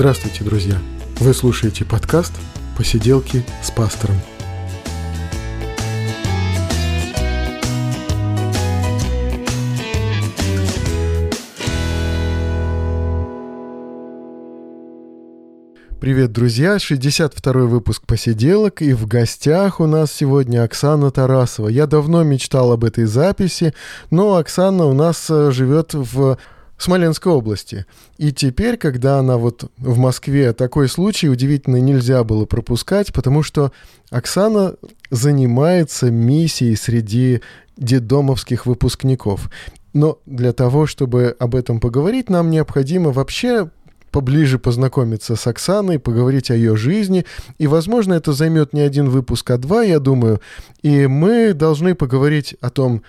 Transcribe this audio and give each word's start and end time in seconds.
Здравствуйте, 0.00 0.44
друзья! 0.44 0.78
Вы 1.18 1.34
слушаете 1.34 1.84
подкаст 1.84 2.32
«Посиделки 2.74 3.44
с 3.62 3.70
пастором». 3.70 4.16
Привет, 16.00 16.32
друзья! 16.32 16.76
62-й 16.76 17.66
выпуск 17.66 18.06
«Посиделок», 18.06 18.80
и 18.80 18.94
в 18.94 19.06
гостях 19.06 19.80
у 19.80 19.86
нас 19.86 20.10
сегодня 20.10 20.64
Оксана 20.64 21.10
Тарасова. 21.10 21.68
Я 21.68 21.86
давно 21.86 22.22
мечтал 22.22 22.72
об 22.72 22.84
этой 22.84 23.04
записи, 23.04 23.74
но 24.10 24.36
Оксана 24.36 24.86
у 24.86 24.94
нас 24.94 25.28
э, 25.28 25.50
живет 25.50 25.92
в 25.92 26.38
Смоленской 26.80 27.30
области. 27.30 27.84
И 28.16 28.32
теперь, 28.32 28.78
когда 28.78 29.18
она 29.18 29.36
вот 29.36 29.70
в 29.76 29.98
Москве, 29.98 30.54
такой 30.54 30.88
случай 30.88 31.28
удивительно 31.28 31.76
нельзя 31.76 32.24
было 32.24 32.46
пропускать, 32.46 33.12
потому 33.12 33.42
что 33.42 33.70
Оксана 34.10 34.76
занимается 35.10 36.10
миссией 36.10 36.76
среди 36.76 37.42
детдомовских 37.76 38.64
выпускников. 38.64 39.50
Но 39.92 40.20
для 40.24 40.54
того, 40.54 40.86
чтобы 40.86 41.36
об 41.38 41.54
этом 41.54 41.80
поговорить, 41.80 42.30
нам 42.30 42.48
необходимо 42.48 43.10
вообще 43.10 43.68
поближе 44.10 44.58
познакомиться 44.58 45.36
с 45.36 45.46
Оксаной, 45.46 45.98
поговорить 45.98 46.50
о 46.50 46.54
ее 46.54 46.76
жизни. 46.76 47.26
И, 47.58 47.66
возможно, 47.66 48.14
это 48.14 48.32
займет 48.32 48.72
не 48.72 48.80
один 48.80 49.10
выпуск, 49.10 49.50
а 49.50 49.58
два, 49.58 49.82
я 49.82 50.00
думаю. 50.00 50.40
И 50.82 51.06
мы 51.06 51.52
должны 51.52 51.94
поговорить 51.94 52.56
о 52.62 52.70
том, 52.70 53.02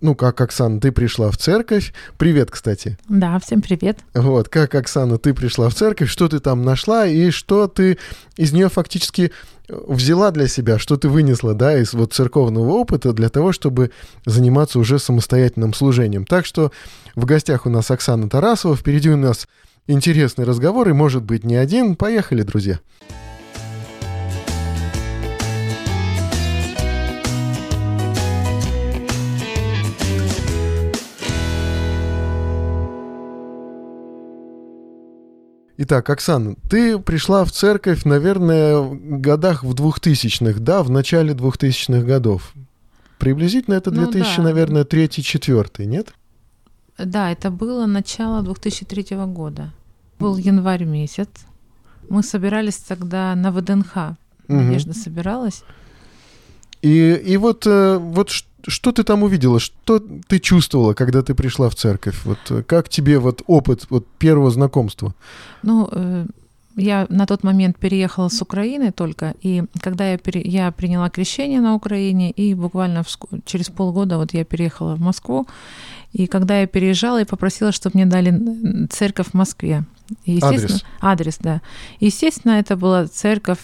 ну, 0.00 0.14
как, 0.14 0.40
Оксана, 0.40 0.80
ты 0.80 0.92
пришла 0.92 1.30
в 1.30 1.36
церковь. 1.36 1.92
Привет, 2.16 2.50
кстати. 2.50 2.98
Да, 3.08 3.38
всем 3.38 3.60
привет. 3.62 3.98
Вот, 4.14 4.48
как, 4.48 4.74
Оксана, 4.74 5.18
ты 5.18 5.34
пришла 5.34 5.68
в 5.68 5.74
церковь, 5.74 6.10
что 6.10 6.28
ты 6.28 6.40
там 6.40 6.62
нашла 6.62 7.06
и 7.06 7.30
что 7.30 7.66
ты 7.68 7.98
из 8.36 8.52
нее 8.52 8.68
фактически 8.68 9.32
взяла 9.68 10.30
для 10.30 10.46
себя, 10.48 10.78
что 10.78 10.96
ты 10.96 11.08
вынесла, 11.08 11.54
да, 11.54 11.78
из 11.78 11.94
вот 11.94 12.12
церковного 12.12 12.72
опыта 12.72 13.12
для 13.12 13.28
того, 13.28 13.52
чтобы 13.52 13.90
заниматься 14.26 14.78
уже 14.78 14.98
самостоятельным 14.98 15.72
служением. 15.72 16.24
Так 16.26 16.46
что 16.46 16.72
в 17.14 17.24
гостях 17.24 17.66
у 17.66 17.70
нас 17.70 17.90
Оксана 17.90 18.28
Тарасова, 18.28 18.76
впереди 18.76 19.10
у 19.10 19.16
нас 19.16 19.48
интересный 19.86 20.44
разговор, 20.44 20.88
и 20.88 20.92
может 20.92 21.22
быть 21.22 21.44
не 21.44 21.56
один. 21.56 21.96
Поехали, 21.96 22.42
друзья. 22.42 22.80
Итак, 35.76 36.08
Оксана, 36.08 36.54
ты 36.70 36.98
пришла 37.00 37.44
в 37.44 37.50
церковь, 37.50 38.04
наверное, 38.04 38.78
в 38.78 39.20
годах 39.20 39.64
в 39.64 39.74
двухтысячных, 39.74 40.60
да, 40.60 40.84
в 40.84 40.90
начале 40.90 41.34
двухтысячных 41.34 42.06
годов. 42.06 42.52
Приблизительно 43.18 43.74
это 43.74 43.90
2000, 43.90 44.28
ну, 44.28 44.36
да. 44.36 44.42
наверное, 44.42 44.84
третий, 44.84 45.22
четвертый, 45.22 45.86
нет? 45.86 46.14
Да, 46.96 47.32
это 47.32 47.50
было 47.50 47.86
начало 47.86 48.42
2003 48.42 49.16
года. 49.26 49.72
Был 50.20 50.36
январь 50.36 50.84
месяц. 50.84 51.28
Мы 52.08 52.22
собирались 52.22 52.76
тогда 52.76 53.34
на 53.34 53.50
ВДНХ. 53.50 53.96
Угу. 53.96 54.16
Надежда 54.54 54.94
собиралась. 54.94 55.64
И, 56.82 57.14
и 57.14 57.36
вот, 57.36 57.66
э, 57.66 57.96
вот 57.96 58.30
что 58.30 58.48
ты 58.92 59.02
там 59.04 59.22
увидела? 59.22 59.60
Что 59.60 59.98
ты 59.98 60.38
чувствовала, 60.38 60.94
когда 60.94 61.22
ты 61.22 61.34
пришла 61.34 61.68
в 61.68 61.74
церковь? 61.74 62.24
Вот 62.24 62.38
э, 62.50 62.62
как 62.62 62.88
тебе 62.88 63.18
вот 63.18 63.42
опыт 63.46 63.86
вот 63.90 64.06
первого 64.18 64.50
знакомства? 64.50 65.14
Ну, 65.62 65.88
э, 65.92 66.26
я 66.76 67.06
на 67.08 67.26
тот 67.26 67.44
момент 67.44 67.78
переехала 67.78 68.28
с 68.28 68.42
Украины 68.42 68.90
только, 68.92 69.34
и 69.42 69.64
когда 69.80 70.10
я, 70.10 70.18
пере... 70.18 70.40
я 70.40 70.72
приняла 70.72 71.10
крещение 71.10 71.60
на 71.60 71.74
Украине, 71.74 72.30
и 72.30 72.54
буквально 72.54 73.02
в... 73.02 73.08
через 73.44 73.68
полгода 73.68 74.16
вот 74.18 74.34
я 74.34 74.44
переехала 74.44 74.96
в 74.96 75.00
Москву, 75.00 75.46
и 76.12 76.26
когда 76.26 76.60
я 76.60 76.66
переезжала, 76.66 77.18
я 77.18 77.26
попросила, 77.26 77.72
чтобы 77.72 77.98
мне 77.98 78.06
дали 78.06 78.86
церковь 78.90 79.28
в 79.28 79.34
Москве. 79.34 79.84
адрес? 80.42 80.84
Адрес, 81.00 81.38
да. 81.38 81.60
Естественно, 82.00 82.52
это 82.52 82.76
была 82.76 83.06
церковь 83.06 83.58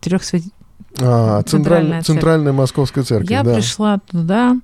трех. 0.00 0.22
А, 1.00 1.42
центральная, 1.42 2.02
центральная 2.02 2.52
московская 2.52 3.02
церковь. 3.02 3.30
Я 3.30 3.42
да. 3.42 3.54
пришла 3.54 3.98
туда, 4.10 4.56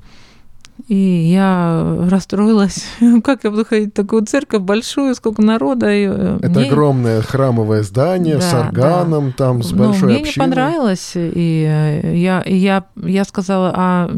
и 0.86 0.94
я 0.94 2.06
расстроилась, 2.08 2.84
как 3.24 3.44
я 3.44 3.50
буду 3.50 3.64
ходить 3.64 3.90
в 3.90 3.96
такую 3.96 4.24
церковь 4.26 4.62
большую, 4.62 5.14
сколько 5.14 5.42
народа. 5.42 5.92
И 5.92 6.06
э, 6.08 6.38
Это 6.40 6.60
мне... 6.60 6.68
огромное 6.68 7.22
храмовое 7.22 7.82
здание 7.82 8.36
да, 8.36 8.42
с 8.42 8.54
органом, 8.54 9.28
да. 9.28 9.34
там, 9.36 9.62
с 9.62 9.72
большой 9.72 10.00
ну, 10.00 10.06
мне 10.06 10.22
общиной. 10.22 10.46
не 10.46 10.50
понравилось, 10.50 11.12
и 11.14 11.66
э, 11.68 12.16
я, 12.16 12.42
я, 12.46 12.84
я 12.96 13.24
сказала, 13.24 13.72
а 13.74 14.10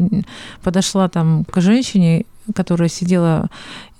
подошла 0.61 1.09
там 1.09 1.45
к 1.45 1.59
женщине, 1.61 2.25
которая 2.55 2.89
сидела 2.89 3.49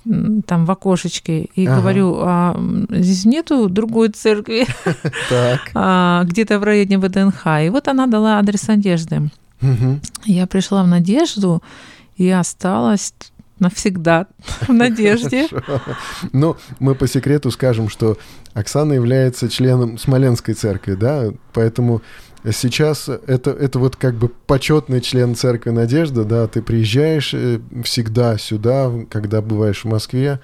там 0.03 0.65
в 0.65 0.71
окошечке 0.71 1.49
и 1.55 1.67
ага. 1.67 1.79
говорю, 1.79 2.17
а 2.21 2.59
здесь 2.89 3.25
нету 3.25 3.69
другой 3.69 4.09
церкви 4.09 4.65
а, 5.73 6.23
где-то 6.23 6.59
в 6.59 6.63
районе 6.63 6.97
ВДНХ. 6.97 7.45
И 7.65 7.69
вот 7.69 7.87
она 7.87 8.07
дала 8.07 8.39
адрес 8.39 8.67
одежды. 8.69 9.29
Я 10.25 10.47
пришла 10.47 10.83
в 10.83 10.87
Надежду 10.87 11.61
и 12.17 12.29
осталась 12.29 13.13
навсегда 13.61 14.25
в 14.67 14.73
надежде. 14.73 15.47
Ну, 16.33 16.57
мы 16.79 16.95
по 16.95 17.07
секрету 17.07 17.51
скажем, 17.51 17.89
что 17.89 18.17
Оксана 18.53 18.93
является 18.93 19.47
членом 19.49 19.97
Смоленской 19.97 20.55
церкви, 20.55 20.95
да, 20.95 21.27
поэтому 21.53 22.01
Сейчас 22.43 23.07
это, 23.07 23.51
это 23.51 23.77
вот 23.77 23.95
как 23.95 24.15
бы 24.15 24.29
почетный 24.29 25.01
член 25.01 25.35
церкви 25.35 25.69
Надежда, 25.69 26.23
да, 26.23 26.47
ты 26.47 26.61
приезжаешь 26.61 27.33
э, 27.33 27.59
всегда 27.83 28.37
сюда, 28.39 28.91
когда 29.09 29.41
бываешь 29.41 29.83
в 29.83 29.87
Москве, 29.87 30.39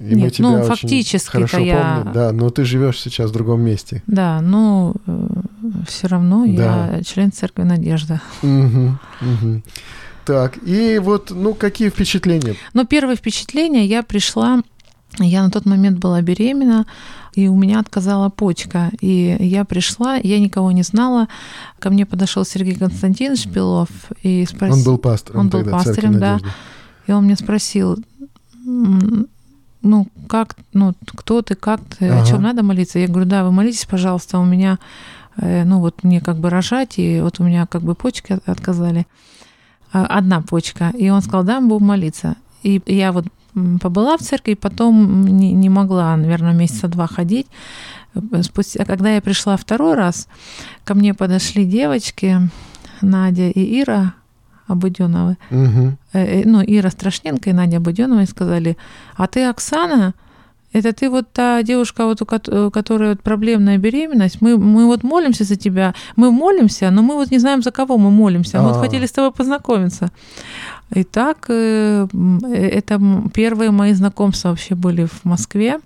и 0.00 0.14
Нет, 0.14 0.18
мы 0.18 0.30
тебя 0.30 0.48
ну, 0.48 0.62
фактически 0.64 1.30
хорошо 1.30 1.58
я... 1.58 1.94
помним, 1.94 2.12
да, 2.12 2.32
но 2.32 2.50
ты 2.50 2.64
живешь 2.64 3.00
сейчас 3.00 3.30
в 3.30 3.32
другом 3.32 3.60
месте. 3.60 4.02
Да, 4.06 4.40
но 4.40 4.94
э, 5.06 5.28
все 5.86 6.08
равно 6.08 6.44
да. 6.46 6.96
я 6.96 7.04
член 7.04 7.30
церкви 7.32 7.62
Надежда. 7.62 8.20
Угу, 8.42 8.98
угу. 9.20 9.62
Так, 10.24 10.58
и 10.66 10.98
вот, 10.98 11.30
ну, 11.30 11.54
какие 11.54 11.90
впечатления? 11.90 12.56
Ну, 12.74 12.84
первое 12.84 13.16
впечатление, 13.16 13.86
я 13.86 14.02
пришла, 14.02 14.62
я 15.18 15.42
на 15.42 15.50
тот 15.50 15.66
момент 15.66 15.98
была 15.98 16.20
беременна, 16.22 16.86
и 17.34 17.48
у 17.48 17.56
меня 17.56 17.80
отказала 17.80 18.28
почка. 18.28 18.90
И 19.00 19.36
я 19.40 19.64
пришла, 19.64 20.16
я 20.16 20.38
никого 20.40 20.72
не 20.72 20.82
знала. 20.82 21.28
Ко 21.78 21.90
мне 21.90 22.06
подошел 22.06 22.44
Сергей 22.44 22.74
Константинович 22.74 23.46
Белов 23.46 23.88
и 24.22 24.44
спросил... 24.46 24.78
Он 24.78 24.84
был 24.84 24.98
пастором 24.98 25.40
Он 25.40 25.48
был 25.48 25.60
тогда, 25.60 25.72
пастором, 25.72 26.18
да. 26.18 26.40
И 27.06 27.12
он 27.12 27.24
мне 27.24 27.36
спросил, 27.36 27.98
ну, 29.82 30.08
как, 30.28 30.56
ну, 30.72 30.94
кто 31.06 31.42
ты, 31.42 31.54
как 31.54 31.80
ты, 31.98 32.08
ага. 32.08 32.22
о 32.22 32.26
чем 32.26 32.42
надо 32.42 32.62
молиться? 32.62 32.98
Я 32.98 33.08
говорю, 33.08 33.26
да, 33.28 33.44
вы 33.44 33.50
молитесь, 33.50 33.86
пожалуйста, 33.86 34.38
у 34.38 34.44
меня, 34.44 34.78
э, 35.36 35.64
ну, 35.64 35.80
вот 35.80 36.04
мне 36.04 36.20
как 36.20 36.36
бы 36.36 36.50
рожать, 36.50 36.98
и 36.98 37.20
вот 37.20 37.40
у 37.40 37.44
меня 37.44 37.66
как 37.66 37.82
бы 37.82 37.94
почки 37.94 38.38
отказали. 38.44 39.06
А, 39.92 40.06
одна 40.06 40.40
почка. 40.40 40.90
И 40.90 41.08
он 41.08 41.20
сказал, 41.22 41.44
да, 41.44 41.60
мы 41.60 41.68
будем 41.68 41.86
молиться. 41.86 42.36
И 42.62 42.82
я 42.86 43.12
вот 43.12 43.26
побыла 43.80 44.16
в 44.16 44.20
церкви, 44.20 44.54
потом 44.54 45.24
не, 45.26 45.52
не 45.52 45.68
могла, 45.68 46.16
наверное, 46.16 46.52
месяца 46.52 46.88
два 46.88 47.06
ходить. 47.06 47.46
Спустя, 48.42 48.84
когда 48.84 49.14
я 49.14 49.20
пришла 49.20 49.56
второй 49.56 49.94
раз, 49.94 50.28
ко 50.84 50.94
мне 50.94 51.14
подошли 51.14 51.64
девочки, 51.64 52.50
Надя 53.02 53.48
и 53.48 53.80
Ира 53.80 54.14
Обуденовы. 54.66 55.36
Угу. 55.50 55.96
Ну, 56.44 56.62
Ира 56.66 56.90
Страшненко 56.90 57.50
и 57.50 57.52
Надя 57.52 57.76
Обуденова, 57.78 58.22
и 58.22 58.26
сказали, 58.26 58.76
а 59.16 59.26
ты 59.26 59.44
Оксана? 59.44 60.14
Это 60.72 60.92
ты 60.92 61.10
вот 61.10 61.32
та 61.32 61.62
девушка, 61.62 62.04
вот, 62.04 62.22
у 62.22 62.70
которой 62.70 63.10
вот 63.10 63.22
проблемная 63.22 63.78
беременность. 63.78 64.40
Мы, 64.40 64.56
мы 64.56 64.86
вот 64.86 65.02
молимся 65.02 65.44
за 65.44 65.56
тебя. 65.56 65.94
Мы 66.16 66.30
молимся, 66.30 66.90
но 66.90 67.02
мы 67.02 67.14
вот 67.14 67.30
не 67.30 67.38
знаем, 67.38 67.62
за 67.62 67.72
кого 67.72 67.98
мы 67.98 68.10
молимся. 68.10 68.58
Мы 68.58 68.68
вот 68.68 68.76
а. 68.76 68.80
хотели 68.80 69.06
с 69.06 69.12
тобой 69.12 69.32
познакомиться. 69.32 70.10
И 70.94 71.04
так 71.04 71.46
э, 71.48 72.06
это 72.52 73.00
первые 73.34 73.70
мои 73.70 73.94
знакомства 73.94 74.50
вообще 74.50 74.74
были 74.74 75.06
в 75.06 75.24
Москве. 75.24 75.80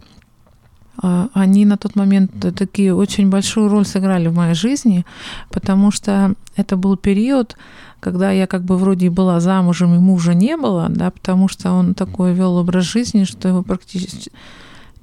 А, 1.03 1.29
они 1.33 1.65
на 1.65 1.77
тот 1.77 1.97
момент 1.97 2.31
такие 2.57 2.95
очень 2.95 3.31
большую 3.31 3.69
роль 3.69 3.87
сыграли 3.87 4.29
в 4.29 4.35
моей 4.35 4.55
жизни, 4.55 5.05
потому 5.51 5.91
что 5.91 6.35
это 6.57 6.77
был 6.77 6.97
период, 6.97 7.57
когда 8.01 8.31
я 8.31 8.47
как 8.47 8.63
бы 8.63 8.77
вроде 8.77 9.11
была 9.11 9.41
замужем 9.41 9.95
и 9.95 9.99
мужа 9.99 10.35
не 10.35 10.57
было, 10.57 10.87
да, 10.89 11.11
потому 11.11 11.49
что 11.49 11.73
он 11.73 11.95
такой 11.95 12.33
вел 12.33 12.57
образ 12.57 12.85
жизни, 12.85 13.25
что 13.25 13.49
его 13.49 13.63
практически 13.63 14.31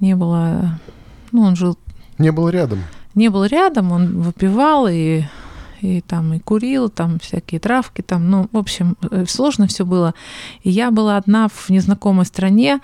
не 0.02 0.16
было, 0.16 0.80
ну, 1.32 1.44
он 1.44 1.56
жил... 1.56 1.78
Не 2.18 2.32
был 2.32 2.50
рядом. 2.50 2.84
Не 3.16 3.30
был 3.30 3.46
рядом, 3.46 3.92
он 3.92 4.22
выпивал 4.22 4.88
и 4.88 5.24
и 5.82 6.02
там 6.02 6.34
и 6.34 6.40
курил, 6.40 6.90
там 6.90 7.18
всякие 7.20 7.60
травки, 7.60 8.02
там, 8.02 8.30
ну, 8.30 8.48
в 8.52 8.58
общем, 8.58 8.96
э, 9.10 9.26
сложно 9.28 9.66
все 9.66 9.84
было. 9.84 10.14
И 10.62 10.70
я 10.70 10.92
была 10.92 11.18
одна 11.18 11.48
в 11.48 11.70
незнакомой 11.70 12.26
стране, 12.26 12.80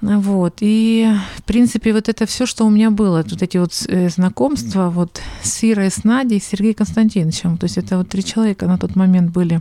Вот. 0.00 0.54
И, 0.60 1.08
в 1.36 1.42
принципе, 1.44 1.92
вот 1.92 2.08
это 2.08 2.26
все, 2.26 2.44
что 2.44 2.66
у 2.66 2.70
меня 2.70 2.90
было, 2.90 3.24
вот 3.28 3.42
эти 3.42 3.56
вот 3.58 3.72
э, 3.86 4.08
знакомства 4.08 4.90
вот 4.90 5.20
с 5.42 5.62
Ирой, 5.62 5.90
с 5.90 6.02
Надей, 6.04 6.40
с 6.40 6.44
Сергеем 6.44 6.74
Константиновичем. 6.74 7.56
То 7.56 7.64
есть 7.66 7.78
это 7.78 7.98
вот 7.98 8.08
три 8.08 8.24
человека 8.24 8.66
на 8.66 8.78
тот 8.78 8.96
момент 8.96 9.30
были. 9.30 9.60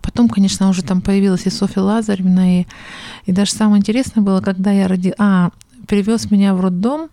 Потом, 0.00 0.28
конечно, 0.28 0.68
уже 0.68 0.82
там 0.82 1.00
появилась 1.00 1.46
и 1.46 1.50
Софья 1.50 1.82
Лазаревна, 1.82 2.60
и, 2.60 2.66
и 3.26 3.32
даже 3.32 3.52
самое 3.52 3.80
интересное 3.80 4.22
было, 4.22 4.40
когда 4.40 4.72
я 4.72 4.88
родила... 4.88 5.14
А, 5.18 5.50
привез 5.86 6.30
меня 6.30 6.54
в 6.54 6.60
роддом, 6.60 7.10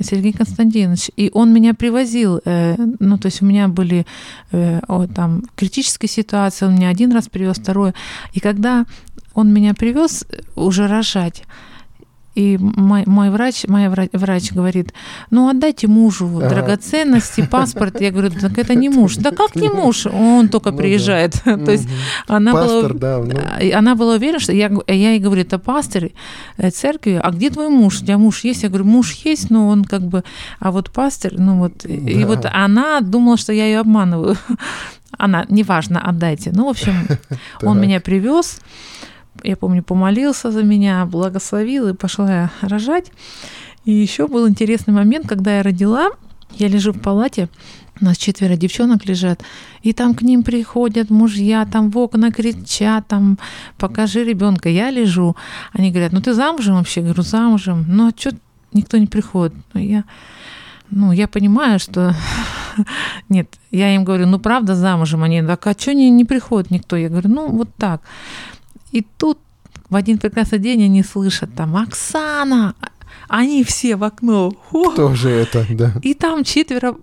Сергей 0.00 0.32
Константинович, 0.32 1.10
и 1.16 1.30
он 1.32 1.52
меня 1.52 1.72
привозил, 1.72 2.40
э, 2.44 2.74
ну, 2.98 3.16
то 3.16 3.26
есть 3.26 3.42
у 3.42 3.44
меня 3.44 3.68
были 3.68 4.06
э, 4.50 4.80
о, 4.88 5.06
там 5.06 5.42
критические 5.54 6.08
ситуации, 6.08 6.66
он 6.66 6.74
меня 6.74 6.88
один 6.88 7.12
раз 7.12 7.28
привез, 7.28 7.58
второй, 7.58 7.92
и 8.32 8.40
когда 8.40 8.86
он 9.34 9.52
меня 9.52 9.72
привез 9.74 10.26
уже 10.56 10.88
рожать, 10.88 11.44
и 12.34 12.58
мой, 12.58 13.04
мой 13.06 13.30
врач, 13.30 13.64
моя 13.68 13.90
врач, 13.90 14.10
врач 14.12 14.52
говорит, 14.52 14.92
ну 15.30 15.48
отдайте 15.48 15.86
мужу 15.86 16.26
ага. 16.38 16.48
драгоценности, 16.48 17.46
паспорт. 17.46 18.00
Я 18.00 18.10
говорю, 18.10 18.30
так 18.30 18.58
это 18.58 18.74
не 18.74 18.88
муж. 18.88 19.16
Да 19.16 19.30
как 19.30 19.54
не 19.54 19.68
муж? 19.68 20.06
Он 20.06 20.48
только 20.48 20.72
ну, 20.72 20.76
приезжает. 20.76 21.40
Да. 21.44 21.56
То 21.64 21.72
есть 21.72 21.88
она 22.26 22.52
Пастор, 22.52 22.94
была, 22.94 23.24
да, 23.24 23.58
ну. 23.60 23.78
она 23.78 23.94
была 23.94 24.14
уверена, 24.14 24.40
что 24.40 24.52
я, 24.52 24.70
я 24.88 25.12
ей 25.12 25.20
говорю, 25.20 25.42
это 25.42 25.58
пастор 25.58 26.10
э, 26.56 26.70
церкви, 26.70 27.20
а 27.22 27.30
где 27.30 27.50
твой 27.50 27.68
муж? 27.68 28.00
У 28.00 28.04
тебя 28.04 28.18
муж 28.18 28.42
есть? 28.44 28.64
Я 28.64 28.68
говорю, 28.68 28.84
муж 28.84 29.12
есть, 29.24 29.50
но 29.50 29.68
он 29.68 29.84
как 29.84 30.02
бы, 30.02 30.24
а 30.58 30.72
вот 30.72 30.90
пастор, 30.90 31.34
ну 31.38 31.58
вот, 31.58 31.84
да. 31.84 31.94
и 31.94 32.24
вот 32.24 32.46
она 32.52 33.00
думала, 33.00 33.36
что 33.36 33.52
я 33.52 33.66
ее 33.66 33.80
обманываю. 33.80 34.36
Она, 35.16 35.46
неважно, 35.48 36.00
отдайте. 36.00 36.50
Ну, 36.52 36.66
в 36.66 36.70
общем, 36.70 37.06
он 37.62 37.80
меня 37.80 38.00
привез 38.00 38.58
я 39.42 39.56
помню, 39.56 39.82
помолился 39.82 40.50
за 40.50 40.62
меня, 40.62 41.04
благословил, 41.06 41.88
и 41.88 41.94
пошла 41.94 42.30
я 42.30 42.50
рожать. 42.60 43.10
И 43.84 43.92
еще 43.92 44.28
был 44.28 44.48
интересный 44.48 44.94
момент, 44.94 45.26
когда 45.26 45.56
я 45.56 45.62
родила, 45.62 46.10
я 46.52 46.68
лежу 46.68 46.92
в 46.92 47.00
палате, 47.00 47.48
у 48.00 48.04
нас 48.04 48.16
четверо 48.16 48.56
девчонок 48.56 49.06
лежат, 49.06 49.42
и 49.82 49.92
там 49.92 50.14
к 50.14 50.22
ним 50.22 50.42
приходят 50.42 51.10
мужья, 51.10 51.64
там 51.64 51.90
в 51.90 51.98
окна 51.98 52.32
кричат, 52.32 53.06
там 53.06 53.38
покажи 53.78 54.24
ребенка. 54.24 54.68
Я 54.68 54.90
лежу, 54.90 55.36
они 55.72 55.90
говорят, 55.90 56.12
ну 56.12 56.20
ты 56.20 56.32
замужем 56.34 56.76
вообще? 56.76 57.00
Я 57.00 57.06
говорю, 57.06 57.22
замужем. 57.22 57.84
Ну 57.86 58.08
а 58.08 58.12
что 58.16 58.30
никто 58.72 58.96
не 58.98 59.06
приходит? 59.06 59.54
Ну 59.72 59.80
я, 59.80 60.04
ну 60.90 61.12
я 61.12 61.28
понимаю, 61.28 61.78
что 61.78 62.14
нет, 63.28 63.48
я 63.70 63.94
им 63.94 64.04
говорю, 64.04 64.26
ну 64.26 64.40
правда 64.40 64.74
замужем? 64.74 65.22
Они, 65.22 65.42
так 65.42 65.64
а 65.66 65.72
что 65.72 65.94
не, 65.94 66.10
не 66.10 66.24
приходит 66.24 66.70
никто? 66.70 66.96
Я 66.96 67.08
говорю, 67.08 67.28
ну 67.28 67.48
вот 67.48 67.68
так. 67.76 68.00
И 68.94 69.02
тут 69.02 69.38
в 69.90 69.96
один 69.96 70.18
прекрасный 70.18 70.60
день 70.60 70.84
они 70.84 71.02
слышат 71.02 71.54
там 71.54 71.76
«Оксана!» 71.76 72.74
Они 73.28 73.64
все 73.64 73.96
в 73.96 74.04
окно. 74.04 74.52
О! 74.70 74.90
Кто 74.90 75.14
же 75.14 75.30
это, 75.30 75.66
да? 75.70 75.92
И 76.02 76.14
там 76.14 76.44
четверо 76.44 76.96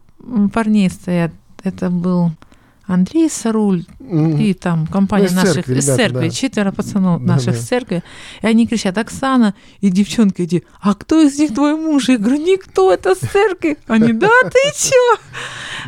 парней 0.54 0.90
стоят. 0.90 1.34
Это 1.64 1.90
был 1.90 2.32
Андрей 2.92 3.30
Саруль 3.30 3.86
mm-hmm. 4.00 4.44
и 4.44 4.54
там 4.54 4.86
компания 4.86 5.30
ну, 5.30 5.38
наших 5.38 5.54
церкви, 5.54 5.78
из 5.78 5.86
ребята, 5.86 6.04
церкви, 6.04 6.28
да. 6.28 6.30
четверо 6.30 6.72
пацанов 6.72 7.22
да, 7.24 7.34
наших 7.36 7.56
да. 7.56 7.62
церкви. 7.62 8.04
И 8.42 8.48
они 8.48 8.68
кричат, 8.68 8.98
Оксана, 8.98 9.56
и 9.80 9.90
девчонки 9.90 10.42
эти, 10.42 10.64
а 10.82 10.94
кто 10.94 11.22
из 11.22 11.40
них 11.40 11.54
твой 11.54 11.76
муж? 11.76 12.10
Я 12.10 12.18
говорю, 12.18 12.44
никто, 12.44 12.92
это 12.92 13.16
с 13.16 13.20
церкви. 13.20 13.78
Они, 13.88 14.12
да, 14.14 14.30
ты 14.44 14.60
чё? 14.76 15.22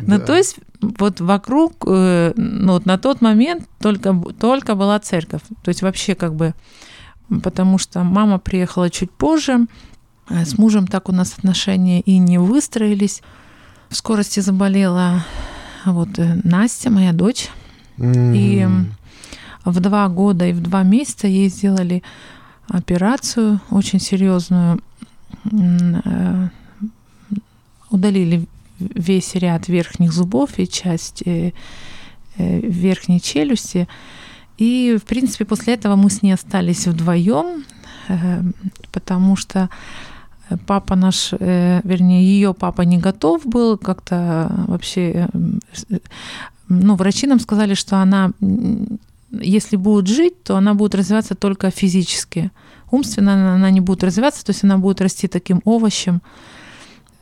Ну, 0.00 0.18
то 0.18 0.34
есть 0.34 0.56
вот 0.80 1.20
вокруг, 1.20 1.84
э, 1.86 2.32
ну 2.36 2.72
вот 2.72 2.84
на 2.84 2.98
тот 2.98 3.20
момент 3.20 3.68
только, 3.78 4.20
только 4.38 4.74
была 4.74 4.98
церковь. 4.98 5.42
То 5.62 5.68
есть 5.68 5.82
вообще 5.82 6.14
как 6.14 6.34
бы, 6.34 6.54
потому 7.42 7.78
что 7.78 8.02
мама 8.02 8.38
приехала 8.38 8.90
чуть 8.90 9.10
позже, 9.10 9.66
а 10.26 10.44
с 10.44 10.58
мужем 10.58 10.86
так 10.86 11.08
у 11.08 11.12
нас 11.12 11.34
отношения 11.38 12.00
и 12.00 12.18
не 12.18 12.38
выстроились. 12.38 13.22
В 13.88 13.96
скорости 13.96 14.40
заболела 14.40 15.24
вот 15.92 16.18
э, 16.18 16.40
Настя, 16.44 16.90
моя 16.90 17.12
дочь. 17.12 17.48
Mm-hmm. 17.98 18.36
И 18.36 18.66
в 19.64 19.80
два 19.80 20.08
года 20.08 20.46
и 20.46 20.52
в 20.52 20.60
два 20.60 20.82
месяца 20.82 21.26
ей 21.26 21.48
сделали 21.48 22.02
операцию 22.68 23.60
очень 23.70 24.00
серьезную. 24.00 24.80
Э, 25.52 26.48
удалили 27.90 28.46
весь 28.78 29.34
ряд 29.34 29.68
верхних 29.68 30.12
зубов 30.12 30.58
и 30.58 30.66
часть 30.66 31.22
э, 31.26 31.52
верхней 32.36 33.20
челюсти. 33.20 33.88
И, 34.58 34.98
в 35.00 35.04
принципе, 35.04 35.44
после 35.44 35.74
этого 35.74 35.96
мы 35.96 36.10
с 36.10 36.22
ней 36.22 36.32
остались 36.32 36.86
вдвоем, 36.86 37.64
потому 38.92 39.34
что 39.36 39.68
папа 40.66 40.96
наш, 40.96 41.32
вернее, 41.32 42.24
ее 42.24 42.54
папа 42.54 42.82
не 42.82 42.98
готов 42.98 43.46
был 43.46 43.78
как-то 43.78 44.50
вообще. 44.66 45.28
Ну, 46.68 46.94
врачи 46.96 47.26
нам 47.26 47.40
сказали, 47.40 47.74
что 47.74 47.98
она, 47.98 48.30
если 49.30 49.76
будет 49.76 50.06
жить, 50.06 50.42
то 50.42 50.56
она 50.56 50.74
будет 50.74 50.94
развиваться 50.94 51.34
только 51.34 51.70
физически. 51.70 52.50
Умственно 52.90 53.54
она 53.54 53.70
не 53.70 53.80
будет 53.80 54.04
развиваться, 54.04 54.44
то 54.44 54.50
есть 54.50 54.64
она 54.64 54.78
будет 54.78 55.00
расти 55.00 55.28
таким 55.28 55.60
овощем. 55.64 56.22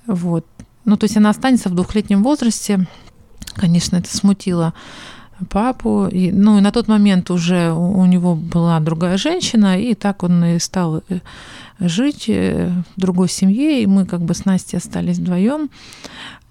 Вот. 0.06 0.46
Ну, 0.84 0.96
то 0.96 1.04
есть 1.04 1.16
она 1.16 1.30
останется 1.30 1.68
в 1.68 1.74
двухлетнем 1.74 2.22
возрасте. 2.22 2.86
Конечно, 3.54 3.96
это 3.96 4.14
смутило 4.16 4.74
папу. 5.48 6.08
И, 6.10 6.32
ну, 6.32 6.58
и 6.58 6.60
на 6.60 6.70
тот 6.70 6.88
момент 6.88 7.30
уже 7.30 7.72
у, 7.72 8.04
него 8.06 8.34
была 8.34 8.80
другая 8.80 9.16
женщина, 9.16 9.80
и 9.80 9.94
так 9.94 10.22
он 10.22 10.44
и 10.44 10.58
стал 10.58 11.02
э, 11.08 11.20
жить 11.80 12.24
э, 12.28 12.70
в 12.96 13.00
другой 13.00 13.28
семье, 13.28 13.82
и 13.82 13.86
мы 13.86 14.06
как 14.06 14.20
бы 14.20 14.34
с 14.34 14.44
Настей 14.44 14.78
остались 14.78 15.18
вдвоем. 15.18 15.70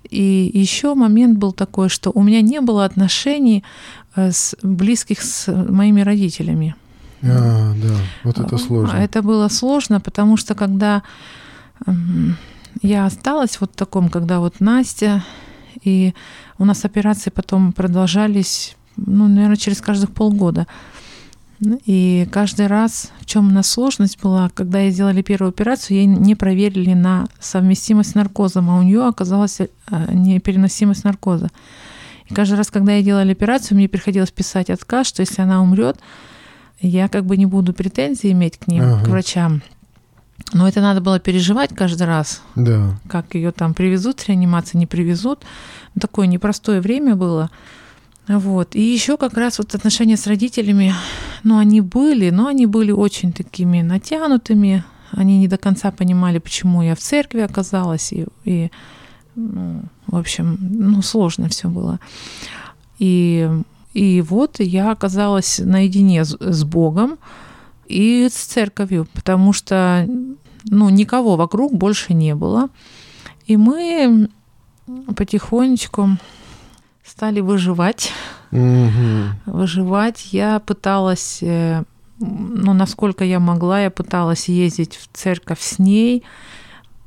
И 0.09 0.51
еще 0.53 0.93
момент 0.95 1.37
был 1.37 1.53
такой, 1.53 1.89
что 1.89 2.11
у 2.13 2.23
меня 2.23 2.41
не 2.41 2.61
было 2.61 2.85
отношений 2.85 3.63
э, 4.15 4.31
с, 4.31 4.55
близких 4.61 5.21
с 5.21 5.51
моими 5.51 6.01
родителями. 6.01 6.75
А, 7.23 7.73
да, 7.75 7.95
вот 8.23 8.39
это 8.39 8.57
сложно. 8.57 8.97
Это 8.97 9.21
было 9.21 9.47
сложно, 9.47 9.99
потому 10.01 10.37
что 10.37 10.55
когда 10.55 11.03
я 12.81 13.05
осталась 13.05 13.59
вот 13.59 13.71
в 13.73 13.75
таком, 13.75 14.09
когда 14.09 14.39
вот 14.39 14.59
Настя, 14.59 15.23
и 15.83 16.13
у 16.57 16.65
нас 16.65 16.85
операции 16.85 17.29
потом 17.29 17.73
продолжались, 17.73 18.75
ну, 18.97 19.27
наверное, 19.27 19.57
через 19.57 19.81
каждых 19.81 20.11
полгода. 20.11 20.67
И 21.85 22.27
каждый 22.31 22.65
раз, 22.65 23.11
в 23.19 23.25
чем 23.27 23.49
у 23.49 23.51
нас 23.51 23.67
сложность 23.67 24.19
была, 24.19 24.49
когда 24.49 24.79
ей 24.79 24.91
сделали 24.91 25.21
первую 25.21 25.49
операцию, 25.49 25.97
ей 25.97 26.05
не 26.07 26.33
проверили 26.33 26.93
на 26.93 27.27
совместимость 27.39 28.11
с 28.11 28.15
наркозом, 28.15 28.69
а 28.71 28.79
у 28.79 28.81
нее 28.81 29.07
оказалась 29.07 29.59
э, 29.59 29.67
непереносимость 30.11 31.03
наркоза. 31.03 31.49
И 32.27 32.33
каждый 32.33 32.55
раз, 32.55 32.71
когда 32.71 32.93
ей 32.93 33.03
делали 33.03 33.33
операцию, 33.33 33.77
мне 33.77 33.87
приходилось 33.87 34.31
писать 34.31 34.71
отказ, 34.71 35.05
что 35.05 35.21
если 35.21 35.43
она 35.43 35.61
умрет, 35.61 35.99
я 36.79 37.07
как 37.07 37.25
бы 37.25 37.37
не 37.37 37.45
буду 37.45 37.73
претензий 37.73 38.31
иметь 38.31 38.57
к 38.57 38.67
ним, 38.67 38.83
ага. 38.83 39.05
к 39.05 39.07
врачам. 39.07 39.61
Но 40.53 40.67
это 40.67 40.81
надо 40.81 40.99
было 40.99 41.19
переживать 41.19 41.75
каждый 41.75 42.07
раз, 42.07 42.41
да. 42.55 42.99
как 43.07 43.35
ее 43.35 43.51
там 43.51 43.75
привезут 43.75 44.19
в 44.19 44.27
реанимацию, 44.27 44.79
не 44.79 44.87
привезут. 44.87 45.43
Такое 45.99 46.25
непростое 46.25 46.81
время 46.81 47.15
было. 47.15 47.51
Вот. 48.37 48.75
И 48.75 48.81
еще 48.81 49.17
как 49.17 49.33
раз 49.33 49.57
вот 49.57 49.75
отношения 49.75 50.15
с 50.15 50.25
родителями, 50.25 50.93
ну, 51.43 51.57
они 51.57 51.81
были, 51.81 52.29
но 52.29 52.47
они 52.47 52.65
были 52.65 52.91
очень 52.91 53.33
такими 53.33 53.81
натянутыми. 53.81 54.83
Они 55.11 55.37
не 55.37 55.49
до 55.49 55.57
конца 55.57 55.91
понимали, 55.91 56.39
почему 56.39 56.81
я 56.81 56.95
в 56.95 56.99
церкви 56.99 57.41
оказалась. 57.41 58.13
И, 58.13 58.25
и 58.45 58.71
ну, 59.35 59.83
в 60.07 60.15
общем, 60.15 60.57
ну, 60.61 61.01
сложно 61.01 61.49
все 61.49 61.67
было. 61.67 61.99
И, 62.99 63.49
и 63.93 64.21
вот 64.21 64.59
я 64.59 64.91
оказалась 64.91 65.59
наедине 65.59 66.23
с, 66.23 66.37
с 66.39 66.63
Богом 66.63 67.17
и 67.87 68.29
с 68.31 68.35
церковью, 68.35 69.07
потому 69.13 69.51
что 69.51 70.07
ну, 70.63 70.89
никого 70.89 71.35
вокруг 71.35 71.73
больше 71.73 72.13
не 72.13 72.33
было. 72.33 72.69
И 73.45 73.57
мы 73.57 74.29
потихонечку 75.17 76.11
стали 77.11 77.41
выживать. 77.41 78.11
Угу. 78.51 79.35
Выживать. 79.45 80.29
Я 80.31 80.59
пыталась, 80.59 81.39
э, 81.41 81.83
ну, 82.19 82.73
насколько 82.73 83.25
я 83.25 83.39
могла, 83.39 83.83
я 83.83 83.89
пыталась 83.89 84.47
ездить 84.47 84.95
в 84.95 85.09
церковь 85.13 85.61
с 85.61 85.77
ней. 85.77 86.23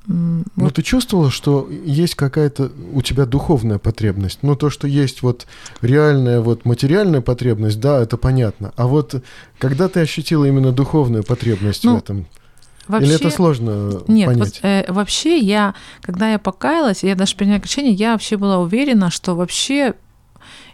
Но 0.06 0.44
вот. 0.56 0.74
ты 0.74 0.82
чувствовала, 0.82 1.30
что 1.30 1.66
есть 1.70 2.14
какая-то 2.16 2.70
у 2.92 3.00
тебя 3.00 3.24
духовная 3.24 3.78
потребность? 3.78 4.40
Ну, 4.42 4.54
то, 4.54 4.68
что 4.68 4.86
есть 4.86 5.22
вот 5.22 5.46
реальная 5.80 6.42
вот 6.42 6.66
материальная 6.66 7.22
потребность, 7.22 7.80
да, 7.80 8.02
это 8.02 8.18
понятно. 8.18 8.74
А 8.76 8.86
вот 8.86 9.24
когда 9.58 9.88
ты 9.88 10.00
ощутила 10.00 10.44
именно 10.44 10.72
духовную 10.72 11.24
потребность 11.24 11.84
ну, 11.84 11.94
в 11.94 11.98
этом? 11.98 12.26
Вообще, 12.88 13.06
Или 13.06 13.16
это 13.16 13.30
сложно 13.30 14.02
нет, 14.08 14.28
понять? 14.28 14.60
Вот, 14.62 14.68
э, 14.68 14.84
вообще 14.88 15.38
я, 15.38 15.74
когда 16.02 16.30
я 16.30 16.38
покаялась, 16.38 17.02
я 17.02 17.14
даже 17.14 17.36
приняла 17.36 17.58
решение, 17.58 17.92
я 17.92 18.12
вообще 18.12 18.36
была 18.36 18.58
уверена, 18.58 19.10
что 19.10 19.34
вообще 19.34 19.94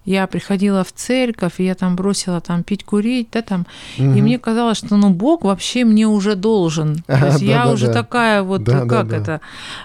я 0.04 0.26
приходила 0.26 0.82
в 0.82 0.92
церковь, 0.92 1.54
и 1.58 1.64
я 1.64 1.74
там 1.74 1.96
бросила 1.96 2.40
там 2.40 2.62
пить, 2.62 2.84
курить, 2.84 3.28
да, 3.32 3.42
там, 3.42 3.66
Мгм. 3.98 4.16
и 4.16 4.22
мне 4.22 4.38
казалось, 4.38 4.78
что, 4.78 4.96
ну, 4.96 5.10
Бог 5.10 5.44
вообще 5.44 5.84
мне 5.84 6.06
уже 6.06 6.34
должен. 6.34 6.96
То 7.06 7.26
есть 7.26 7.42
я 7.42 7.68
уже 7.70 7.88
такая 7.92 8.42
вот, 8.42 8.64
как 8.64 9.12
это, 9.12 9.40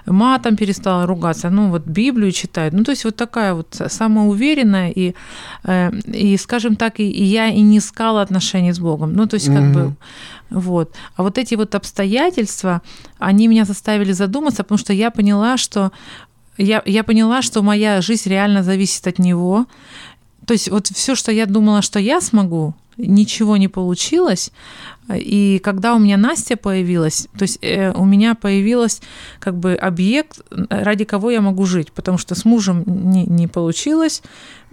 матом 0.05 0.55
перестала 0.55 1.05
ругаться, 1.05 1.50
ну, 1.50 1.69
вот 1.69 1.86
Библию 1.86 2.31
читает, 2.31 2.74
ну, 2.74 2.84
то 2.84 2.91
есть 2.91 3.05
вот 3.05 3.15
такая 3.15 3.53
вот 3.53 3.67
самоуверенная, 3.88 4.89
и, 4.89 5.13
э, 5.63 5.91
и 6.13 6.38
скажем 6.38 6.75
так, 6.75 7.00
и, 7.00 7.03
я 7.03 7.48
и 7.48 7.62
не 7.62 7.77
искала 7.77 8.22
отношений 8.22 8.74
с 8.74 8.79
Богом, 8.79 9.13
ну, 9.13 9.27
то 9.27 9.36
есть 9.36 9.48
как 9.48 9.72
бы, 9.72 9.95
вот. 10.50 10.93
А 11.15 11.24
вот 11.24 11.38
эти 11.38 11.55
вот 11.55 11.75
обстоятельства, 11.75 12.81
они 13.19 13.48
меня 13.48 13.65
заставили 13.65 14.13
задуматься, 14.13 14.63
потому 14.63 14.77
что 14.77 14.93
я 14.93 15.12
поняла, 15.12 15.57
что 15.57 15.91
я, 16.57 16.81
я 16.85 17.03
поняла, 17.03 17.41
что 17.41 17.62
моя 17.62 18.01
жизнь 18.01 18.29
реально 18.29 18.63
зависит 18.63 19.07
от 19.07 19.19
него. 19.19 19.65
То 20.45 20.53
есть 20.53 20.69
вот 20.69 20.88
все, 20.88 21.15
что 21.15 21.31
я 21.31 21.45
думала, 21.45 21.81
что 21.81 22.00
я 22.00 22.21
смогу, 22.21 22.75
ничего 22.97 23.57
не 23.57 23.67
получилось. 23.67 24.51
И 25.13 25.59
когда 25.63 25.93
у 25.95 26.00
меня 26.00 26.17
Настя 26.17 26.57
появилась, 26.57 27.27
то 27.38 27.43
есть 27.43 27.59
э, 27.62 27.91
у 27.91 28.05
меня 28.05 28.33
появилась 28.35 29.01
как 29.39 29.55
бы 29.55 29.75
объект, 29.75 30.41
ради 30.50 31.03
кого 31.03 31.29
я 31.29 31.41
могу 31.41 31.65
жить, 31.65 31.91
потому 31.91 32.17
что 32.17 32.33
с 32.33 32.45
мужем 32.45 32.83
не, 32.88 33.25
не 33.25 33.47
получилось, 33.47 34.24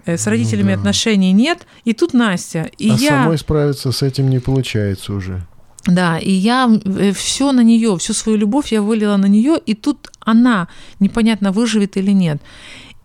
э, 0.07 0.17
с 0.17 0.25
Ну 0.27 0.31
родителями 0.31 0.75
да. 0.75 0.79
отношений 0.79 1.33
нет, 1.33 1.67
и 1.85 1.93
тут 1.93 2.15
Настя. 2.15 2.71
И 2.79 2.91
а 2.91 2.95
я... 2.95 3.09
самой 3.11 3.39
справиться 3.39 3.93
с 3.93 4.03
этим 4.03 4.31
не 4.31 4.39
получается 4.39 5.13
уже. 5.13 5.47
Да, 5.87 6.19
и 6.19 6.31
я 6.31 6.71
все 7.15 7.53
на 7.53 7.63
нее, 7.63 7.97
всю 7.99 8.13
свою 8.13 8.39
любовь 8.39 8.73
я 8.73 8.81
вылила 8.83 9.17
на 9.17 9.27
нее, 9.27 9.59
и 9.67 9.75
тут 9.75 10.11
она 10.21 10.69
непонятно 11.01 11.51
выживет 11.53 11.97
или 11.97 12.13
нет. 12.13 12.41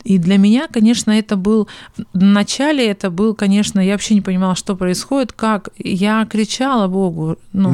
И 0.04 0.18
для 0.18 0.38
меня, 0.38 0.68
конечно, 0.68 1.10
это 1.10 1.36
был 1.36 1.68
в 1.96 2.22
начале 2.22 2.86
это 2.86 3.10
был, 3.10 3.34
конечно, 3.34 3.80
я 3.80 3.92
вообще 3.92 4.14
не 4.14 4.20
понимала, 4.20 4.54
что 4.54 4.76
происходит, 4.76 5.32
как 5.32 5.70
я 5.78 6.24
кричала 6.26 6.86
Богу, 6.86 7.36
ну. 7.52 7.70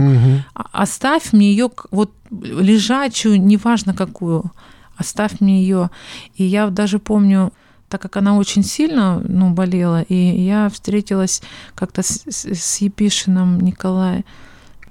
«А- 0.54 0.82
оставь 0.82 1.32
мне 1.32 1.50
ее 1.50 1.68
вот 1.90 2.10
лежачую, 2.30 3.40
неважно 3.42 3.92
какую, 3.94 4.50
оставь 4.96 5.40
мне 5.40 5.60
ее. 5.62 5.90
И 6.34 6.44
я 6.44 6.68
даже 6.70 6.98
помню, 6.98 7.52
так 7.88 8.00
как 8.00 8.16
она 8.16 8.36
очень 8.38 8.64
сильно 8.64 9.22
ну, 9.28 9.50
болела, 9.50 10.02
и 10.02 10.14
я 10.14 10.68
встретилась 10.70 11.42
как-то 11.74 12.02
с, 12.02 12.22
с- 12.26 12.46
с 12.54 12.80
Епишиным 12.80 13.60
Николаем. 13.60 14.24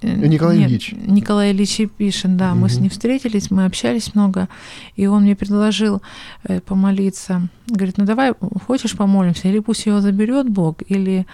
Николай 0.07 0.63
Ильич. 0.63 0.93
Николай 0.93 1.51
Ильич 1.51 1.79
Епишин, 1.79 2.38
да, 2.38 2.55
мы 2.55 2.69
с 2.69 2.77
ним 2.79 2.89
встретились, 2.89 3.51
мы 3.51 3.65
общались 3.65 4.15
много, 4.15 4.48
и 4.95 5.07
он 5.07 5.24
мне 5.24 5.36
предложил 5.36 6.01
э, 6.43 6.60
помолиться. 6.62 7.48
Говорит, 7.67 7.98
ну 7.98 8.05
давай, 8.05 8.33
хочешь 8.67 8.95
помолимся, 8.95 9.48
или 9.48 9.60
пусть 9.60 9.86
его 9.86 10.01
заберет 10.01 10.50
Бог, 10.50 10.81
или 10.88 11.25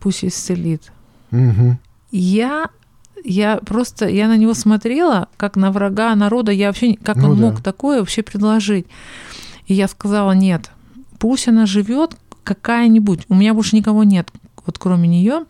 пусть 0.00 0.24
исцелит. 0.24 0.92
Мгм. 1.30 1.78
Я, 2.10 2.68
я 3.24 3.56
просто, 3.56 4.08
я 4.08 4.28
на 4.28 4.36
него 4.36 4.54
смотрела, 4.54 5.28
как 5.36 5.56
на 5.56 5.72
врага 5.72 6.14
народа, 6.14 6.52
я 6.52 6.68
вообще, 6.68 6.94
как 6.94 7.16
Ну 7.16 7.30
он 7.30 7.36
да. 7.38 7.42
мог 7.42 7.62
такое 7.62 8.00
вообще 8.00 8.22
предложить. 8.22 8.86
И 9.66 9.74
я 9.74 9.88
сказала, 9.88 10.32
нет, 10.32 10.70
пусть 11.18 11.48
она 11.48 11.66
живет 11.66 12.16
какая-нибудь, 12.44 13.24
у 13.28 13.34
меня 13.34 13.54
больше 13.54 13.76
никого 13.76 14.04
нет, 14.04 14.30
вот 14.66 14.78
кроме 14.78 15.08
нее. 15.08 15.44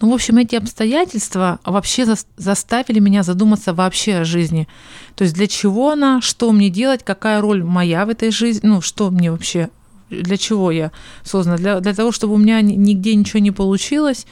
Ну, 0.00 0.10
в 0.10 0.14
общем, 0.14 0.38
эти 0.38 0.56
обстоятельства 0.56 1.58
вообще 1.64 2.02
зас- 2.02 2.26
заставили 2.36 3.00
меня 3.00 3.22
задуматься 3.22 3.72
вообще 3.74 4.16
о 4.16 4.24
жизни. 4.24 4.66
То 5.14 5.24
есть 5.24 5.34
для 5.34 5.46
чего 5.46 5.90
она, 5.90 6.20
что 6.20 6.52
мне 6.52 6.70
делать, 6.70 7.02
какая 7.04 7.40
роль 7.40 7.62
моя 7.62 8.04
в 8.06 8.08
этой 8.08 8.30
жизни, 8.30 8.66
ну, 8.68 8.80
что 8.80 9.10
мне 9.10 9.30
вообще, 9.30 9.68
для 10.10 10.36
чего 10.36 10.70
я 10.70 10.90
создана? 11.22 11.56
Для, 11.56 11.80
для 11.80 11.94
того, 11.94 12.12
чтобы 12.12 12.34
у 12.34 12.38
меня 12.38 12.60
ни- 12.60 12.74
нигде 12.74 13.14
ничего 13.14 13.40
не 13.40 13.50
получилось, 13.50 14.26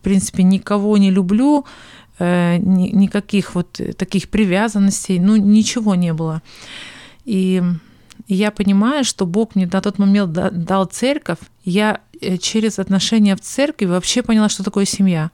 в 0.00 0.04
принципе, 0.04 0.42
никого 0.42 0.96
не 0.98 1.10
люблю, 1.10 1.64
э, 2.18 2.58
ни- 2.58 2.90
никаких 2.90 3.54
вот 3.54 3.80
таких 3.96 4.28
привязанностей, 4.28 5.18
ну, 5.18 5.36
ничего 5.36 5.94
не 5.94 6.12
было. 6.12 6.42
И 7.24 7.62
я 8.28 8.50
понимаю, 8.50 9.04
что 9.04 9.26
Бог 9.26 9.54
мне 9.54 9.66
на 9.72 9.80
тот 9.80 9.98
момент 9.98 10.32
да- 10.32 10.50
дал 10.50 10.86
церковь. 10.86 11.38
Я 11.64 12.00
э, 12.20 12.36
через 12.38 12.78
отношения 12.78 13.36
в 13.36 13.40
церкви 13.40 13.86
вообще 13.86 14.22
поняла, 14.22 14.48
что 14.48 14.62
такое 14.64 14.84
семья. 14.86 15.30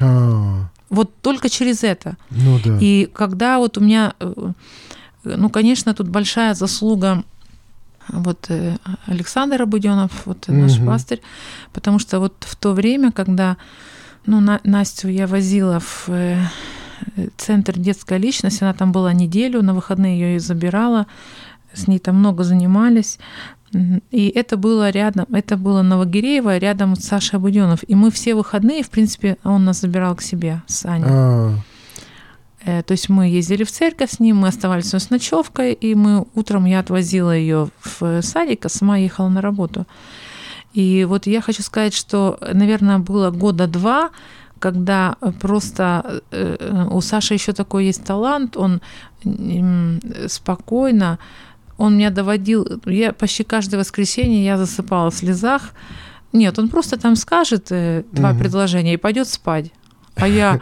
А, 0.00 0.68
Вот 0.90 1.10
только 1.20 1.48
через 1.48 1.82
это. 1.84 2.16
ну 2.30 2.58
да. 2.64 2.78
И 2.80 3.06
когда 3.06 3.58
вот 3.58 3.76
у 3.78 3.80
меня, 3.80 4.12
э, 4.20 4.52
ну, 5.24 5.50
конечно, 5.50 5.94
тут 5.94 6.08
большая 6.08 6.54
заслуга 6.54 7.24
вот 8.08 8.46
э, 8.50 8.76
Александр 9.06 9.62
Абуденов, 9.62 10.10
вот 10.26 10.48
наш 10.48 10.76
Мгм. 10.78 10.86
пастырь, 10.86 11.20
потому 11.72 11.98
что 11.98 12.20
вот 12.20 12.34
в 12.40 12.54
то 12.56 12.72
время, 12.72 13.12
когда 13.12 13.56
ну, 14.26 14.40
На- 14.40 14.60
Настю 14.64 15.08
я 15.08 15.26
возила 15.26 15.80
в 15.80 16.08
э, 16.08 16.38
центр 17.36 17.78
детской 17.78 18.18
личности, 18.18 18.62
она 18.64 18.72
там 18.74 18.92
была 18.92 19.12
неделю, 19.12 19.62
на 19.62 19.72
выходные 19.74 20.18
ее 20.20 20.36
и 20.36 20.38
забирала, 20.38 21.06
с 21.72 21.86
ней 21.86 21.98
там 21.98 22.16
много 22.16 22.44
занимались. 22.44 23.18
И 24.10 24.32
это 24.34 24.56
было 24.56 24.88
рядом, 24.88 25.26
это 25.30 25.58
было 25.58 25.82
Новогиреево, 25.82 26.56
рядом 26.56 26.96
с 26.96 27.04
Сашей 27.04 27.36
Абуденов. 27.36 27.80
И 27.86 27.94
мы 27.94 28.10
все 28.10 28.34
выходные, 28.34 28.82
в 28.82 28.88
принципе, 28.88 29.36
он 29.44 29.66
нас 29.66 29.80
забирал 29.80 30.16
к 30.16 30.22
себе 30.22 30.62
с 30.66 30.86
Аней. 30.86 31.04
А, 31.06 31.54
Э, 32.68 32.82
То 32.82 32.92
есть 32.92 33.08
мы 33.08 33.28
ездили 33.28 33.64
в 33.64 33.70
церковь 33.70 34.10
с 34.10 34.20
ним, 34.20 34.38
мы 34.38 34.48
оставались 34.48 34.92
с 34.92 35.10
ночевкой, 35.10 35.72
и 35.72 35.94
мы 35.94 36.26
утром 36.34 36.66
я 36.66 36.80
отвозила 36.80 37.34
ее 37.34 37.68
в 37.82 38.22
садик, 38.22 38.66
а 38.66 38.68
сама 38.68 38.98
ехала 38.98 39.28
на 39.28 39.40
работу. 39.40 39.86
И 40.74 41.06
вот 41.08 41.26
я 41.26 41.40
хочу 41.40 41.62
сказать, 41.62 41.94
что, 41.94 42.38
наверное, 42.52 42.98
было 42.98 43.30
года 43.30 43.66
два, 43.66 44.10
когда 44.58 45.16
просто 45.40 46.22
э, 46.30 46.88
у 46.90 47.00
Саши 47.00 47.34
еще 47.34 47.52
такой 47.52 47.86
есть 47.86 48.04
талант, 48.04 48.56
он 48.56 48.80
спокойно, 50.26 51.18
он 51.78 51.96
меня 51.96 52.10
доводил, 52.10 52.66
я 52.84 53.12
почти 53.12 53.44
каждое 53.44 53.78
воскресенье 53.78 54.44
я 54.44 54.58
засыпала 54.58 55.10
в 55.10 55.14
слезах. 55.14 55.70
Нет, 56.34 56.58
он 56.58 56.68
просто 56.68 56.98
там 56.98 57.16
скажет 57.16 57.68
э, 57.70 58.04
два 58.12 58.30
Мгм. 58.32 58.38
предложения 58.40 58.92
и 58.94 58.98
пойдет 58.98 59.28
спать. 59.28 59.72
А 60.16 60.28
я 60.28 60.60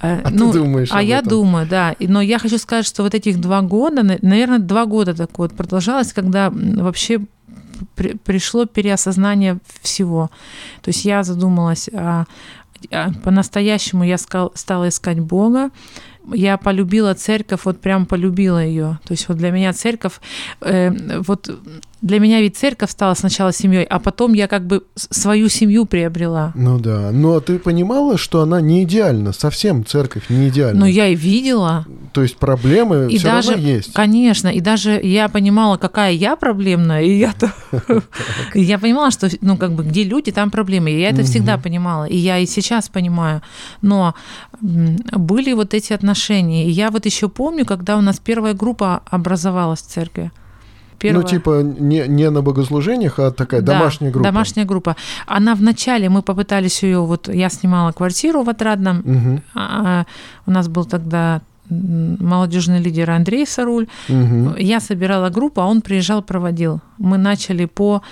э, 0.00 0.20
А 0.24 0.30
ты 0.30 0.36
думаешь 0.52 0.88
а 0.92 1.02
я 1.02 1.18
этом. 1.18 1.28
думаю, 1.30 1.66
да. 1.66 1.94
Но 2.00 2.20
я 2.22 2.38
хочу 2.38 2.56
сказать, 2.58 2.86
что 2.86 3.02
вот 3.02 3.14
этих 3.14 3.38
два 3.40 3.60
года, 3.62 4.02
на- 4.02 4.18
наверное, 4.22 4.60
два 4.60 4.86
года 4.86 5.12
так 5.14 5.36
вот 5.38 5.52
продолжалось, 5.54 6.12
когда 6.12 6.50
вообще 6.50 7.20
при- 7.96 8.14
пришло 8.16 8.64
переосознание 8.64 9.58
всего. 9.82 10.30
То 10.82 10.90
есть 10.90 11.04
я 11.04 11.22
задумалась, 11.24 11.90
а, 11.92 12.24
а, 12.92 13.10
по-настоящему 13.24 14.04
я 14.04 14.16
скал- 14.18 14.52
стала 14.54 14.88
искать 14.88 15.18
Бога, 15.20 15.70
я 16.32 16.56
полюбила 16.56 17.14
церковь, 17.14 17.60
вот 17.64 17.80
прям 17.80 18.06
полюбила 18.06 18.64
ее. 18.64 18.98
То 19.04 19.12
есть 19.12 19.28
вот 19.28 19.38
для 19.38 19.50
меня 19.50 19.72
церковь, 19.72 20.20
э, 20.60 21.20
вот 21.20 21.50
для 22.00 22.20
меня 22.20 22.40
ведь 22.40 22.56
церковь 22.56 22.90
стала 22.90 23.14
сначала 23.14 23.52
семьей, 23.52 23.84
а 23.84 23.98
потом 23.98 24.32
я 24.32 24.46
как 24.46 24.66
бы 24.66 24.84
свою 24.94 25.48
семью 25.48 25.84
приобрела. 25.84 26.52
ну 26.54 26.78
да. 26.78 27.10
Но 27.12 27.40
ты 27.40 27.58
понимала, 27.58 28.16
что 28.16 28.42
она 28.42 28.60
не 28.60 28.84
идеальна, 28.84 29.32
совсем 29.32 29.84
церковь 29.84 30.24
не 30.28 30.48
идеальна. 30.48 30.80
Но 30.80 30.86
я 30.86 31.08
и 31.08 31.14
видела, 31.14 31.86
То 32.12 32.22
есть 32.22 32.36
проблемы 32.36 33.08
И 33.10 33.18
все 33.18 33.26
даже, 33.26 33.52
равно 33.52 33.66
есть. 33.66 33.92
конечно, 33.92 34.48
и 34.48 34.60
даже 34.60 35.00
я 35.02 35.28
понимала, 35.28 35.76
какая 35.76 36.12
я 36.12 36.36
проблемная, 36.36 37.02
и 37.02 37.18
я 37.18 37.34
и 38.54 38.60
я 38.60 38.78
понимала, 38.78 39.10
что, 39.10 39.28
ну, 39.40 39.56
как 39.56 39.72
бы, 39.72 39.82
где 39.84 40.04
люди, 40.04 40.30
там 40.30 40.50
проблемы. 40.50 40.90
И 40.90 41.00
я 41.00 41.10
это 41.10 41.22
всегда 41.24 41.58
понимала, 41.58 42.04
и 42.04 42.16
я 42.16 42.38
и 42.38 42.46
сейчас 42.46 42.88
понимаю. 42.88 43.42
Но 43.82 44.14
были 44.60 45.52
вот 45.52 45.74
эти 45.74 45.92
отношения. 45.92 46.66
И 46.66 46.70
я 46.70 46.90
вот 46.90 47.06
еще 47.06 47.28
помню, 47.28 47.64
когда 47.64 47.96
у 47.96 48.00
нас 48.00 48.18
первая 48.18 48.54
группа 48.54 49.02
образовалась 49.10 49.80
в 49.80 49.86
церкви. 49.86 50.30
Первая. 50.98 51.22
Ну, 51.22 51.28
типа, 51.28 51.62
не, 51.62 52.08
не 52.08 52.30
на 52.30 52.42
богослужениях, 52.42 53.18
а 53.18 53.30
такая 53.30 53.60
Да, 53.60 53.74
домашняя 53.74 54.10
группа. 54.10 54.28
Домашняя 54.28 54.66
группа. 54.66 54.96
Она 55.26 55.54
вначале, 55.54 56.08
мы 56.08 56.22
попытались 56.22 56.82
ее, 56.82 57.00
вот 57.00 57.28
я 57.28 57.48
снимала 57.48 57.92
квартиру 57.92 58.42
в 58.42 58.48
Отрадном, 58.48 59.02
Мгм, 59.04 59.42
а, 59.54 60.04
у 60.46 60.50
нас 60.50 60.68
был 60.68 60.84
тогда 60.84 61.40
молодежный 61.70 62.80
лидер 62.80 63.10
Андрей 63.10 63.46
Саруль, 63.46 63.86
мгм. 64.08 64.56
Я 64.56 64.80
собирала 64.80 65.28
группу, 65.28 65.60
а 65.60 65.66
он 65.66 65.82
приезжал, 65.82 66.22
проводил. 66.22 66.80
Мы 66.98 67.18
начали 67.18 67.66
по 67.66 68.02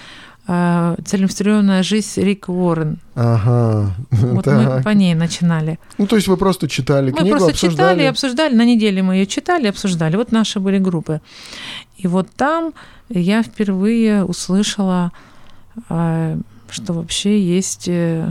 целеустремленная 0.46 1.82
жизнь 1.82 2.20
Рик 2.20 2.48
Уоррен. 2.48 2.98
Ага. 3.14 3.94
Вот 4.10 4.44
так. 4.44 4.76
мы 4.76 4.82
по 4.82 4.90
ней 4.90 5.14
начинали. 5.14 5.78
Ну, 5.98 6.06
то 6.06 6.16
есть 6.16 6.28
вы 6.28 6.36
просто 6.36 6.68
читали 6.68 7.10
Мы 7.10 7.18
книгу, 7.18 7.36
просто 7.36 7.50
обсуждали. 7.50 7.74
читали 7.74 8.02
и 8.02 8.06
обсуждали. 8.06 8.54
На 8.54 8.64
неделе 8.64 9.02
мы 9.02 9.16
ее 9.16 9.26
читали, 9.26 9.66
обсуждали. 9.66 10.16
Вот 10.16 10.30
наши 10.32 10.60
были 10.60 10.78
группы. 10.78 11.20
И 11.96 12.06
вот 12.06 12.28
там 12.36 12.74
я 13.08 13.42
впервые 13.42 14.24
услышала, 14.24 15.10
э, 15.88 16.38
что 16.70 16.92
вообще 16.92 17.40
есть 17.40 17.88
э, 17.88 18.30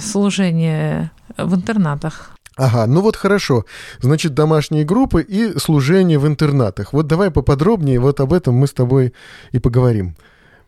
служение 0.00 1.10
в 1.36 1.54
интернатах. 1.54 2.30
Ага, 2.56 2.86
ну 2.86 3.02
вот 3.02 3.16
хорошо. 3.16 3.64
Значит, 4.00 4.34
домашние 4.34 4.84
группы 4.84 5.22
и 5.22 5.58
служение 5.58 6.18
в 6.18 6.26
интернатах. 6.26 6.92
Вот 6.92 7.06
давай 7.06 7.30
поподробнее 7.30 8.00
вот 8.00 8.18
об 8.20 8.32
этом 8.32 8.54
мы 8.54 8.66
с 8.66 8.72
тобой 8.72 9.12
и 9.52 9.58
поговорим. 9.58 10.16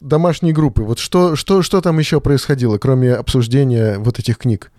Домашней 0.01 0.53
группы. 0.53 0.83
Вот 0.83 0.99
что, 0.99 1.37
что, 1.37 1.63
что 1.63 1.81
там 1.81 1.99
еще 1.99 2.21
происходило, 2.21 2.79
кроме 2.79 3.15
обсуждения 3.15 3.99
вот 3.99 4.19
этих 4.19 4.39
книг? 4.39 4.73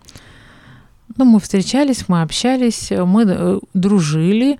Ну, 1.16 1.24
мы 1.24 1.40
встречались, 1.40 2.08
мы 2.08 2.22
общались, 2.22 2.90
мы 2.90 3.24
э, 3.26 3.58
дружили, 3.74 4.58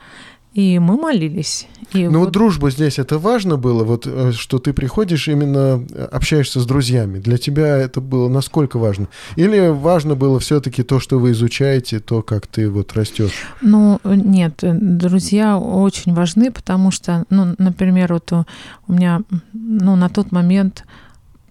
и 0.54 0.78
мы 0.78 0.96
молились. 0.96 1.66
И 1.92 2.04
ну 2.08 2.18
вот... 2.18 2.26
вот 2.26 2.30
дружба 2.32 2.70
здесь 2.70 2.98
это 2.98 3.18
важно 3.18 3.56
было, 3.56 3.84
вот 3.84 4.06
э, 4.06 4.32
что 4.32 4.58
ты 4.58 4.72
приходишь 4.72 5.28
именно 5.28 5.84
э, 5.90 6.04
общаешься 6.04 6.60
с 6.60 6.66
друзьями. 6.66 7.18
Для 7.18 7.38
тебя 7.38 7.76
это 7.76 8.00
было 8.00 8.28
насколько 8.28 8.78
важно? 8.78 9.08
Или 9.36 9.68
важно 9.68 10.14
было 10.14 10.40
все-таки 10.40 10.82
то, 10.82 11.00
что 11.00 11.18
вы 11.18 11.32
изучаете, 11.32 12.00
то, 12.00 12.22
как 12.22 12.46
ты 12.46 12.68
вот 12.68 12.92
растешь? 12.94 13.32
Ну 13.60 14.00
нет, 14.04 14.58
друзья 14.62 15.58
очень 15.58 16.14
важны, 16.14 16.50
потому 16.50 16.90
что, 16.90 17.24
ну, 17.30 17.54
например, 17.58 18.12
вот 18.12 18.32
у 18.32 18.92
меня, 18.92 19.22
ну, 19.52 19.96
на 19.96 20.08
тот 20.08 20.32
момент 20.32 20.84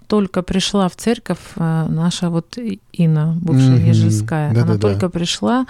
только 0.07 0.41
пришла 0.41 0.89
в 0.89 0.95
церковь 0.95 1.39
э, 1.55 1.85
наша 1.87 2.29
вот 2.29 2.57
Инна, 2.91 3.37
бывшая 3.41 3.77
mm-hmm. 3.77 3.87
Ежельская, 3.87 4.53
да, 4.53 4.63
она 4.63 4.73
да, 4.73 4.79
только 4.79 5.09
пришла, 5.09 5.65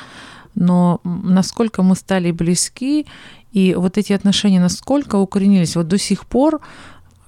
но 0.56 1.02
насколько 1.04 1.84
мы 1.84 1.96
стали 1.96 2.32
близки, 2.32 3.06
и 3.52 3.76
вот 3.76 3.98
эти 3.98 4.14
отношения 4.14 4.60
насколько 4.60 5.16
укоренились, 5.16 5.76
вот 5.76 5.88
до 5.88 5.98
сих 5.98 6.26
пор 6.26 6.62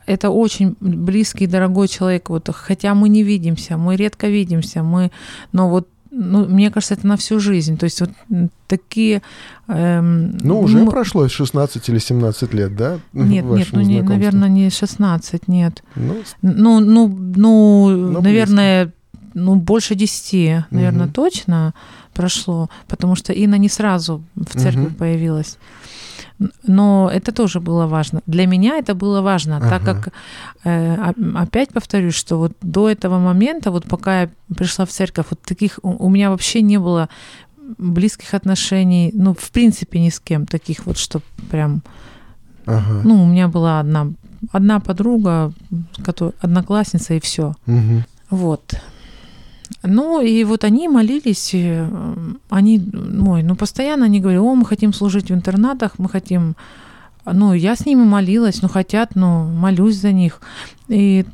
это 0.06 0.30
очень 0.30 0.75
близкий, 0.80 1.48
дорогой 1.48 1.88
человек, 1.88 2.30
вот, 2.30 2.50
хотя 2.53 2.94
мы 2.94 3.10
не 3.10 3.24
видимся, 3.24 3.77
мы 3.77 3.96
редко 3.96 4.27
видимся, 4.27 4.84
мы, 4.84 5.12
но 5.51 5.70
вот 5.70 5.88
ну, 6.15 6.46
мне 6.46 6.70
кажется, 6.70 6.94
это 6.94 7.08
на 7.08 7.18
всю 7.18 7.39
жизнь. 7.39 7.75
То 7.77 7.86
есть 7.86 8.00
вот 8.00 8.12
такие... 8.68 9.24
Эм, 9.68 10.38
ну, 10.38 10.62
уже 10.62 10.77
мы... 10.77 10.92
прошло 10.92 11.27
16 11.27 11.89
или 11.89 11.98
17 11.98 12.53
лет, 12.53 12.75
да? 12.75 13.00
Нет, 13.13 13.46
нет, 13.46 13.68
ну, 13.72 13.82
не, 13.82 14.01
наверное, 14.01 14.48
не 14.48 14.70
16, 14.70 15.48
нет. 15.48 15.84
Ну, 15.96 16.15
ну, 16.44 16.80
ну, 16.80 17.08
ну 17.89 18.22
наверное, 18.22 18.94
ну, 19.34 19.56
больше 19.56 19.96
10, 19.96 20.66
наверное, 20.72 21.06
угу. 21.06 21.13
точно 21.13 21.74
прошло, 22.13 22.70
потому 22.88 23.16
что 23.16 23.34
Инна 23.34 23.58
не 23.58 23.70
сразу 23.70 24.24
в 24.36 24.60
церкви 24.60 24.86
угу. 24.86 24.96
появилась. 24.96 25.58
Но 26.68 27.10
это 27.13 27.32
тоже 27.32 27.60
было 27.60 27.88
важно. 27.88 28.22
Для 28.25 28.48
меня 28.48 28.78
это 28.78 28.96
было 28.96 29.22
важно, 29.22 29.58
ага. 29.58 29.70
так 29.70 29.84
как, 29.84 30.13
э, 30.63 31.13
опять 31.36 31.70
повторюсь, 31.70 32.16
что 32.16 32.38
вот 32.38 32.54
до 32.62 32.90
этого 32.90 33.20
момента, 33.20 33.72
вот 33.72 33.86
пока 33.86 34.22
я 34.22 34.30
пришла 34.56 34.86
в 34.86 34.90
церковь, 34.90 35.28
вот 35.30 35.42
таких 35.42 35.80
у 35.84 36.10
меня 36.10 36.30
вообще 36.30 36.62
не 36.62 36.80
было 36.80 37.08
близких 37.78 38.34
отношений, 38.34 39.12
ну, 39.13 39.34
в 39.34 39.52
принципе, 39.52 40.00
ни 40.00 40.10
с 40.10 40.20
кем 40.20 40.46
таких 40.46 40.86
вот, 40.86 40.98
что 40.98 41.22
прям... 41.50 41.82
Ага. 42.66 43.02
Ну, 43.04 43.24
у 43.24 43.25
меня 43.25 43.48
была 43.48 43.80
одна, 43.80 44.08
одна 44.52 44.80
подруга, 44.80 45.54
одноклассница, 46.42 47.13
и 47.13 47.20
все. 47.20 47.54
Угу. 47.68 48.04
Вот. 48.30 48.75
Ну, 49.84 50.22
и 50.22 50.43
вот 50.43 50.63
они 50.63 50.88
молились, 50.88 51.51
э, 51.53 51.88
они, 52.50 52.82
ой, 53.27 53.43
ну, 53.43 53.55
постоянно 53.55 54.05
они 54.05 54.20
говорили, 54.20 54.41
о, 54.41 54.55
мы 54.55 54.65
хотим 54.65 54.93
служить 54.93 55.29
в 55.29 55.34
интернатах, 55.34 56.00
мы 56.00 56.10
хотим, 56.10 56.55
ну, 57.25 57.53
я 57.53 57.75
с 57.75 57.86
ними 57.86 58.03
молилась, 58.03 58.62
ну, 58.62 58.70
хотят, 58.70 59.15
ну, 59.15 59.46
молюсь 59.48 59.96
за 59.96 60.12
них. 60.12 60.41
И 60.88 61.25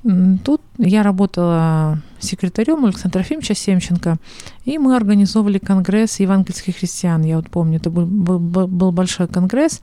тут 0.44 0.62
я 0.78 1.04
работала 1.04 2.00
секретарем 2.20 2.86
Александра 2.86 3.22
Ефимовича 3.22 3.56
Семченко, 3.56 4.18
и 4.66 4.78
мы 4.78 4.96
организовывали 4.96 5.58
конгресс 5.58 6.20
евангельских 6.20 6.78
христиан. 6.78 7.24
Я 7.24 7.38
вот 7.38 7.50
помню, 7.50 7.78
это 7.78 7.90
был, 7.90 8.06
был, 8.06 8.68
был 8.68 8.92
большой 8.92 9.28
конгресс, 9.28 9.82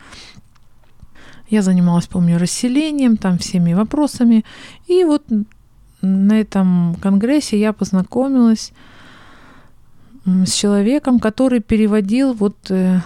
я 1.49 1.62
занималась, 1.62 2.07
помню, 2.07 2.38
расселением, 2.38 3.17
там 3.17 3.38
всеми 3.38 3.73
вопросами. 3.73 4.45
И 4.87 5.05
вот 5.05 5.25
на 6.07 6.41
этом 6.41 6.97
конгрессе 7.01 7.59
я 7.59 7.73
познакомилась 7.73 8.73
с 10.25 10.53
человеком, 10.53 11.21
который 11.21 11.61
переводил 11.61 12.33
вот 12.35 12.57
э, 12.71 13.01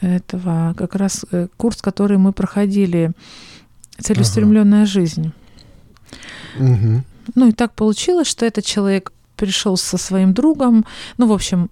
этого 0.00 0.74
как 0.76 0.94
раз 0.96 1.24
э, 1.30 1.48
курс, 1.56 1.80
который 1.80 2.18
мы 2.18 2.32
проходили, 2.32 3.12
целеустремленная 3.98 4.82
ага. 4.82 4.90
жизнь. 4.90 5.32
Угу. 6.58 7.02
Ну 7.34 7.48
и 7.48 7.52
так 7.52 7.74
получилось, 7.74 8.26
что 8.26 8.46
этот 8.46 8.64
человек 8.64 9.12
пришел 9.36 9.76
со 9.76 9.96
своим 9.96 10.34
другом. 10.34 10.84
Ну, 11.18 11.26
в 11.26 11.32
общем, 11.32 11.70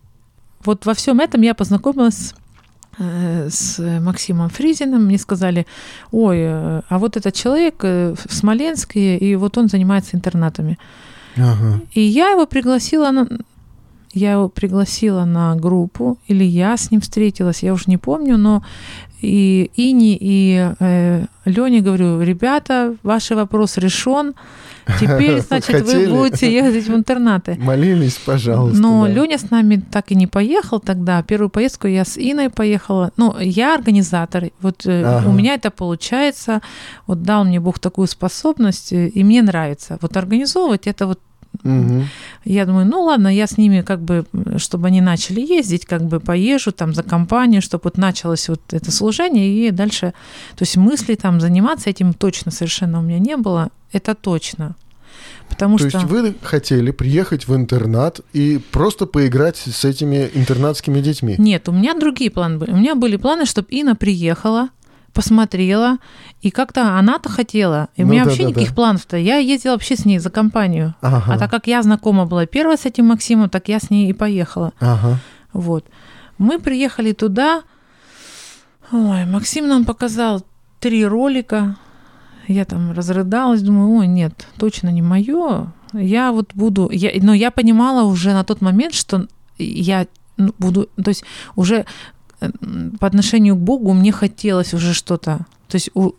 вот 0.65 0.87
во 0.87 0.95
всем 0.95 1.21
этом 1.21 1.43
я 1.43 1.55
познакомилась 1.55 2.35
с 2.99 4.01
Максимом 4.01 4.49
Фризиным, 4.49 5.05
мне 5.05 5.19
сказали, 5.19 5.67
ой, 6.11 6.39
э, 6.41 6.83
а 6.89 6.99
вот 6.99 7.17
этот 7.17 7.35
человек 7.35 7.77
э, 7.83 8.15
в 8.15 8.35
Смоленске, 8.35 9.17
и 9.17 9.37
вот 9.37 9.57
он 9.59 9.69
занимается 9.69 10.17
интернатами. 10.17 10.79
Ага. 11.37 11.81
И 11.93 12.01
я 12.01 12.31
его 12.31 12.47
пригласила 12.47 13.11
на, 13.11 13.29
я 14.13 14.33
его 14.33 14.49
пригласила 14.49 15.25
на 15.25 15.55
группу, 15.55 16.19
или 16.27 16.45
я 16.45 16.77
с 16.77 16.91
ним 16.91 17.01
встретилась, 17.01 17.63
я 17.63 17.73
уже 17.73 17.85
не 17.87 17.99
помню, 17.99 18.37
но 18.37 18.65
и 19.21 19.71
Ини, 19.77 20.17
и 20.21 20.73
э, 20.79 21.25
Лене 21.45 21.81
говорю, 21.81 22.21
ребята, 22.23 22.95
ваш 23.03 23.31
вопрос 23.31 23.79
решен, 23.79 24.35
Теперь, 25.01 25.41
значит, 25.49 25.83
вы 25.83 26.09
будете 26.09 26.53
ездить 26.53 26.89
в 26.89 26.95
интернаты. 26.95 27.57
Молились, 27.61 28.17
пожалуйста. 28.17 28.81
Но 28.81 29.07
да. 29.07 29.13
Леня 29.13 29.39
с 29.39 29.51
нами 29.51 29.83
так 29.91 30.11
и 30.11 30.15
не 30.15 30.27
поехал 30.27 30.81
тогда. 30.81 31.23
Первую 31.23 31.51
поездку 31.51 31.87
я 31.87 32.05
с 32.05 32.17
Иной 32.17 32.49
поехала. 32.49 33.13
Ну, 33.17 33.39
я 33.39 33.75
организатор. 33.75 34.51
Вот 34.61 34.87
э, 34.87 35.03
ага. 35.05 35.29
у 35.29 35.33
меня 35.33 35.55
это 35.55 35.71
получается. 35.71 36.63
Вот 37.07 37.23
дал 37.23 37.45
мне 37.45 37.61
Бог 37.61 37.79
такую 37.79 38.09
способность, 38.09 38.93
э, 38.93 39.09
и 39.09 39.25
мне 39.25 39.43
нравится. 39.43 39.99
Вот 40.01 40.17
организовывать 40.17 40.87
это 40.87 41.07
вот 41.07 41.21
Угу. 41.65 42.05
Я 42.45 42.67
думаю, 42.67 42.87
ну 42.87 43.03
ладно, 43.03 43.29
я 43.29 43.47
с 43.47 43.59
ними 43.59 43.83
как 43.83 44.01
бы, 44.01 44.25
чтобы 44.57 44.89
они 44.89 45.01
начали 45.01 45.41
ездить, 45.41 45.87
как 45.87 46.03
бы 46.03 46.21
поезжу 46.21 46.73
там 46.73 46.95
за 46.95 47.03
компанию, 47.03 47.63
чтобы 47.63 47.83
вот 47.85 47.99
началось 47.99 48.49
вот 48.49 48.61
это 48.71 48.91
служение, 48.91 49.49
и 49.49 49.71
дальше, 49.71 50.13
то 50.57 50.63
есть 50.63 50.77
мысли 50.77 51.15
там 51.15 51.41
заниматься 51.41 51.91
этим 51.91 52.15
точно 52.15 52.51
совершенно 52.51 52.99
у 53.01 53.03
меня 53.03 53.19
не 53.19 53.37
было, 53.37 53.71
это 53.93 54.15
точно. 54.15 54.77
Потому 55.49 55.79
То 55.79 55.89
что... 55.89 55.99
есть 55.99 56.11
вы 56.11 56.35
хотели 56.43 56.91
приехать 56.91 57.49
в 57.49 57.55
интернат 57.55 58.21
и 58.33 58.61
просто 58.71 59.07
поиграть 59.07 59.57
с 59.57 59.85
этими 59.85 60.31
интернатскими 60.35 61.01
детьми? 61.01 61.37
Нет, 61.39 61.69
у 61.69 61.73
меня 61.73 61.95
другие 61.95 62.31
планы 62.31 62.59
были. 62.59 62.71
У 62.71 62.77
меня 62.77 62.95
были 62.95 63.17
планы, 63.17 63.47
чтобы 63.47 63.69
Инна 63.71 63.97
приехала, 63.97 64.69
посмотрела, 65.13 65.99
и 66.41 66.51
как-то 66.51 66.97
она-то 66.97 67.29
хотела. 67.29 67.89
И 67.97 68.03
ну, 68.03 68.09
у 68.09 68.13
меня 68.13 68.25
да, 68.25 68.31
вообще 68.31 68.45
да, 68.45 68.51
никаких 68.51 68.71
да. 68.71 68.75
планов-то. 68.75 69.17
Я 69.17 69.39
ездила 69.39 69.73
вообще 69.73 69.97
с 69.97 70.05
ней 70.05 70.19
за 70.19 70.31
компанию. 70.31 70.95
Ага. 71.01 71.35
А 71.35 71.39
так 71.39 71.51
как 71.51 71.67
я 71.67 71.83
знакома 71.83 72.27
была 72.27 72.47
первая 72.47 72.77
с 72.77 72.87
этим 72.87 73.07
Максимом, 73.07 73.49
так 73.49 73.69
я 73.69 73.81
с 73.81 73.91
ней 73.91 74.09
и 74.09 74.13
поехала. 74.13 74.73
Ага. 74.81 75.19
Вот. 75.53 75.87
Мы 76.39 76.59
приехали 76.61 77.13
туда. 77.13 77.63
Ой, 78.93 79.25
Максим 79.27 79.69
нам 79.69 79.85
показал 79.85 80.45
три 80.81 81.05
ролика. 81.05 81.77
Я 82.47 82.65
там 82.65 82.93
разрыдалась, 82.93 83.61
думаю, 83.61 83.99
ой, 83.99 84.07
нет, 84.07 84.47
точно 84.57 84.89
не 84.89 85.03
мое. 85.03 85.73
Я 85.93 86.33
вот 86.33 86.53
буду... 86.55 86.89
Я, 86.91 87.11
но 87.23 87.35
я 87.35 87.51
понимала 87.51 88.05
уже 88.05 88.33
на 88.33 88.45
тот 88.45 88.61
момент, 88.61 88.95
что 88.95 89.27
я 89.59 90.07
ну, 90.37 90.55
буду... 90.59 90.89
То 91.03 91.09
есть 91.09 91.25
уже 91.57 91.85
по 93.01 93.07
отношению 93.07 93.57
к 93.57 93.61
Богу 93.61 93.93
мне 93.93 94.13
хотелось 94.13 94.75
уже 94.75 94.95
что-то. 94.95 95.47
То 95.69 95.75
есть 95.75 95.91
у, 95.95 96.13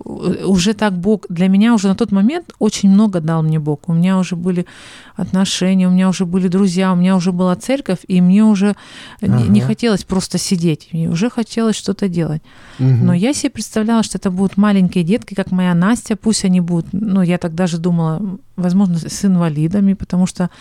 уже 0.46 0.74
так 0.74 0.94
Бог 0.94 1.26
для 1.28 1.48
меня 1.48 1.74
уже 1.74 1.88
на 1.88 1.96
тот 1.96 2.12
момент 2.12 2.54
очень 2.60 2.90
много 2.90 3.20
дал 3.20 3.42
мне 3.42 3.58
Бог. 3.60 3.90
У 3.90 3.94
меня 3.94 4.20
уже 4.20 4.36
были 4.36 4.68
отношения, 5.16 5.88
у 5.88 5.92
меня 5.92 6.08
уже 6.08 6.26
были 6.26 6.48
друзья, 6.48 6.94
у 6.94 6.96
меня 6.96 7.16
уже 7.16 7.32
была 7.32 7.56
церковь, 7.56 8.00
и 8.08 8.22
мне 8.22 8.44
уже 8.44 8.76
ага. 9.22 9.38
не, 9.38 9.48
не 9.50 9.62
хотелось 9.62 10.04
просто 10.04 10.38
сидеть, 10.38 10.90
мне 10.92 11.10
уже 11.10 11.32
хотелось 11.32 11.76
что-то 11.76 12.08
делать. 12.08 12.44
Угу. 12.78 12.88
Но 12.88 13.14
я 13.14 13.34
себе 13.34 13.50
представляла, 13.50 14.04
что 14.04 14.20
это 14.20 14.30
будут 14.30 14.56
маленькие 14.56 15.04
детки, 15.04 15.34
как 15.34 15.52
моя 15.52 15.74
Настя, 15.74 16.16
пусть 16.16 16.46
они 16.46 16.62
будут, 16.62 16.86
ну 16.92 17.24
я 17.24 17.40
так 17.40 17.56
даже 17.56 17.80
думала, 17.80 18.22
возможно, 18.56 19.00
с 19.00 19.26
инвалидами, 19.26 19.94
потому 19.94 20.28
что 20.28 20.52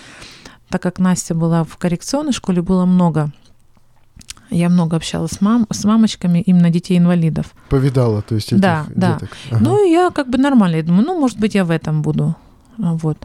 так 0.71 0.83
как 0.83 0.99
Настя 0.99 1.35
была 1.35 1.64
в 1.64 1.77
коррекционной 1.77 2.33
школе, 2.33 2.62
было 2.62 2.87
много 2.87 3.33
я 4.50 4.68
много 4.68 4.96
общалась 4.96 5.32
с, 5.32 5.40
мам, 5.40 5.66
с 5.70 5.84
мамочками 5.84 6.40
именно 6.40 6.70
детей-инвалидов. 6.70 7.54
Повидала, 7.68 8.22
то 8.22 8.34
есть 8.34 8.48
этих 8.48 8.61
да, 8.61 8.87
деток. 8.88 9.30
Да. 9.50 9.56
Ага. 9.56 9.64
Ну, 9.64 9.90
я 9.90 10.11
как 10.11 10.28
бы 10.28 10.38
нормально. 10.38 10.76
Я 10.76 10.82
думаю, 10.82 11.04
ну, 11.04 11.20
может 11.20 11.38
быть, 11.38 11.54
я 11.54 11.64
в 11.64 11.70
этом 11.70 12.02
буду. 12.02 12.34
А, 12.82 12.94
вот. 12.94 13.18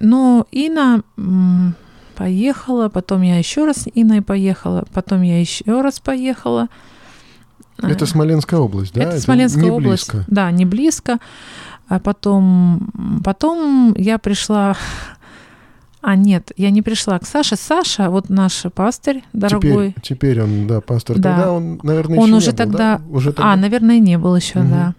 Но 0.00 0.46
Инна 0.50 1.02
поехала, 2.14 2.88
потом 2.88 3.22
я 3.22 3.38
еще 3.38 3.64
раз 3.64 3.78
с 3.78 3.88
Инной 3.94 4.22
поехала, 4.22 4.84
потом 4.92 5.22
я 5.22 5.40
еще 5.40 5.80
раз 5.80 6.00
поехала. 6.00 6.68
Это 7.78 8.06
Смоленская 8.06 8.60
область, 8.60 8.94
да? 8.94 9.02
Это, 9.02 9.10
Это 9.12 9.20
Смоленская 9.20 9.64
не 9.64 9.70
область. 9.70 10.12
Близко. 10.12 10.32
Да, 10.32 10.50
не 10.50 10.64
близко. 10.64 11.18
А 11.88 11.98
потом, 11.98 13.20
потом 13.24 13.94
я 13.96 14.18
пришла 14.18 14.76
а, 16.02 16.16
нет, 16.16 16.50
я 16.56 16.70
не 16.70 16.82
пришла 16.82 17.18
к 17.20 17.26
Саше. 17.26 17.54
Саша, 17.54 18.10
вот 18.10 18.28
наш 18.28 18.64
пастырь 18.74 19.22
дорогой. 19.32 19.94
Теперь, 20.02 20.02
теперь 20.02 20.42
он, 20.42 20.66
да, 20.66 20.80
пастор. 20.80 21.16
Да. 21.18 21.30
Тогда 21.30 21.52
он, 21.52 21.80
наверное, 21.84 22.18
он 22.18 22.26
еще 22.26 22.36
уже 22.36 22.50
не 22.50 22.56
тогда... 22.56 22.98
был, 22.98 23.06
да? 23.06 23.16
уже 23.16 23.32
тогда... 23.32 23.52
А, 23.52 23.56
наверное, 23.56 24.00
не 24.00 24.18
был 24.18 24.34
еще, 24.34 24.60
угу. 24.60 24.68
да. 24.68 24.94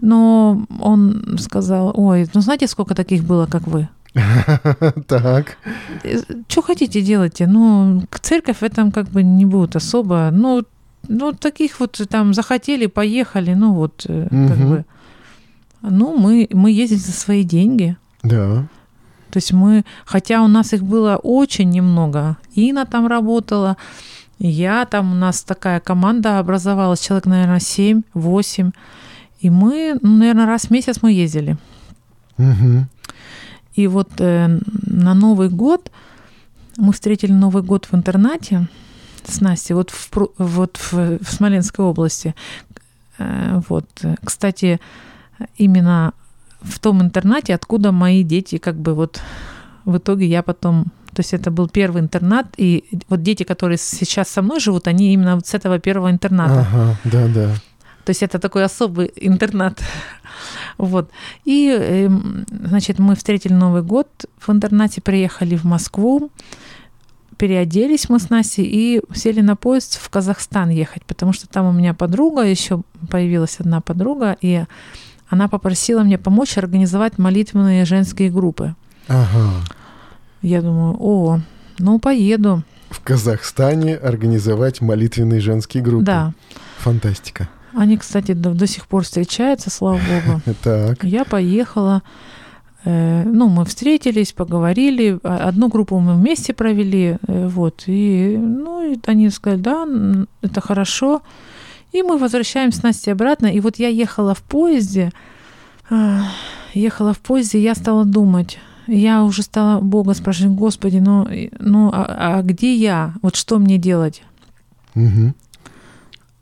Но 0.00 0.66
он 0.80 1.36
сказал, 1.38 1.92
ой, 1.94 2.28
ну 2.32 2.40
знаете, 2.40 2.66
сколько 2.66 2.94
таких 2.94 3.24
было, 3.24 3.46
как 3.46 3.66
вы? 3.66 3.88
Так. 5.06 5.58
Что 6.48 6.62
хотите, 6.62 7.02
делайте. 7.02 7.46
Ну, 7.46 8.02
церковь 8.22 8.58
в 8.58 8.62
этом 8.62 8.92
как 8.92 9.08
бы 9.08 9.22
не 9.22 9.44
будет 9.44 9.76
особо. 9.76 10.30
Ну, 10.32 10.62
ну, 11.08 11.32
таких 11.32 11.78
вот 11.78 12.00
там 12.08 12.32
захотели, 12.32 12.86
поехали, 12.86 13.52
ну 13.52 13.74
вот, 13.74 14.06
угу. 14.08 14.28
как 14.30 14.58
бы. 14.58 14.84
Ну, 15.82 16.16
мы, 16.16 16.48
мы 16.52 16.70
ездили 16.70 16.98
за 16.98 17.12
свои 17.12 17.44
деньги. 17.44 17.96
Да. 18.22 18.66
То 19.36 19.38
есть 19.38 19.52
мы, 19.52 19.84
хотя 20.06 20.42
у 20.42 20.48
нас 20.48 20.72
их 20.72 20.82
было 20.82 21.16
очень 21.16 21.68
немного, 21.68 22.38
Ина 22.54 22.86
там 22.86 23.06
работала, 23.06 23.76
я 24.38 24.86
там, 24.86 25.12
у 25.12 25.14
нас 25.14 25.42
такая 25.42 25.78
команда 25.80 26.38
образовалась, 26.38 27.00
человек, 27.00 27.26
наверное, 27.26 27.58
7-8, 27.58 28.72
и 29.40 29.50
мы, 29.50 29.98
ну, 30.00 30.16
наверное, 30.16 30.46
раз 30.46 30.62
в 30.62 30.70
месяц 30.70 31.02
мы 31.02 31.12
ездили. 31.12 31.58
Угу. 32.38 32.86
И 33.74 33.86
вот 33.88 34.08
э, 34.20 34.58
на 34.86 35.12
Новый 35.12 35.50
год 35.50 35.92
мы 36.78 36.94
встретили 36.94 37.32
Новый 37.32 37.62
год 37.62 37.88
в 37.92 37.94
интернате 37.94 38.68
с 39.22 39.42
Настей, 39.42 39.74
вот 39.74 39.90
в, 39.90 40.10
вот 40.38 40.78
в, 40.78 41.18
в 41.22 41.30
Смоленской 41.30 41.84
области. 41.84 42.34
Э, 43.18 43.60
вот, 43.68 43.86
кстати, 44.24 44.80
именно 45.58 46.14
в 46.66 46.78
том 46.78 47.02
интернате, 47.02 47.54
откуда 47.54 47.92
мои 47.92 48.22
дети, 48.22 48.58
как 48.58 48.76
бы 48.76 48.94
вот 48.94 49.20
в 49.84 49.96
итоге 49.96 50.26
я 50.26 50.42
потом 50.42 50.86
то 51.16 51.20
есть 51.20 51.32
это 51.32 51.50
был 51.50 51.66
первый 51.66 52.02
интернат, 52.02 52.46
и 52.58 52.84
вот 53.08 53.22
дети, 53.22 53.42
которые 53.42 53.78
сейчас 53.78 54.28
со 54.28 54.42
мной 54.42 54.60
живут, 54.60 54.86
они 54.86 55.14
именно 55.14 55.36
вот 55.36 55.46
с 55.46 55.54
этого 55.54 55.78
первого 55.78 56.10
интерната. 56.10 56.66
Ага, 56.70 56.96
да, 57.04 57.28
да. 57.28 57.54
То 58.04 58.10
есть 58.10 58.22
это 58.22 58.38
такой 58.38 58.64
особый 58.64 59.10
интернат. 59.16 59.82
Вот. 60.78 61.10
И, 61.46 61.70
эм, 61.70 62.44
значит, 62.50 62.98
мы 62.98 63.14
встретили 63.16 63.54
Новый 63.54 63.82
год 63.82 64.08
в 64.38 64.50
интернате, 64.50 65.00
приехали 65.00 65.56
в 65.56 65.64
Москву, 65.64 66.30
переоделись 67.38 68.10
мы 68.10 68.18
с 68.18 68.28
Настей 68.28 68.64
и 68.64 69.00
сели 69.14 69.40
на 69.40 69.56
поезд 69.56 69.98
в 69.98 70.10
Казахстан 70.10 70.68
ехать, 70.68 71.04
потому 71.06 71.32
что 71.32 71.48
там 71.48 71.66
у 71.66 71.72
меня 71.72 71.94
подруга, 71.94 72.42
еще 72.42 72.82
появилась 73.10 73.56
одна 73.58 73.80
подруга, 73.80 74.36
и 74.42 74.64
она 75.28 75.48
попросила 75.48 76.02
мне 76.02 76.18
помочь 76.18 76.56
организовать 76.58 77.18
молитвенные 77.18 77.84
женские 77.84 78.30
группы. 78.30 78.74
Ага. 79.08 79.50
Я 80.42 80.62
думаю, 80.62 80.96
о, 80.98 81.40
ну 81.78 81.98
поеду. 81.98 82.62
В 82.90 83.00
Казахстане 83.02 83.96
организовать 83.96 84.80
молитвенные 84.80 85.40
женские 85.40 85.82
группы. 85.82 86.04
Да. 86.04 86.32
Фантастика. 86.78 87.48
Они, 87.74 87.96
кстати, 87.98 88.32
до, 88.32 88.52
до 88.52 88.66
сих 88.66 88.86
пор 88.86 89.02
встречаются, 89.02 89.70
слава 89.70 89.98
богу. 89.98 90.40
Так. 90.62 91.04
Я 91.04 91.24
поехала. 91.24 92.02
Э, 92.84 93.24
ну, 93.24 93.48
мы 93.48 93.64
встретились, 93.64 94.32
поговорили. 94.32 95.18
А, 95.22 95.48
одну 95.48 95.68
группу 95.68 95.98
мы 95.98 96.14
вместе 96.14 96.54
провели. 96.54 97.18
Э, 97.26 97.48
вот. 97.48 97.82
И, 97.86 98.38
ну, 98.38 98.92
и 98.92 98.98
они 99.06 99.28
сказали, 99.30 99.60
да, 99.60 99.86
это 100.40 100.60
хорошо. 100.60 101.22
И 101.96 102.02
мы 102.02 102.18
возвращаемся 102.18 102.80
с 102.80 102.82
Настей 102.82 103.12
обратно. 103.12 103.46
И 103.46 103.60
вот 103.60 103.78
я 103.78 103.88
ехала 103.88 104.34
в 104.34 104.42
поезде. 104.42 105.12
Э, 105.90 106.20
ехала 106.74 107.12
в 107.12 107.18
поезде, 107.18 107.58
и 107.58 107.62
я 107.62 107.74
стала 107.74 108.04
думать. 108.04 108.58
Я 108.86 109.24
уже 109.24 109.42
стала 109.42 109.80
Бога 109.80 110.14
спрашивать, 110.14 110.52
Господи, 110.52 110.98
ну, 110.98 111.28
ну 111.58 111.90
а, 111.92 112.38
а 112.38 112.42
где 112.42 112.74
я? 112.74 113.14
Вот 113.22 113.34
что 113.34 113.58
мне 113.58 113.78
делать? 113.78 114.22
Угу 114.94 115.34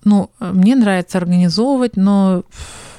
ну, 0.05 0.31
мне 0.39 0.77
нравится 0.77 1.19
организовывать, 1.19 1.97
но 1.97 2.45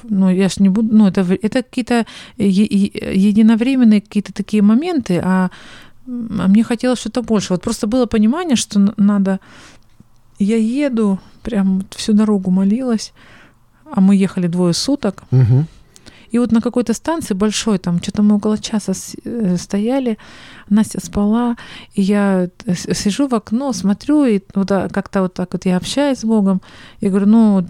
ну, 0.02 0.30
я 0.30 0.48
ж 0.48 0.58
не 0.58 0.68
буду, 0.68 0.94
ну, 0.94 1.06
это, 1.06 1.20
это 1.20 1.62
какие-то 1.62 2.06
единовременные 2.36 4.00
какие-то 4.00 4.32
такие 4.32 4.62
моменты, 4.62 5.20
а, 5.24 5.50
а 6.06 6.48
мне 6.48 6.62
хотелось 6.62 7.00
что-то 7.00 7.22
больше. 7.22 7.52
Вот 7.52 7.62
просто 7.62 7.86
было 7.86 8.06
понимание, 8.06 8.56
что 8.56 8.92
надо... 8.96 9.40
Я 10.38 10.56
еду, 10.56 11.18
прям 11.42 11.84
всю 11.90 12.12
дорогу 12.12 12.50
молилась, 12.50 13.12
а 13.90 14.00
мы 14.00 14.16
ехали 14.16 14.46
двое 14.46 14.74
суток. 14.74 15.24
Угу. 15.30 15.64
И 16.30 16.38
вот 16.38 16.52
на 16.52 16.60
какой-то 16.60 16.94
станции 16.94 17.34
большой, 17.34 17.78
там 17.78 18.02
что-то 18.02 18.22
мы 18.22 18.36
около 18.36 18.58
часа 18.58 18.92
э, 19.24 19.56
стояли, 19.58 20.18
Настя 20.68 21.00
спала, 21.04 21.56
и 21.94 22.02
я 22.02 22.48
э, 22.66 22.74
сижу 22.74 23.28
в 23.28 23.34
окно, 23.34 23.72
смотрю, 23.72 24.24
и 24.24 24.40
вот 24.54 24.68
как-то 24.68 25.22
вот 25.22 25.34
так 25.34 25.52
вот 25.52 25.66
я 25.66 25.76
общаюсь 25.76 26.18
с 26.18 26.24
Богом. 26.24 26.60
Я 27.00 27.10
говорю, 27.10 27.26
ну, 27.26 27.66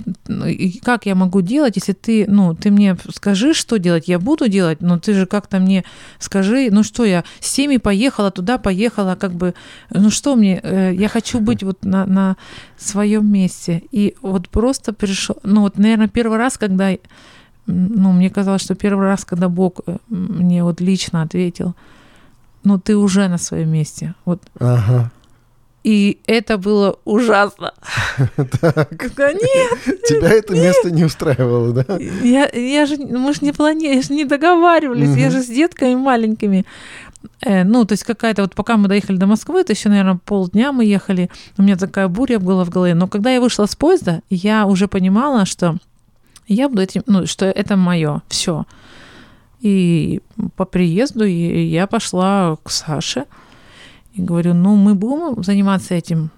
как 0.83 1.07
я 1.07 1.15
могу 1.15 1.41
делать, 1.43 1.77
если 1.77 1.93
ты, 1.93 2.25
ну, 2.29 2.55
ты 2.55 2.71
мне 2.71 2.97
скажи, 3.15 3.55
что 3.55 3.79
делать, 3.79 4.09
я 4.09 4.19
буду 4.19 4.49
делать, 4.49 4.81
но 4.81 4.99
ты 4.99 5.15
же 5.15 5.27
как-то 5.27 5.59
мне 5.59 5.85
скажи, 6.19 6.69
ну 6.71 6.83
что 6.83 7.05
я 7.05 7.25
с 7.41 7.53
теми 7.53 7.77
поехала, 7.77 8.31
туда 8.31 8.59
поехала, 8.59 9.15
как 9.15 9.33
бы, 9.33 9.55
ну 9.91 10.11
что 10.11 10.37
мне, 10.37 10.61
э, 10.63 10.93
я 10.95 11.09
хочу 11.09 11.41
быть 11.41 11.63
вот 11.63 11.85
на, 11.85 12.07
на 12.07 12.37
своем 12.77 13.31
месте. 13.31 13.83
И 13.93 14.15
вот 14.23 14.49
просто 14.49 14.93
пришел, 14.93 15.37
ну 15.43 15.63
вот, 15.63 15.79
наверное, 15.79 16.09
первый 16.09 16.39
раз, 16.39 16.59
когда 16.59 16.91
ну, 17.67 18.13
мне 18.13 18.31
казалось, 18.31 18.63
что 18.63 18.75
первый 18.75 19.07
раз, 19.07 19.25
когда 19.25 19.49
Бог 19.49 19.81
э, 19.87 19.97
мне 20.09 20.63
вот 20.63 20.81
лично 20.81 21.23
ответил, 21.23 21.75
ну, 22.65 22.79
ты 22.79 22.97
уже 22.97 23.29
на 23.29 23.39
своем 23.39 23.71
месте. 23.71 24.15
Вот. 24.25 24.43
Ага. 24.59 25.11
И 25.87 26.19
это 26.27 26.59
было 26.59 26.99
ужасно. 27.05 27.73
Так. 28.61 28.91
Нет. 29.19 30.03
Тебя 30.09 30.31
это 30.31 30.55
место 30.55 30.91
не 30.91 31.05
устраивало, 31.05 31.73
да? 31.73 31.97
Я, 32.25 32.49
я 32.53 32.87
же, 32.87 32.97
мы 32.97 33.33
же 33.33 33.39
не 33.43 33.53
планировали, 33.53 34.01
же 34.01 34.13
не 34.13 34.25
договаривались, 34.25 35.17
я 35.17 35.31
же 35.31 35.43
с 35.43 35.47
детками 35.47 35.95
маленькими. 35.95 36.65
Э, 37.41 37.63
ну, 37.63 37.85
то 37.85 37.93
есть 37.93 38.03
какая-то 38.03 38.43
вот 38.43 38.55
пока 38.57 38.77
мы 38.77 38.89
доехали 38.89 39.17
до 39.17 39.27
Москвы, 39.27 39.61
это 39.61 39.75
еще, 39.75 39.89
наверное, 39.89 40.19
полдня 40.25 40.73
мы 40.73 40.85
ехали, 40.85 41.31
у 41.57 41.63
меня 41.63 41.77
такая 41.77 42.09
буря 42.09 42.41
была 42.41 42.65
в 42.65 42.71
голове. 42.71 42.95
Но 42.95 43.07
когда 43.07 43.31
я 43.31 43.41
вышла 43.41 43.67
с 43.67 43.77
поезда, 43.77 44.23
я 44.29 44.67
уже 44.67 44.89
понимала, 44.89 45.47
что 45.47 45.77
я 46.47 46.69
буду 46.69 46.83
этим, 46.83 47.03
ну, 47.07 47.27
что 47.27 47.47
это 47.47 47.77
мое, 47.77 48.23
все. 48.29 48.67
И 49.61 50.21
по 50.55 50.65
приезду 50.65 51.25
я 51.25 51.87
пошла 51.87 52.57
к 52.63 52.71
Саше 52.71 53.25
и 54.15 54.23
говорю, 54.23 54.55
ну, 54.55 54.77
мы 54.77 54.95
будем 54.95 55.43
заниматься 55.43 55.95
этим. 55.95 56.31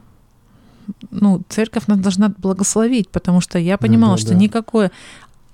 Ну, 1.10 1.42
церковь 1.48 1.86
нас 1.86 1.98
должна 1.98 2.32
благословить, 2.38 3.10
потому 3.10 3.40
что 3.40 3.58
я 3.58 3.76
понимала, 3.76 4.14
да, 4.14 4.22
да, 4.22 4.26
что 4.26 4.34
да. 4.34 4.38
никакое... 4.40 4.90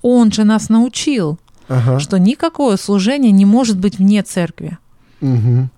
Он 0.02 0.30
же 0.30 0.44
нас 0.44 0.68
научил, 0.68 1.38
ага. 1.68 1.98
что 1.98 2.18
никакое 2.18 2.76
служение 2.76 3.32
не 3.32 3.46
может 3.46 3.78
быть 3.78 3.98
вне 3.98 4.22
церкви. 4.22 4.78
Угу. 5.20 5.68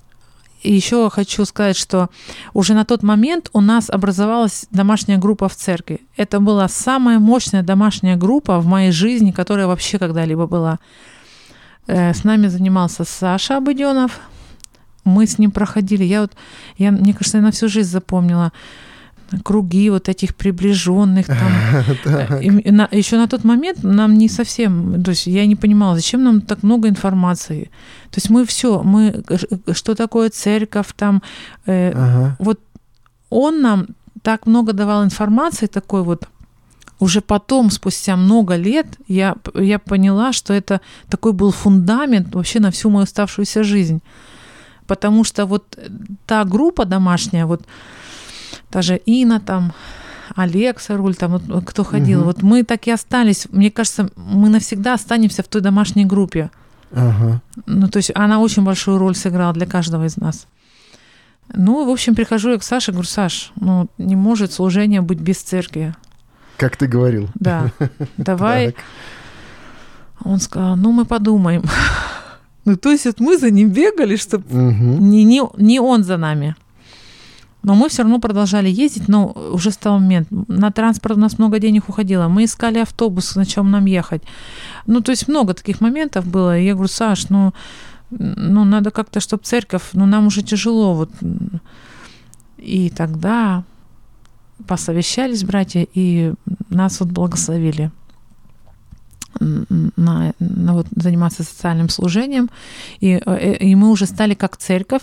И 0.67 0.75
еще 0.75 1.09
хочу 1.11 1.45
сказать, 1.45 1.77
что 1.77 2.11
уже 2.53 2.75
на 2.75 2.85
тот 2.85 3.05
момент 3.05 3.51
у 3.53 3.61
нас 3.61 3.89
образовалась 3.89 4.67
домашняя 4.73 5.17
группа 5.17 5.49
в 5.49 5.55
церкви. 5.55 6.01
Это 6.17 6.41
была 6.41 6.67
самая 6.69 7.21
мощная 7.21 7.63
домашняя 7.63 8.17
группа 8.17 8.59
в 8.59 8.67
моей 8.67 8.91
жизни, 8.91 9.31
которая 9.31 9.69
вообще 9.69 10.01
когда-либо 10.01 10.49
была. 10.49 10.81
Э, 11.87 12.13
с 12.13 12.25
нами 12.25 12.49
занимался 12.49 13.05
Саша 13.05 13.59
Абыденов. 13.59 14.19
Мы 15.05 15.29
с 15.29 15.39
ним 15.39 15.53
проходили. 15.53 16.03
Я 16.03 16.23
вот, 16.23 16.33
я, 16.79 16.91
мне 16.91 17.13
кажется, 17.13 17.39
я 17.39 17.45
на 17.45 17.53
всю 17.53 17.69
жизнь 17.69 17.89
запомнила 17.89 18.53
круги 19.45 19.91
вот 19.91 20.09
этих 20.09 20.35
приближенных 20.35 21.27
там. 21.27 21.53
Э, 22.07 22.99
Еще 22.99 23.17
на 23.17 23.27
тот 23.27 23.45
момент 23.45 23.85
нам 23.85 24.15
не 24.15 24.29
совсем, 24.29 25.03
то 25.03 25.11
есть 25.11 25.27
я 25.27 25.47
не 25.47 25.57
понимала, 25.57 25.97
зачем 25.97 26.25
нам 26.25 26.41
так 26.41 26.63
много 26.63 26.89
информации. 26.89 27.71
То 28.11 28.19
есть 28.19 28.31
мы 28.31 28.45
все, 28.45 28.83
мы 28.83 29.23
что 29.73 29.95
такое 29.95 30.31
церковь 30.31 30.89
там, 30.97 31.23
э, 31.67 32.33
вот 32.39 32.61
он 33.31 33.61
нам 33.63 33.87
так 34.23 34.47
много 34.47 34.73
давал 34.73 35.05
информации 35.05 35.67
такой 35.67 36.03
вот. 36.03 36.29
Уже 36.99 37.21
потом, 37.21 37.71
спустя 37.71 38.17
много 38.17 38.57
лет, 38.57 38.87
я, 39.09 39.35
я 39.55 39.79
поняла, 39.79 40.33
что 40.33 40.55
это 40.55 40.81
такой 41.11 41.33
был 41.33 41.51
фундамент 41.51 42.35
вообще 42.35 42.59
на 42.61 42.71
всю 42.71 42.91
мою 42.91 43.05
оставшуюся 43.05 43.63
жизнь. 43.63 44.01
Потому 44.87 45.25
что 45.25 45.47
вот 45.47 45.79
та 46.25 46.45
группа 46.45 46.85
домашняя, 46.85 47.45
вот 47.45 47.63
даже 48.77 49.01
Ина 49.07 49.41
там, 49.41 49.73
Алекса 50.35 50.99
Руль, 50.99 51.15
там 51.15 51.39
вот, 51.39 51.65
кто 51.65 51.83
ходил. 51.83 52.21
Угу. 52.21 52.27
Вот 52.27 52.43
мы 52.43 52.63
так 52.63 52.87
и 52.87 52.91
остались. 52.91 53.47
Мне 53.51 53.71
кажется, 53.71 54.11
мы 54.17 54.51
навсегда 54.51 54.93
останемся 54.93 55.43
в 55.43 55.49
той 55.49 55.63
домашней 55.63 56.05
группе. 56.05 56.51
Ага. 56.93 57.41
Ну, 57.65 57.89
то 57.89 57.97
есть 57.97 58.13
она 58.15 58.39
очень 58.39 58.65
большую 58.65 58.99
роль 58.99 59.15
сыграла 59.15 59.55
для 59.55 59.65
каждого 59.65 60.05
из 60.05 60.19
нас. 60.19 60.47
Ну, 61.55 61.87
в 61.87 61.89
общем, 61.89 62.15
прихожу 62.15 62.51
я 62.51 62.59
к 62.59 62.63
Саше, 62.63 62.93
говорю, 62.93 63.09
Саш, 63.09 63.53
ну, 63.59 63.89
не 63.97 64.15
может 64.15 64.53
служение 64.53 65.01
быть 65.01 65.21
без 65.21 65.39
церкви. 65.39 65.95
Как 66.59 66.77
ты 66.77 66.87
говорил. 66.87 67.31
Да. 67.35 67.73
Давай. 68.19 68.75
Он 70.23 70.39
сказал, 70.39 70.77
ну, 70.77 70.93
мы 70.93 71.07
подумаем. 71.07 71.63
ну, 72.67 72.77
то 72.77 72.91
есть 72.91 73.07
вот 73.07 73.21
мы 73.21 73.39
за 73.39 73.51
ним 73.51 73.71
бегали, 73.71 74.17
чтобы 74.17 74.45
не, 74.53 75.25
не, 75.25 75.41
не 75.57 75.81
он 75.81 76.05
за 76.05 76.19
нами. 76.19 76.57
Но 77.67 77.75
мы 77.75 77.89
все 77.89 78.03
равно 78.03 78.21
продолжали 78.21 78.71
ездить, 78.71 79.09
но 79.09 79.33
уже 79.53 79.73
стал 79.73 79.99
момент. 79.99 80.29
На 80.31 80.71
транспорт 80.71 81.17
у 81.17 81.21
нас 81.21 81.39
много 81.39 81.59
денег 81.59 81.89
уходило. 81.89 82.29
Мы 82.29 82.45
искали 82.45 82.79
автобус, 82.79 83.35
на 83.35 83.45
чем 83.45 83.73
нам 83.73 83.87
ехать. 83.87 84.23
Ну, 84.87 85.01
то 85.01 85.11
есть 85.11 85.27
много 85.29 85.53
таких 85.53 85.81
моментов 85.81 86.27
было. 86.27 86.57
И 86.57 86.65
я 86.65 86.75
говорю, 86.75 86.89
Саш, 86.89 87.29
ну, 87.29 87.53
ну 88.11 88.65
надо 88.65 88.93
как-то, 88.93 89.19
чтобы 89.19 89.43
церковь, 89.43 89.83
ну, 89.95 90.07
нам 90.07 90.29
уже 90.29 90.43
тяжело. 90.43 90.95
Вот. 90.95 91.11
И 92.57 92.89
тогда 92.91 93.65
посовещались 94.69 95.43
братья, 95.43 95.85
и 95.93 96.35
нас 96.71 97.01
вот 97.01 97.09
благословили 97.09 97.91
на, 99.39 100.33
на 100.39 100.73
вот, 100.73 100.87
заниматься 100.95 101.43
социальным 101.43 101.89
служением. 101.89 102.51
И, 103.01 103.21
э, 103.25 103.57
и 103.57 103.75
мы 103.75 103.91
уже 103.91 104.07
стали 104.07 104.35
как 104.35 104.57
церковь 104.57 105.03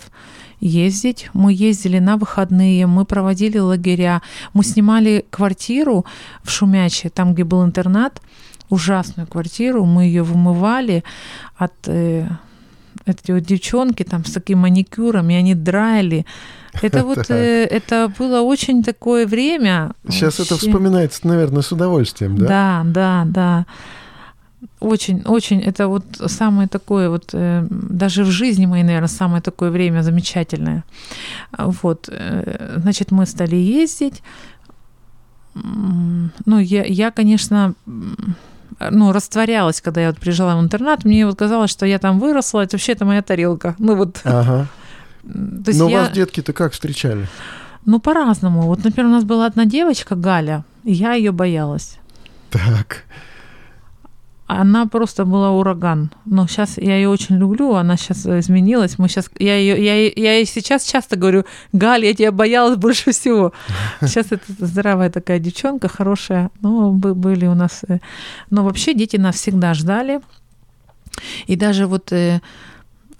ездить. 0.60 1.30
Мы 1.34 1.52
ездили 1.52 1.98
на 1.98 2.16
выходные, 2.16 2.86
мы 2.86 3.04
проводили 3.04 3.58
лагеря, 3.58 4.22
мы 4.52 4.64
снимали 4.64 5.24
квартиру 5.30 6.04
в 6.42 6.50
Шумяче, 6.50 7.10
там, 7.10 7.34
где 7.34 7.44
был 7.44 7.64
интернат, 7.64 8.20
ужасную 8.70 9.26
квартиру, 9.26 9.84
мы 9.84 10.04
ее 10.04 10.22
вымывали 10.22 11.04
от 11.56 11.74
э, 11.86 12.28
эти 13.06 13.32
вот 13.32 13.42
девчонки 13.42 14.02
там 14.02 14.24
с 14.24 14.32
таким 14.32 14.60
маникюром, 14.60 15.30
и 15.30 15.34
они 15.34 15.54
драили. 15.54 16.24
Это 16.82 17.04
вот 17.04 17.30
э, 17.30 17.64
это 17.64 18.12
было 18.18 18.40
очень 18.40 18.82
такое 18.82 19.26
время. 19.26 19.92
Сейчас 20.08 20.40
это 20.40 20.56
вспоминается, 20.56 21.26
наверное, 21.26 21.62
с 21.62 21.70
удовольствием, 21.72 22.36
да? 22.38 22.46
Да, 22.46 22.82
да, 22.84 23.24
да. 23.26 23.66
Очень, 24.80 25.22
очень, 25.22 25.60
это 25.60 25.88
вот 25.88 26.04
самое 26.26 26.68
такое 26.68 27.08
вот, 27.08 27.30
э, 27.32 27.66
даже 27.70 28.24
в 28.24 28.30
жизни 28.30 28.66
моей, 28.66 28.84
наверное, 28.84 29.08
самое 29.08 29.42
такое 29.42 29.70
время 29.70 30.02
замечательное. 30.02 30.84
Вот, 31.58 32.08
э, 32.08 32.78
значит, 32.80 33.10
мы 33.10 33.26
стали 33.26 33.56
ездить. 33.56 34.22
Ну, 35.54 36.58
я, 36.58 36.84
я 36.84 37.10
конечно, 37.10 37.74
ну, 38.90 39.12
растворялась, 39.12 39.80
когда 39.80 40.00
я 40.00 40.08
вот 40.08 40.18
приезжала 40.18 40.60
в 40.60 40.64
интернат. 40.64 41.04
Мне 41.04 41.26
вот 41.26 41.38
казалось, 41.38 41.70
что 41.70 41.86
я 41.86 41.98
там 41.98 42.18
выросла, 42.18 42.60
это 42.60 42.76
вообще 42.76 42.92
это 42.92 43.04
моя 43.04 43.22
тарелка. 43.22 43.74
Ну, 43.78 43.94
вот. 43.96 44.20
Ага. 44.24 44.66
То 45.22 45.70
есть 45.70 45.78
Но 45.78 45.88
я... 45.88 46.00
вас 46.00 46.10
детки-то 46.10 46.52
как 46.52 46.72
встречали? 46.72 47.26
Ну, 47.86 48.00
по-разному. 48.00 48.62
Вот, 48.62 48.84
например, 48.84 49.10
у 49.10 49.14
нас 49.14 49.24
была 49.24 49.46
одна 49.46 49.64
девочка, 49.64 50.16
Галя, 50.16 50.64
и 50.84 50.92
я 50.92 51.14
ее 51.14 51.32
боялась. 51.32 51.98
Так 52.50 53.04
она 54.46 54.86
просто 54.86 55.24
была 55.24 55.52
ураган. 55.52 56.10
Но 56.26 56.46
сейчас 56.46 56.76
я 56.76 56.96
ее 56.96 57.08
очень 57.08 57.36
люблю, 57.36 57.74
она 57.74 57.96
сейчас 57.96 58.26
изменилась. 58.26 58.98
Мы 58.98 59.08
сейчас, 59.08 59.30
я 59.38 59.56
ее, 59.56 59.82
я, 59.82 60.12
я 60.14 60.34
ей 60.36 60.44
сейчас 60.44 60.84
часто 60.84 61.16
говорю, 61.16 61.44
Галь, 61.72 62.04
я 62.04 62.14
тебя 62.14 62.30
боялась 62.30 62.76
больше 62.76 63.12
всего. 63.12 63.52
Сейчас 64.02 64.32
это 64.32 64.44
здравая 64.58 65.10
такая 65.10 65.38
девчонка, 65.38 65.88
хорошая. 65.88 66.50
Но 66.60 66.90
были 66.92 67.46
у 67.46 67.54
нас... 67.54 67.82
Э, 67.88 67.98
но 68.50 68.64
вообще 68.64 68.92
дети 68.92 69.16
нас 69.16 69.36
всегда 69.36 69.72
ждали. 69.72 70.20
И 71.46 71.56
даже 71.56 71.86
вот 71.86 72.12
э, 72.12 72.40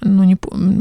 ну, 0.00 0.24
не, 0.24 0.36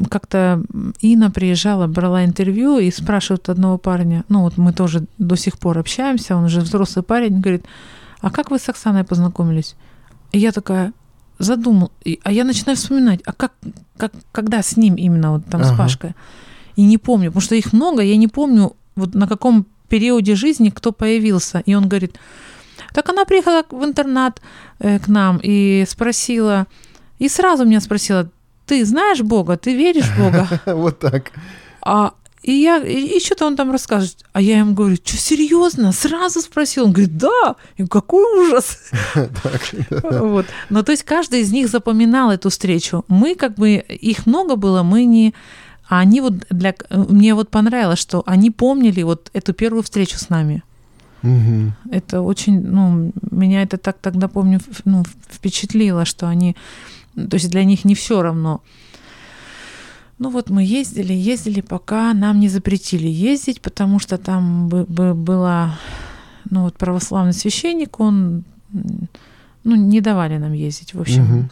как-то 0.10 0.62
Инна 1.00 1.32
приезжала, 1.32 1.88
брала 1.88 2.26
интервью 2.26 2.80
и 2.80 2.92
спрашивает 2.92 3.50
одного 3.50 3.78
парня, 3.78 4.24
ну 4.30 4.42
вот 4.42 4.58
мы 4.58 4.74
тоже 4.74 5.06
до 5.18 5.36
сих 5.36 5.58
пор 5.58 5.78
общаемся, 5.78 6.36
он 6.36 6.46
уже 6.46 6.62
взрослый 6.62 7.04
парень, 7.04 7.40
говорит, 7.40 7.66
а 8.22 8.30
как 8.32 8.52
вы 8.52 8.60
с 8.60 8.68
Оксаной 8.70 9.04
познакомились? 9.04 9.76
И 10.34 10.40
я 10.40 10.52
такая 10.52 10.92
задумал, 11.40 11.92
а 12.24 12.32
я 12.32 12.44
начинаю 12.44 12.76
вспоминать, 12.76 13.22
а 13.26 13.34
как, 13.34 13.54
как 13.98 14.12
когда 14.32 14.62
с 14.62 14.78
ним 14.78 14.96
именно 14.96 15.32
вот 15.32 15.46
там 15.46 15.62
ага. 15.62 15.74
с 15.74 15.78
Пашкой? 15.78 16.16
И 16.76 16.84
не 16.84 16.98
помню, 16.98 17.30
потому 17.30 17.42
что 17.42 17.56
их 17.56 17.74
много, 17.74 18.02
я 18.02 18.18
не 18.18 18.28
помню, 18.28 18.76
вот 18.96 19.16
на 19.16 19.28
каком 19.28 19.66
периоде 19.90 20.36
жизни 20.36 20.70
кто 20.70 20.92
появился. 20.92 21.62
И 21.66 21.76
он 21.76 21.88
говорит, 21.88 22.18
так 22.94 23.10
она 23.10 23.26
приехала 23.26 23.64
в 23.70 23.84
интернат 23.84 24.42
э, 24.80 25.00
к 25.00 25.08
нам 25.08 25.40
и 25.44 25.86
спросила, 25.88 26.66
и 27.20 27.30
сразу 27.30 27.66
меня 27.66 27.80
спросила, 27.80 28.30
ты 28.66 28.86
знаешь 28.86 29.22
Бога, 29.22 29.56
ты 29.58 29.76
веришь 29.76 30.10
в 30.10 30.18
Бога? 30.18 30.48
Вот 30.66 31.00
так. 31.00 31.32
А, 31.82 32.14
и 32.44 32.52
я, 32.52 32.78
и, 32.78 33.18
и 33.18 33.20
что-то 33.20 33.48
он 33.48 33.56
там 33.56 33.72
расскажет. 33.72 34.26
А 34.34 34.42
я 34.42 34.60
ему 34.60 34.74
говорю, 34.74 34.98
что, 34.98 35.18
серьезно? 35.18 35.94
Сразу 35.94 36.42
спросил. 36.42 36.86
Он 36.86 36.92
говорит, 36.92 37.18
да. 37.18 37.56
И 37.78 37.86
какой 37.88 38.24
ужас. 38.42 38.80
Вот. 40.04 40.46
Но 40.70 40.84
то 40.84 40.92
есть 40.92 41.04
каждый 41.04 41.42
из 41.42 41.52
них 41.52 41.70
запоминал 41.70 42.32
эту 42.32 42.50
встречу. 42.50 43.06
Мы 43.08 43.36
как 43.36 43.56
бы, 43.56 43.76
их 43.76 44.26
много 44.26 44.56
было, 44.58 44.84
мы 44.84 45.06
не... 45.06 45.34
А 45.88 46.00
они 46.00 46.22
вот 46.22 46.34
для... 46.50 46.76
Мне 46.90 47.34
вот 47.34 47.50
понравилось, 47.50 48.00
что 48.00 48.24
они 48.26 48.52
помнили 48.52 49.04
вот 49.04 49.30
эту 49.34 49.54
первую 49.54 49.84
встречу 49.84 50.18
с 50.18 50.30
нами. 50.30 50.64
Угу. 51.24 51.72
Это 51.92 52.22
очень, 52.22 52.62
ну, 52.62 53.14
меня 53.32 53.64
это 53.64 53.78
так 53.78 53.98
тогда, 54.02 54.28
помню, 54.28 54.60
ну, 54.84 55.04
впечатлило, 55.30 56.04
что 56.04 56.28
они, 56.28 56.58
то 57.16 57.36
есть 57.36 57.50
для 57.50 57.64
них 57.64 57.86
не 57.86 57.96
все 57.96 58.22
равно, 58.22 58.62
ну 60.24 60.30
вот 60.30 60.50
мы 60.50 60.64
ездили, 60.64 61.12
ездили, 61.12 61.60
пока 61.60 62.14
нам 62.14 62.40
не 62.40 62.48
запретили 62.48 63.10
ездить, 63.10 63.60
потому 63.60 64.00
что 64.00 64.18
там 64.18 64.70
была, 64.70 65.78
ну 66.50 66.64
вот 66.64 66.76
православный 66.76 67.34
священник, 67.34 68.00
он, 68.00 68.46
ну 69.66 69.76
не 69.76 70.00
давали 70.00 70.38
нам 70.38 70.54
ездить, 70.54 70.94
в 70.94 71.02
общем. 71.02 71.24
Угу. 71.24 71.50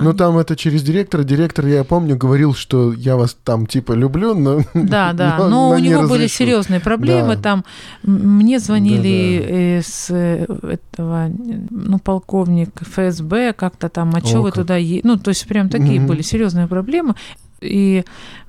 Ну, 0.00 0.12
там 0.12 0.36
это 0.38 0.56
через 0.56 0.82
директора. 0.82 1.22
Директор, 1.22 1.64
я 1.66 1.84
помню, 1.84 2.16
говорил, 2.16 2.52
что 2.52 2.92
я 2.92 3.14
вас 3.14 3.36
там 3.44 3.64
типа 3.64 3.92
люблю, 3.92 4.34
но... 4.34 4.62
Да, 4.74 5.12
да, 5.12 5.36
но, 5.38 5.48
но 5.48 5.70
у 5.70 5.78
него 5.78 6.02
разрешу. 6.02 6.08
были 6.08 6.26
серьезные 6.26 6.80
проблемы. 6.80 7.36
Да. 7.36 7.42
Там 7.42 7.64
мне 8.02 8.58
звонили 8.58 9.38
да, 9.38 9.46
да. 9.46 9.78
из 9.78 10.06
э, 10.10 10.46
этого, 10.62 11.30
ну, 11.70 12.00
полковник 12.00 12.70
ФСБ, 12.80 13.52
как-то 13.52 13.88
там, 13.88 14.12
а 14.16 14.20
что 14.20 14.42
вы 14.42 14.50
туда... 14.50 14.76
Е... 14.76 15.00
Ну, 15.04 15.16
то 15.16 15.28
есть 15.28 15.46
прям 15.46 15.68
такие 15.68 16.00
угу. 16.00 16.08
были 16.08 16.22
серьезные 16.22 16.66
проблемы 16.66 17.14
и 17.60 18.04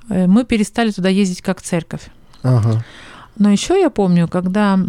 э, 0.10 0.28
мы 0.28 0.44
перестали 0.44 0.92
туда 0.92 1.10
ездить 1.10 1.42
как 1.42 1.62
церковь. 1.62 2.08
Ага. 2.44 2.84
Но 3.38 3.50
еще 3.50 3.80
я 3.80 3.90
помню, 3.90 4.28
когда 4.28 4.80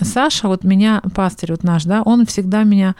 Саша, 0.00 0.48
вот 0.48 0.64
меня, 0.64 1.02
пастырь 1.14 1.52
вот 1.52 1.64
наш, 1.64 1.84
да, 1.84 2.02
он 2.02 2.24
всегда 2.26 2.64
меня 2.64 2.94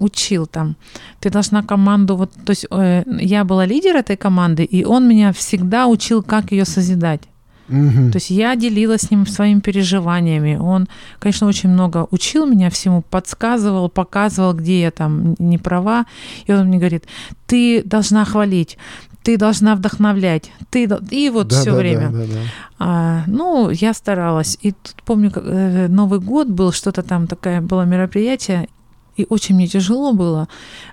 учил 0.00 0.46
там. 0.46 0.76
Ты 1.20 1.30
должна 1.30 1.62
команду, 1.62 2.16
вот, 2.16 2.30
то 2.44 2.50
есть 2.50 2.66
э, 2.70 3.04
я 3.20 3.44
была 3.44 3.66
лидер 3.66 3.96
этой 3.96 4.16
команды, 4.16 4.64
и 4.64 4.84
он 4.84 5.08
меня 5.08 5.32
всегда 5.32 5.86
учил, 5.86 6.22
как 6.22 6.52
ее 6.52 6.64
созидать. 6.64 7.22
Угу. 7.68 8.10
То 8.10 8.16
есть 8.16 8.30
я 8.30 8.54
делилась 8.56 9.02
с 9.02 9.10
ним 9.10 9.26
своими 9.26 9.60
переживаниями. 9.60 10.58
Он, 10.60 10.88
конечно, 11.18 11.46
очень 11.46 11.70
много 11.70 12.06
учил 12.10 12.46
меня 12.46 12.70
всему, 12.70 13.02
подсказывал, 13.02 13.88
показывал, 13.88 14.52
где 14.52 14.82
я 14.82 14.90
там 14.90 15.34
не 15.38 15.58
права. 15.58 16.06
И 16.46 16.52
он 16.52 16.66
мне 16.66 16.78
говорит, 16.78 17.04
ты 17.46 17.82
должна 17.82 18.24
хвалить, 18.24 18.78
ты 19.22 19.36
должна 19.36 19.74
вдохновлять, 19.74 20.50
ты 20.70 20.88
и 21.10 21.30
вот 21.30 21.48
да, 21.48 21.60
все 21.60 21.70
да, 21.70 21.76
время. 21.76 22.10
Да, 22.10 22.18
да, 22.18 22.24
да. 22.26 22.40
А, 22.78 23.24
ну, 23.26 23.70
я 23.70 23.94
старалась. 23.94 24.58
И 24.62 24.72
тут 24.72 25.02
помню, 25.04 25.30
как, 25.30 25.44
э, 25.46 25.88
Новый 25.88 26.20
год 26.20 26.48
был, 26.48 26.72
что-то 26.72 27.02
там 27.02 27.26
такое 27.26 27.60
было 27.60 27.82
мероприятие, 27.82 28.68
и 29.16 29.26
очень 29.28 29.54
мне 29.54 29.66
тяжело 29.66 30.12
было. 30.12 30.48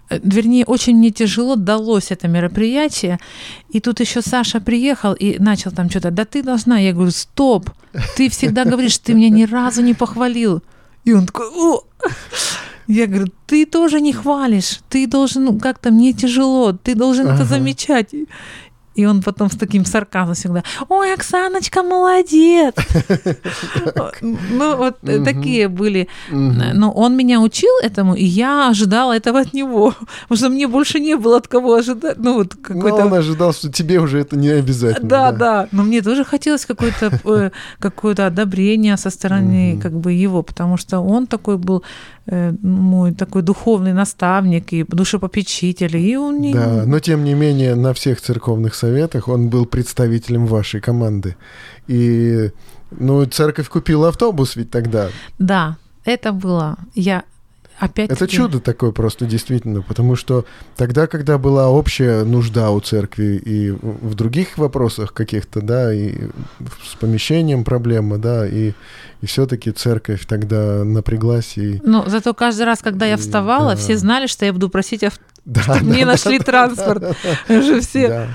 Э, 0.09 0.19
вернее, 0.23 0.65
очень 0.65 0.97
мне 0.97 1.11
тяжело 1.11 1.55
далось 1.55 2.11
это 2.11 2.27
мероприятие. 2.27 3.19
И 3.69 3.79
тут 3.79 3.99
еще 3.99 4.21
Саша 4.21 4.59
приехал 4.59 5.13
и 5.13 5.39
начал 5.39 5.71
там 5.71 5.89
что-то. 5.89 6.11
Да 6.11 6.25
ты 6.25 6.43
должна. 6.43 6.77
Я 6.79 6.93
говорю, 6.93 7.11
стоп. 7.11 7.69
Ты 8.15 8.29
всегда 8.29 8.65
говоришь, 8.65 8.97
ты 8.97 9.13
меня 9.13 9.29
ни 9.29 9.43
разу 9.43 9.81
не 9.81 9.93
похвалил. 9.93 10.61
И 11.05 11.13
он 11.13 11.25
такой, 11.25 11.47
о! 11.47 11.83
Я 12.89 13.05
говорю, 13.05 13.27
ты 13.45 13.67
тоже 13.67 14.01
не 14.01 14.13
хвалишь, 14.13 14.79
ты 14.89 15.05
должен, 15.05 15.45
ну, 15.45 15.59
как-то 15.59 15.91
мне 15.91 16.11
тяжело, 16.11 16.73
ты 16.73 16.95
должен 16.95 17.27
ага. 17.27 17.35
это 17.35 17.45
замечать. 17.45 18.15
И 18.95 19.05
он 19.05 19.21
потом 19.21 19.49
с 19.49 19.55
таким 19.55 19.85
сарказмом 19.85 20.35
всегда, 20.35 20.63
ой, 20.89 21.13
Оксаночка, 21.13 21.83
молодец. 21.83 22.73
Ну, 24.21 24.75
вот 24.75 24.97
такие 25.23 25.67
были. 25.67 26.07
Но 26.29 26.91
он 26.91 27.15
меня 27.15 27.39
учил 27.39 27.71
этому, 27.83 28.15
и 28.15 28.25
я 28.25 28.69
ожидала 28.69 29.15
этого 29.15 29.39
от 29.39 29.53
него. 29.53 29.93
Потому 30.23 30.37
что 30.37 30.49
мне 30.49 30.67
больше 30.67 30.99
не 30.99 31.15
было 31.15 31.37
от 31.37 31.47
кого 31.47 31.75
ожидать. 31.75 32.17
Ну, 32.17 32.33
вот 32.33 32.55
какой-то... 32.55 33.05
он 33.05 33.13
ожидал, 33.13 33.53
что 33.53 33.71
тебе 33.71 33.99
уже 33.99 34.19
это 34.19 34.35
не 34.35 34.49
обязательно. 34.49 35.07
Да, 35.07 35.31
да. 35.31 35.67
Но 35.71 35.83
мне 35.83 36.01
тоже 36.01 36.25
хотелось 36.25 36.65
какое-то 36.65 37.11
э, 37.23 37.51
какое-то 37.79 38.27
одобрение 38.27 38.97
со 38.97 39.09
стороны 39.09 39.79
как 39.81 39.93
бы 39.93 40.11
его, 40.11 40.43
потому 40.43 40.77
что 40.77 40.99
он 40.99 41.27
такой 41.27 41.57
был 41.57 41.77
э, 41.79 42.18
мой 42.61 43.13
такой 43.13 43.41
духовный 43.41 43.93
наставник 43.93 44.73
и 44.73 44.85
душепопечитель, 44.87 45.97
и 45.97 46.17
он 46.17 46.41
не... 46.41 46.53
Да, 46.53 46.83
но 46.85 46.99
тем 46.99 47.23
не 47.23 47.33
менее 47.33 47.75
на 47.75 47.93
всех 47.93 48.21
церковных 48.21 48.75
советах 48.75 49.27
он 49.27 49.49
был 49.49 49.65
представителем 49.65 50.45
вашей 50.45 50.81
команды. 50.81 51.35
И, 51.87 52.51
ну, 52.91 53.25
церковь 53.25 53.67
купила 53.67 54.09
автобус 54.09 54.55
ведь 54.55 54.71
тогда. 54.71 55.09
Да, 55.39 55.77
это 56.05 56.31
было. 56.31 56.77
Я 56.95 57.23
опять 57.79 58.11
Это 58.11 58.27
чудо 58.27 58.59
такое 58.59 58.91
просто, 58.91 59.25
действительно, 59.25 59.81
потому 59.81 60.15
что 60.15 60.45
тогда, 60.75 61.07
когда 61.07 61.37
была 61.37 61.69
общая 61.69 62.23
нужда 62.23 62.71
у 62.71 62.79
церкви 62.79 63.41
и 63.43 63.71
в 63.71 64.13
других 64.15 64.57
вопросах 64.57 65.13
каких-то, 65.13 65.61
да, 65.61 65.93
и 65.93 66.15
с 66.85 66.95
помещением 66.95 67.63
проблема, 67.63 68.17
да, 68.17 68.47
и, 68.47 68.73
и 69.21 69.25
все-таки 69.25 69.71
церковь 69.71 70.25
тогда 70.25 70.83
напряглась 70.83 71.57
и... 71.57 71.81
Ну, 71.83 72.03
зато 72.07 72.33
каждый 72.33 72.65
раз, 72.65 72.79
когда 72.79 73.05
я 73.05 73.17
вставала, 73.17 73.71
да. 73.71 73.75
все 73.77 73.97
знали, 73.97 74.27
что 74.27 74.45
я 74.45 74.53
буду 74.53 74.69
просить, 74.69 75.03
да, 75.45 75.61
чтобы 75.61 75.79
да, 75.79 75.85
мне 75.85 76.05
да, 76.05 76.11
нашли 76.11 76.37
да, 76.37 76.43
транспорт. 76.43 77.01
Да, 77.01 77.15
да, 77.47 77.61
да. 77.61 77.81
все... 77.81 78.07
Да. 78.07 78.27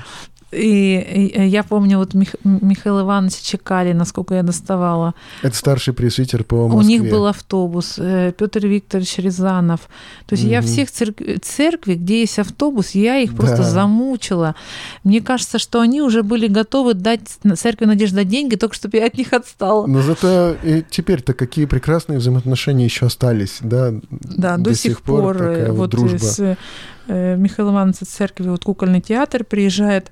И, 0.51 1.31
и 1.35 1.47
я 1.47 1.63
помню, 1.63 1.97
вот 1.97 2.13
Мих, 2.13 2.35
Михаил 2.43 3.01
Иванович 3.01 3.35
чекали, 3.41 3.93
насколько 3.93 4.35
я 4.35 4.43
доставала. 4.43 5.13
Это 5.41 5.55
старший 5.55 5.93
пресвитер 5.93 6.43
по 6.43 6.67
Москве. 6.67 6.77
У 6.77 7.03
них 7.03 7.11
был 7.11 7.25
автобус, 7.25 7.95
э, 7.97 8.31
Петр 8.37 8.65
Викторович 8.65 9.17
Рязанов. 9.17 9.81
То 10.27 10.33
есть 10.33 10.43
угу. 10.43 10.51
я 10.51 10.61
всех 10.61 10.91
церкви, 10.91 11.37
церкви, 11.41 11.95
где 11.95 12.21
есть 12.21 12.39
автобус, 12.39 12.91
я 12.91 13.17
их 13.17 13.35
просто 13.35 13.57
да. 13.57 13.63
замучила. 13.69 14.55
Мне 15.03 15.19
кажется, 15.19 15.59
что 15.59 15.81
они 15.81 16.01
уже 16.01 16.23
были 16.23 16.47
готовы 16.47 16.93
дать 16.93 17.21
церкви 17.55 17.85
Надежда 17.85 18.23
деньги, 18.23 18.55
только 18.55 18.75
чтобы 18.75 18.97
я 18.97 19.07
от 19.07 19.17
них 19.17 19.33
отстала. 19.33 19.87
Но 19.87 20.01
зато 20.01 20.55
и 20.63 20.83
теперь-то 20.89 21.33
какие 21.33 21.65
прекрасные 21.65 22.19
взаимоотношения 22.19 22.85
еще 22.85 23.07
остались, 23.07 23.57
да? 23.61 23.93
Да, 24.09 24.57
до, 24.57 24.63
до 24.69 24.75
сих 24.75 25.01
пор. 25.01 25.21
пор 25.21 25.43
э, 25.43 25.67
вот, 25.71 25.77
вот 25.77 25.89
дружба. 25.89 26.17
С 26.17 26.57
э, 27.07 27.35
Михаила 27.37 27.71
Ивановича 27.71 28.05
церкви 28.05 28.49
вот 28.49 28.63
кукольный 28.63 29.01
театр 29.01 29.43
приезжает. 29.43 30.11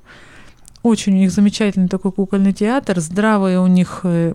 Очень 0.82 1.14
у 1.14 1.18
них 1.18 1.32
замечательный 1.32 1.88
такой 1.88 2.12
кукольный 2.12 2.52
театр, 2.52 3.00
здравые 3.00 3.62
у 3.62 3.68
них, 3.68 4.02
э, 4.04 4.34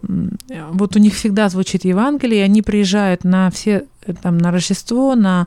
вот 0.70 0.96
у 0.96 0.98
них 0.98 1.14
всегда 1.14 1.48
звучит 1.50 1.84
Евангелие, 1.84 2.42
они 2.44 2.62
приезжают 2.62 3.24
на 3.24 3.50
все, 3.50 3.84
э, 4.06 4.14
там, 4.14 4.38
на 4.38 4.50
Рождество, 4.50 5.14
на 5.14 5.46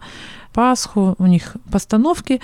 Пасху, 0.54 1.16
у 1.18 1.26
них 1.26 1.56
постановки, 1.72 2.40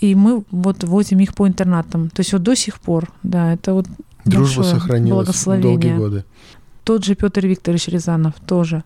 и 0.00 0.14
мы 0.14 0.44
вот 0.50 0.84
возим 0.84 1.20
их 1.20 1.34
по 1.34 1.48
интернатам. 1.48 2.10
То 2.10 2.20
есть 2.20 2.32
вот 2.32 2.42
до 2.42 2.54
сих 2.54 2.80
пор, 2.80 3.10
да, 3.22 3.54
это 3.54 3.72
вот 3.72 3.86
Дружба 4.24 4.62
сохранилась 4.62 5.44
долгие 5.44 5.96
годы. 5.96 6.24
Тот 6.84 7.04
же 7.04 7.14
Петр 7.14 7.46
Викторович 7.46 7.88
Рязанов 7.88 8.34
тоже. 8.46 8.82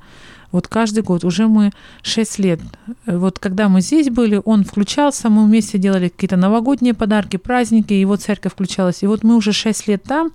Вот 0.57 0.69
каждый 0.69 1.03
год, 1.03 1.23
уже 1.23 1.49
мы 1.49 1.71
6 2.01 2.39
лет. 2.39 2.61
Вот 3.05 3.39
когда 3.39 3.69
мы 3.69 3.83
здесь 3.83 4.09
были, 4.09 4.41
он 4.43 4.65
включался, 4.65 5.29
мы 5.29 5.45
вместе 5.45 5.77
делали 5.77 6.09
какие-то 6.09 6.39
новогодние 6.39 6.95
подарки, 6.95 7.37
праздники, 7.37 7.93
его 7.93 8.17
церковь 8.17 8.53
включалась. 8.53 9.03
И 9.03 9.07
вот 9.07 9.23
мы 9.23 9.37
уже 9.37 9.53
6 9.53 9.87
лет 9.87 10.03
там, 10.05 10.33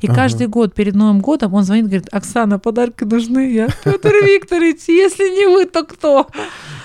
и 0.00 0.08
ага. 0.08 0.16
каждый 0.16 0.48
год 0.48 0.74
перед 0.74 0.96
Новым 0.96 1.20
годом 1.20 1.54
он 1.54 1.62
звонит, 1.62 1.84
говорит, 1.84 2.08
Оксана, 2.10 2.58
подарки 2.58 3.04
нужны. 3.04 3.52
Я, 3.52 3.68
Петр 3.84 4.12
Викторович, 4.24 4.88
если 4.88 5.28
не 5.38 5.46
вы, 5.46 5.66
то 5.66 5.84
кто? 5.84 6.26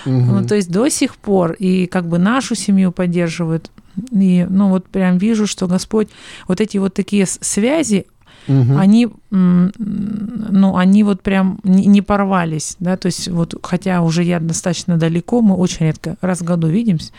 Ну, 0.05 0.45
то 0.45 0.53
есть 0.53 0.69
до 0.69 0.87
сих 0.89 1.15
пор. 1.15 1.53
И 1.53 1.87
как 1.87 2.07
бы 2.07 2.19
нашу 2.19 2.53
семью 2.53 2.91
поддерживают. 2.91 3.71
И, 4.11 4.45
ну, 4.47 4.69
вот 4.69 4.85
прям 4.87 5.17
вижу, 5.17 5.47
что 5.47 5.65
Господь 5.65 6.09
вот 6.47 6.61
эти 6.61 6.77
вот 6.77 6.93
такие 6.93 7.25
связи, 7.25 8.05
угу. 8.47 8.77
они, 8.77 9.09
ну, 9.29 10.77
они 10.77 11.03
вот 11.03 11.21
прям 11.21 11.59
не 11.63 12.01
порвались, 12.01 12.75
да, 12.79 12.97
то 12.97 13.07
есть 13.07 13.27
вот, 13.27 13.55
хотя 13.63 14.01
уже 14.01 14.23
я 14.23 14.39
достаточно 14.39 14.97
далеко, 14.97 15.41
мы 15.41 15.55
очень 15.55 15.85
редко 15.85 16.15
раз 16.21 16.39
в 16.39 16.43
году 16.43 16.67
видимся, 16.67 17.11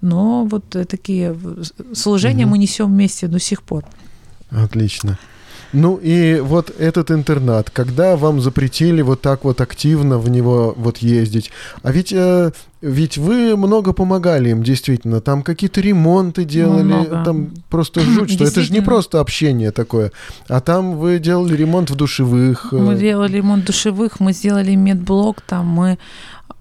но 0.00 0.44
вот 0.44 0.64
такие 0.88 1.36
служения 1.92 2.44
угу. 2.44 2.52
мы 2.52 2.58
несем 2.58 2.86
вместе 2.86 3.26
до 3.26 3.38
сих 3.38 3.62
пор. 3.62 3.84
Отлично. 4.50 5.18
Ну 5.72 5.96
и 5.96 6.40
вот 6.40 6.70
этот 6.78 7.10
интернат, 7.10 7.70
когда 7.70 8.16
вам 8.16 8.40
запретили 8.40 9.02
вот 9.02 9.20
так 9.20 9.44
вот 9.44 9.60
активно 9.60 10.18
в 10.18 10.30
него 10.30 10.74
вот 10.76 10.98
ездить, 10.98 11.50
а 11.82 11.92
ведь, 11.92 12.12
э, 12.12 12.52
ведь 12.80 13.18
вы 13.18 13.56
много 13.56 13.92
помогали 13.92 14.50
им, 14.50 14.62
действительно, 14.62 15.20
там 15.20 15.42
какие-то 15.42 15.80
ремонты 15.80 16.44
делали, 16.44 16.82
много. 16.82 17.24
там 17.24 17.50
просто 17.68 18.00
жуть, 18.00 18.30
что 18.32 18.44
это 18.44 18.60
же 18.60 18.72
не 18.72 18.80
просто 18.80 19.20
общение 19.20 19.72
такое, 19.72 20.12
а 20.48 20.60
там 20.60 20.96
вы 20.96 21.18
делали 21.18 21.56
ремонт 21.56 21.90
в 21.90 21.96
душевых. 21.96 22.72
Мы 22.72 22.94
э. 22.94 22.98
делали 22.98 23.36
ремонт 23.36 23.64
душевых, 23.64 24.20
мы 24.20 24.32
сделали 24.32 24.74
медблок, 24.74 25.40
там 25.40 25.66
мы 25.66 25.98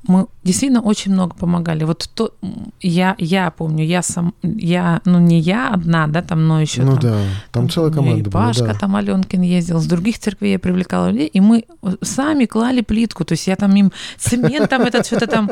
мы 0.08 0.28
действительно 0.44 0.82
очень 0.82 1.12
много 1.12 1.36
помогали. 1.36 1.84
Вот 1.84 2.10
то, 2.14 2.34
я, 2.82 3.16
я 3.18 3.52
помню, 3.52 3.84
я 3.84 4.02
сам, 4.02 4.34
я, 4.42 5.02
ну 5.06 5.20
не 5.20 5.40
я 5.40 5.70
одна, 5.70 6.08
да, 6.08 6.22
там, 6.22 6.48
но 6.48 6.62
еще 6.62 6.84
ну, 6.84 6.94
там, 6.94 7.02
да, 7.02 7.18
там 7.52 7.70
целая 7.70 7.92
команда 7.92 8.30
была, 8.30 8.48
Пашка, 8.48 8.68
да. 8.68 8.74
там 8.74 8.96
Аленкин 8.96 9.42
ездил, 9.42 9.80
с 9.80 9.86
других 9.86 10.18
церквей 10.18 10.54
я 10.54 10.60
привлекала 10.60 11.10
людей, 11.10 11.28
и 11.28 11.42
мы 11.42 11.66
сами 12.02 12.46
клали 12.46 12.82
плитку, 12.82 13.26
то 13.26 13.34
есть 13.34 13.48
я 13.48 13.56
там 13.58 13.76
им 13.76 13.92
цемент 14.18 14.70
там 14.70 14.84
этот 14.84 15.06
что-то 15.06 15.28
там, 15.28 15.50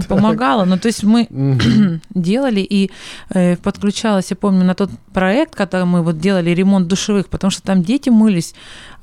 ну, 0.00 0.08
помогала, 0.08 0.64
ну, 0.64 0.78
то 0.78 0.88
есть 0.88 1.04
мы 1.04 1.28
делали 2.14 2.60
и 2.60 2.90
э, 3.30 3.56
подключалась, 3.56 4.30
я 4.30 4.36
помню, 4.36 4.64
на 4.64 4.74
тот 4.74 4.90
проект, 5.12 5.54
когда 5.54 5.84
мы 5.84 6.02
вот 6.02 6.18
делали 6.18 6.50
ремонт 6.50 6.88
душевых, 6.88 7.28
потому 7.28 7.50
что 7.50 7.62
там 7.62 7.82
дети 7.82 8.10
мылись 8.10 8.54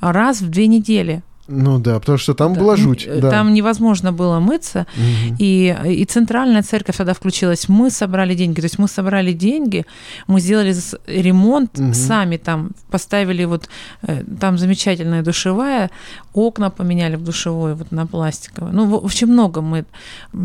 раз 0.01 0.41
в 0.41 0.49
две 0.49 0.67
недели, 0.67 1.23
ну 1.47 1.77
да, 1.77 1.99
потому 1.99 2.17
что 2.17 2.33
там 2.33 2.53
да. 2.53 2.59
была 2.61 2.77
жуть. 2.77 3.07
Да. 3.19 3.29
Там 3.29 3.53
невозможно 3.53 4.13
было 4.13 4.39
мыться. 4.39 4.87
Угу. 4.95 5.35
И, 5.39 5.75
и 5.87 6.05
центральная 6.05 6.63
церковь 6.63 6.95
тогда 6.95 7.13
включилась. 7.13 7.67
Мы 7.67 7.91
собрали 7.91 8.33
деньги. 8.33 8.61
То 8.61 8.65
есть 8.65 8.79
мы 8.79 8.87
собрали 8.87 9.33
деньги, 9.33 9.85
мы 10.27 10.39
сделали 10.39 10.73
ремонт 11.05 11.77
угу. 11.79 11.93
сами 11.93 12.37
там, 12.37 12.71
поставили 12.89 13.43
вот 13.43 13.67
э, 14.03 14.23
там 14.39 14.57
замечательная 14.57 15.21
душевая, 15.21 15.91
окна 16.33 16.69
поменяли 16.69 17.17
в 17.17 17.23
душевой 17.23 17.75
вот 17.75 17.91
на 17.91 18.07
пластиковую. 18.07 18.73
Ну, 18.73 18.85
в 18.85 19.05
общем, 19.05 19.29
много 19.29 19.61
мы 19.61 19.85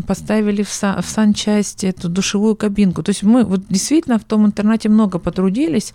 поставили 0.05 0.63
в, 0.63 0.69
сан, 0.69 1.01
в 1.01 1.05
санчасти 1.05 1.85
эту 1.85 2.09
душевую 2.09 2.57
кабинку. 2.57 3.03
То 3.03 3.11
есть 3.11 3.23
мы 3.23 3.45
вот 3.45 3.61
действительно 3.69 4.19
в 4.19 4.25
том 4.25 4.45
интернате 4.45 4.89
много 4.89 5.17
потрудились. 5.17 5.93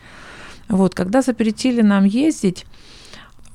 Вот, 0.69 0.95
когда 0.95 1.21
запретили 1.21 1.83
нам 1.83 2.05
ездить, 2.05 2.65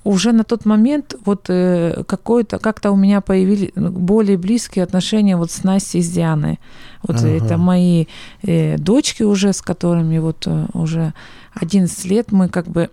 уже 0.09 0.31
на 0.31 0.43
тот 0.43 0.65
момент 0.65 1.15
вот 1.23 1.45
э, 1.49 2.03
какой-то, 2.07 2.57
как-то 2.57 2.91
у 2.91 2.95
меня 2.95 3.21
появились 3.21 3.71
более 3.75 4.39
близкие 4.39 4.83
отношения 4.83 5.37
вот 5.37 5.51
с 5.51 5.63
Настей 5.63 5.99
и 5.99 6.03
с 6.03 6.09
Дианой. 6.09 6.59
Вот 7.03 7.17
ага. 7.17 7.27
это 7.27 7.57
мои 7.57 8.05
э, 8.41 8.77
дочки 8.79 9.21
уже, 9.21 9.53
с 9.53 9.61
которыми 9.61 10.17
вот 10.17 10.47
э, 10.47 10.65
уже 10.73 11.13
11 11.53 12.05
лет 12.05 12.31
мы 12.31 12.49
как 12.49 12.67
бы 12.67 12.89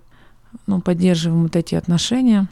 ну, 0.66 0.82
поддерживаем 0.82 1.44
вот 1.44 1.56
эти 1.56 1.74
отношения. 1.74 2.48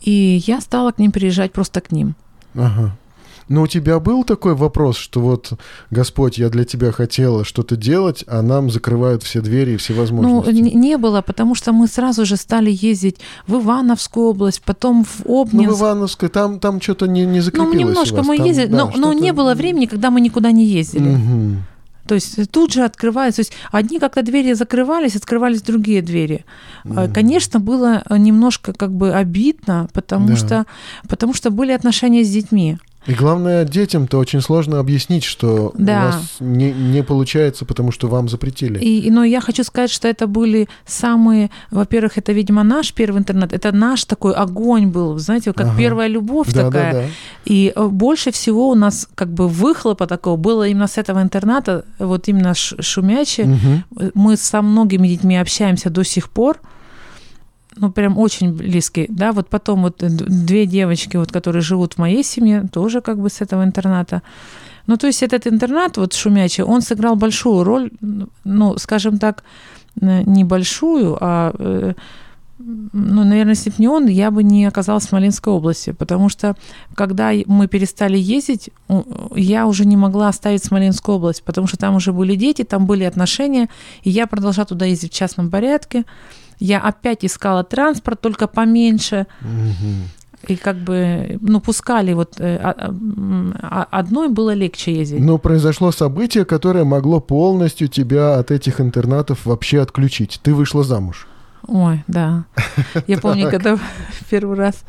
И 0.00 0.42
я 0.44 0.60
стала 0.60 0.90
к 0.90 0.98
ним 0.98 1.12
приезжать 1.12 1.52
просто 1.52 1.80
к 1.80 1.92
ним. 1.92 2.16
Ага. 2.54 2.96
Но 3.48 3.62
у 3.62 3.66
тебя 3.66 3.98
был 3.98 4.24
такой 4.24 4.54
вопрос, 4.54 4.96
что 4.96 5.20
вот, 5.20 5.52
Господь, 5.90 6.38
я 6.38 6.48
для 6.50 6.64
тебя 6.64 6.92
хотела 6.92 7.44
что-то 7.44 7.76
делать, 7.76 8.24
а 8.26 8.42
нам 8.42 8.70
закрывают 8.70 9.22
все 9.22 9.40
двери 9.40 9.72
и 9.72 9.76
все 9.76 9.94
возможности? 9.94 10.60
Ну, 10.60 10.80
не 10.80 10.98
было, 10.98 11.22
потому 11.22 11.54
что 11.54 11.72
мы 11.72 11.88
сразу 11.88 12.24
же 12.24 12.36
стали 12.36 12.70
ездить 12.70 13.16
в 13.46 13.56
Ивановскую 13.56 14.26
область, 14.26 14.62
потом 14.62 15.04
в 15.04 15.26
Обнинск. 15.26 15.70
Ну, 15.70 15.74
в 15.74 15.80
Ивановскую, 15.80 16.30
там, 16.30 16.60
там 16.60 16.80
что-то 16.80 17.06
не, 17.06 17.24
не 17.24 17.40
закрепилось 17.40 17.74
Ну, 17.74 17.80
немножко 17.80 18.22
мы 18.22 18.36
там, 18.36 18.46
ездили, 18.46 18.66
да, 18.66 18.76
но, 18.76 18.92
но 18.96 19.12
не 19.12 19.32
было 19.32 19.54
времени, 19.54 19.86
когда 19.86 20.10
мы 20.10 20.20
никуда 20.20 20.52
не 20.52 20.64
ездили. 20.64 21.08
Угу. 21.08 21.56
То 22.08 22.14
есть 22.14 22.50
тут 22.50 22.72
же 22.72 22.84
открываются, 22.84 23.42
то 23.42 23.48
есть 23.48 23.52
одни 23.70 23.98
как-то 23.98 24.22
двери 24.22 24.54
закрывались, 24.54 25.14
открывались 25.14 25.60
другие 25.60 26.00
двери. 26.00 26.46
Mm. 26.84 27.12
Конечно, 27.12 27.60
было 27.60 28.02
немножко 28.08 28.72
как 28.72 28.94
бы 28.94 29.12
обидно, 29.12 29.88
потому 29.92 30.28
да. 30.28 30.36
что 30.36 30.66
потому 31.06 31.34
что 31.34 31.50
были 31.50 31.70
отношения 31.72 32.24
с 32.24 32.30
детьми. 32.30 32.78
И 33.06 33.14
главное, 33.14 33.64
детям-то 33.64 34.18
очень 34.18 34.40
сложно 34.40 34.78
объяснить, 34.78 35.24
что 35.24 35.72
да. 35.74 35.92
у 35.92 36.04
нас 36.04 36.36
не, 36.40 36.72
не 36.72 37.02
получается, 37.02 37.64
потому 37.64 37.90
что 37.90 38.08
вам 38.08 38.28
запретили. 38.28 38.78
И, 38.78 39.10
но 39.10 39.24
я 39.24 39.40
хочу 39.40 39.64
сказать, 39.64 39.90
что 39.90 40.08
это 40.08 40.26
были 40.26 40.68
самые, 40.84 41.50
во-первых, 41.70 42.18
это, 42.18 42.32
видимо, 42.32 42.62
наш 42.64 42.92
первый 42.92 43.18
интернет, 43.18 43.52
это 43.52 43.72
наш 43.72 44.04
такой 44.04 44.34
огонь 44.34 44.88
был, 44.88 45.16
знаете, 45.18 45.52
как 45.52 45.68
ага. 45.68 45.78
первая 45.78 46.08
любовь 46.08 46.52
да, 46.52 46.66
такая. 46.66 46.92
Да, 46.92 47.00
да. 47.00 47.06
И 47.46 47.72
э, 47.74 47.86
больше 47.86 48.30
всего 48.30 48.68
у 48.68 48.74
нас 48.74 49.08
как 49.14 49.32
бы 49.32 49.48
выхлопа 49.48 50.06
такого 50.06 50.36
было 50.36 50.68
именно 50.68 50.86
с 50.86 50.98
этого 50.98 51.22
интерната, 51.22 51.84
вот 51.98 52.28
именно 52.28 52.54
шумячий. 52.54 53.44
Угу. 53.44 54.10
Мы 54.14 54.36
со 54.36 54.60
многими 54.60 55.08
детьми 55.08 55.36
общаемся 55.36 55.88
до 55.88 56.04
сих 56.04 56.28
пор 56.28 56.58
ну, 57.78 57.90
прям 57.90 58.18
очень 58.18 58.52
близкий, 58.52 59.06
да, 59.08 59.32
вот 59.32 59.48
потом 59.48 59.82
вот 59.82 59.96
две 59.98 60.66
девочки, 60.66 61.16
вот, 61.16 61.32
которые 61.32 61.62
живут 61.62 61.94
в 61.94 61.98
моей 61.98 62.24
семье, 62.24 62.68
тоже 62.72 63.00
как 63.00 63.18
бы 63.18 63.28
с 63.28 63.40
этого 63.40 63.64
интерната. 63.64 64.22
Ну, 64.86 64.96
то 64.96 65.06
есть 65.06 65.22
этот 65.22 65.46
интернат, 65.46 65.96
вот 65.96 66.14
шумячий, 66.14 66.64
он 66.64 66.80
сыграл 66.80 67.16
большую 67.16 67.64
роль, 67.64 67.90
ну, 68.44 68.78
скажем 68.78 69.18
так, 69.18 69.44
небольшую, 70.00 71.16
а 71.20 71.52
э, 71.58 71.94
ну, 72.58 73.24
наверное, 73.24 73.54
если 73.54 73.70
бы 73.70 73.76
не 73.78 73.88
он, 73.88 74.06
я 74.06 74.30
бы 74.30 74.42
не 74.42 74.66
оказалась 74.66 75.06
в 75.06 75.08
Смоленской 75.08 75.52
области, 75.52 75.92
потому 75.92 76.28
что 76.28 76.56
когда 76.94 77.30
мы 77.46 77.68
перестали 77.68 78.18
ездить, 78.18 78.70
я 79.34 79.66
уже 79.66 79.84
не 79.84 79.96
могла 79.96 80.28
оставить 80.28 80.64
Смоленскую 80.64 81.16
область, 81.16 81.44
потому 81.44 81.68
что 81.68 81.76
там 81.76 81.94
уже 81.94 82.12
были 82.12 82.34
дети, 82.34 82.64
там 82.64 82.86
были 82.86 83.04
отношения, 83.04 83.68
и 84.02 84.10
я 84.10 84.26
продолжала 84.26 84.66
туда 84.66 84.86
ездить 84.86 85.12
в 85.12 85.16
частном 85.16 85.50
порядке. 85.50 86.04
Я 86.58 86.80
опять 86.80 87.24
искала 87.24 87.62
транспорт, 87.62 88.20
только 88.20 88.48
поменьше. 88.48 89.28
Угу. 89.40 90.48
И 90.48 90.56
как 90.56 90.76
бы, 90.76 91.38
ну, 91.40 91.60
пускали 91.60 92.12
вот 92.12 92.40
э, 92.40 92.56
а, 92.56 92.92
а, 93.60 93.86
одной 93.90 94.28
было 94.28 94.54
легче 94.54 94.94
ездить. 94.94 95.20
Но 95.20 95.38
произошло 95.38 95.92
событие, 95.92 96.44
которое 96.44 96.84
могло 96.84 97.20
полностью 97.20 97.88
тебя 97.88 98.38
от 98.38 98.50
этих 98.50 98.80
интернатов 98.80 99.46
вообще 99.46 99.80
отключить. 99.80 100.40
Ты 100.42 100.54
вышла 100.54 100.82
замуж. 100.82 101.28
Ой, 101.68 102.02
да. 102.08 102.46
Я 103.06 103.18
помню, 103.22 103.50
когда 103.50 103.78
первый 104.30 104.56
раз. 104.56 104.82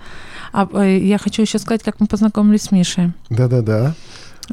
А, 0.51 0.67
э, 0.73 0.97
я 0.97 1.17
хочу 1.17 1.41
еще 1.41 1.59
сказать, 1.59 1.83
как 1.83 1.99
мы 1.99 2.07
познакомились 2.07 2.63
с 2.63 2.71
Мишей. 2.71 3.11
Да-да-да. 3.29 3.93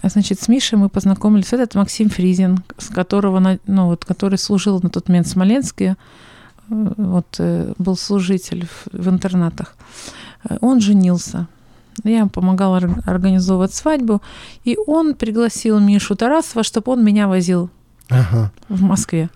Значит, 0.02 0.40
с 0.40 0.48
Мишей 0.48 0.76
мы 0.76 0.88
познакомились. 0.88 1.52
Этот 1.52 1.74
Максим 1.76 2.10
Фризин, 2.10 2.62
с 2.76 2.88
которого, 2.88 3.58
ну, 3.66 3.86
вот, 3.86 4.04
который 4.04 4.38
служил 4.38 4.80
на 4.82 4.90
тот 4.90 5.08
момент 5.08 5.26
в 5.28 5.30
Смоленске, 5.30 5.96
э, 6.68 6.92
вот, 6.96 7.40
был 7.78 7.96
служитель 7.96 8.66
в, 8.66 8.88
в 8.92 9.08
интернатах. 9.08 9.76
Он 10.60 10.80
женился. 10.80 11.46
Я 12.04 12.18
ему 12.18 12.28
помогала 12.28 12.76
организовывать 13.06 13.72
свадьбу, 13.72 14.20
и 14.64 14.76
он 14.86 15.14
пригласил 15.14 15.78
Мишу 15.78 16.14
Тарасова, 16.14 16.62
чтобы 16.62 16.92
он 16.92 17.02
меня 17.02 17.26
возил 17.26 17.70
ага. 18.10 18.52
в 18.68 18.82
Москве. 18.82 19.30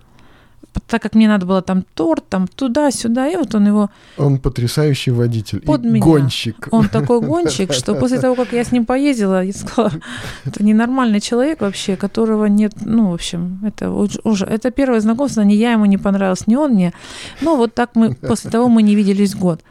Так 0.87 1.01
как 1.01 1.15
мне 1.15 1.27
надо 1.27 1.45
было 1.45 1.61
там 1.61 1.85
торт, 1.95 2.27
там 2.29 2.47
туда-сюда, 2.47 3.27
и 3.27 3.35
вот 3.35 3.55
он 3.55 3.67
его... 3.67 3.89
Он 4.17 4.39
потрясающий 4.39 5.11
водитель. 5.11 5.61
Под 5.61 5.83
и 5.83 5.87
меня. 5.87 6.03
гонщик. 6.03 6.67
Он 6.71 6.87
такой 6.89 7.21
гонщик, 7.21 7.73
что 7.73 7.95
после 7.95 8.19
того, 8.19 8.35
как 8.35 8.53
я 8.53 8.63
с 8.63 8.71
ним 8.71 8.85
поездила, 8.85 9.43
я 9.43 9.53
сказала, 9.53 9.91
это 10.45 10.63
ненормальный 10.63 11.19
человек 11.19 11.61
вообще, 11.61 11.95
которого 11.95 12.45
нет, 12.45 12.73
ну, 12.81 13.11
в 13.11 13.13
общем, 13.13 13.59
это 13.65 13.91
уже, 13.91 14.45
это 14.45 14.71
первое 14.71 14.99
знакомство, 14.99 15.41
ни 15.41 15.53
я 15.53 15.73
ему 15.73 15.85
не 15.85 15.97
понравилась, 15.97 16.47
ни 16.47 16.55
он 16.55 16.73
мне. 16.73 16.93
Но 17.41 17.55
вот 17.55 17.73
так 17.73 17.91
мы, 17.95 18.13
после 18.15 18.49
того 18.49 18.67
мы 18.67 18.81
не 18.81 18.95
виделись 18.95 19.35
год. 19.35 19.61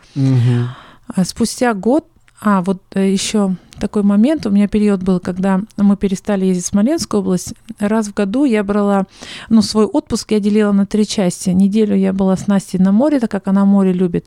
А 1.06 1.24
спустя 1.24 1.74
год, 1.74 2.06
а 2.40 2.62
вот 2.62 2.82
э, 2.94 3.10
еще 3.10 3.56
такой 3.80 4.02
момент, 4.02 4.46
у 4.46 4.50
меня 4.50 4.68
период 4.68 5.02
был, 5.02 5.18
когда 5.20 5.60
мы 5.76 5.96
перестали 5.96 6.46
ездить 6.46 6.64
в 6.64 6.68
Смоленскую 6.68 7.20
область. 7.20 7.54
Раз 7.78 8.08
в 8.08 8.14
году 8.14 8.44
я 8.44 8.62
брала, 8.62 9.06
ну, 9.48 9.62
свой 9.62 9.86
отпуск 9.86 10.30
я 10.32 10.40
делила 10.40 10.72
на 10.72 10.86
три 10.86 11.06
части. 11.06 11.50
Неделю 11.50 11.96
я 11.96 12.12
была 12.12 12.36
с 12.36 12.46
Настей 12.46 12.78
на 12.78 12.92
море, 12.92 13.18
так 13.18 13.30
как 13.30 13.48
она 13.48 13.64
море 13.64 13.92
любит. 13.92 14.26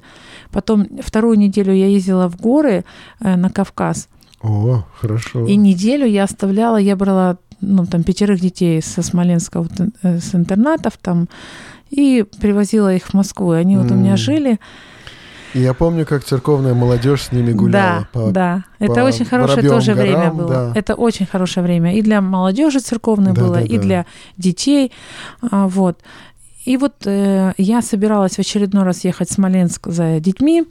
Потом 0.51 0.87
вторую 1.01 1.37
неделю 1.37 1.73
я 1.73 1.87
ездила 1.87 2.27
в 2.27 2.35
горы 2.35 2.83
э, 3.19 3.35
на 3.35 3.49
Кавказ. 3.49 4.09
О, 4.41 4.83
хорошо. 4.99 5.47
И 5.47 5.55
неделю 5.55 6.05
я 6.05 6.23
оставляла, 6.23 6.77
я 6.77 6.95
брала, 6.95 7.37
ну, 7.61 7.85
там, 7.85 8.03
пятерых 8.03 8.41
детей 8.41 8.81
со 8.81 9.01
Смоленска, 9.01 9.61
вот, 9.61 9.71
э, 10.03 10.19
с 10.19 10.35
интернатов 10.35 10.97
там, 11.01 11.29
и 11.89 12.25
привозила 12.41 12.93
их 12.93 13.05
в 13.05 13.13
Москву. 13.13 13.53
И 13.53 13.57
они 13.57 13.75
mm. 13.75 13.81
вот 13.81 13.91
у 13.91 13.95
меня 13.95 14.17
жили. 14.17 14.59
И 15.53 15.59
я 15.59 15.73
помню, 15.73 16.05
как 16.05 16.23
церковная 16.23 16.73
молодежь 16.73 17.23
с 17.23 17.31
ними 17.31 17.51
гуляла. 17.51 17.99
Да, 17.99 18.07
по, 18.11 18.31
да. 18.31 18.63
Это 18.79 18.93
по 18.95 18.99
очень 18.99 19.25
хорошее 19.25 19.67
тоже 19.67 19.93
горам, 19.93 20.09
время 20.09 20.31
было. 20.31 20.49
Да. 20.49 20.71
Это 20.75 20.95
очень 20.95 21.25
хорошее 21.25 21.63
время. 21.63 21.95
И 21.95 22.01
для 22.01 22.21
молодежи 22.21 22.79
церковной 22.79 23.33
да, 23.33 23.41
было, 23.41 23.55
да, 23.55 23.61
и 23.61 23.77
да. 23.77 23.81
для 23.81 24.05
детей. 24.37 24.91
А, 25.51 25.67
вот. 25.67 25.99
И 26.65 26.77
вот 26.77 26.93
э, 27.05 27.53
я 27.57 27.81
собиралась 27.81 28.35
в 28.35 28.39
очередной 28.39 28.83
раз 28.83 29.03
ехать 29.03 29.29
в 29.29 29.33
Смоленск 29.33 29.87
за 29.87 30.19
детьми. 30.19 30.65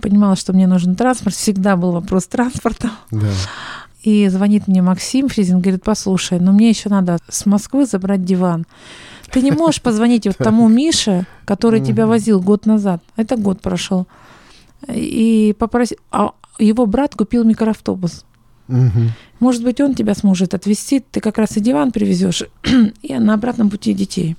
Понимала, 0.00 0.36
что 0.36 0.52
мне 0.52 0.66
нужен 0.66 0.96
транспорт. 0.96 1.34
Всегда 1.34 1.76
был 1.76 1.92
вопрос 1.92 2.26
транспорта. 2.26 2.90
Да. 3.10 3.28
И 4.02 4.26
звонит 4.28 4.66
мне 4.66 4.82
Максим 4.82 5.28
Фризин, 5.28 5.60
говорит, 5.60 5.84
послушай, 5.84 6.40
но 6.40 6.52
мне 6.52 6.70
еще 6.70 6.88
надо 6.88 7.18
с 7.28 7.46
Москвы 7.46 7.86
забрать 7.86 8.24
диван. 8.24 8.66
Ты 9.32 9.42
не 9.42 9.50
можешь 9.50 9.82
позвонить 9.82 10.26
вот 10.26 10.36
тому 10.36 10.68
Мише, 10.68 11.26
который 11.44 11.80
тебя 11.80 12.06
возил 12.06 12.40
год 12.40 12.66
назад. 12.66 13.02
Это 13.16 13.36
год 13.36 13.60
прошел. 13.60 14.06
И 14.88 15.54
попросить... 15.58 15.98
А 16.10 16.32
его 16.58 16.86
брат 16.86 17.14
купил 17.14 17.44
микроавтобус. 17.44 18.24
Может 19.40 19.64
быть, 19.64 19.80
он 19.80 19.94
тебя 19.94 20.14
сможет 20.14 20.54
отвезти. 20.54 21.00
Ты 21.00 21.20
как 21.20 21.38
раз 21.38 21.56
и 21.56 21.60
диван 21.60 21.90
привезешь, 21.90 22.44
и 23.02 23.14
на 23.18 23.34
обратном 23.34 23.70
пути 23.70 23.92
детей. 23.92 24.36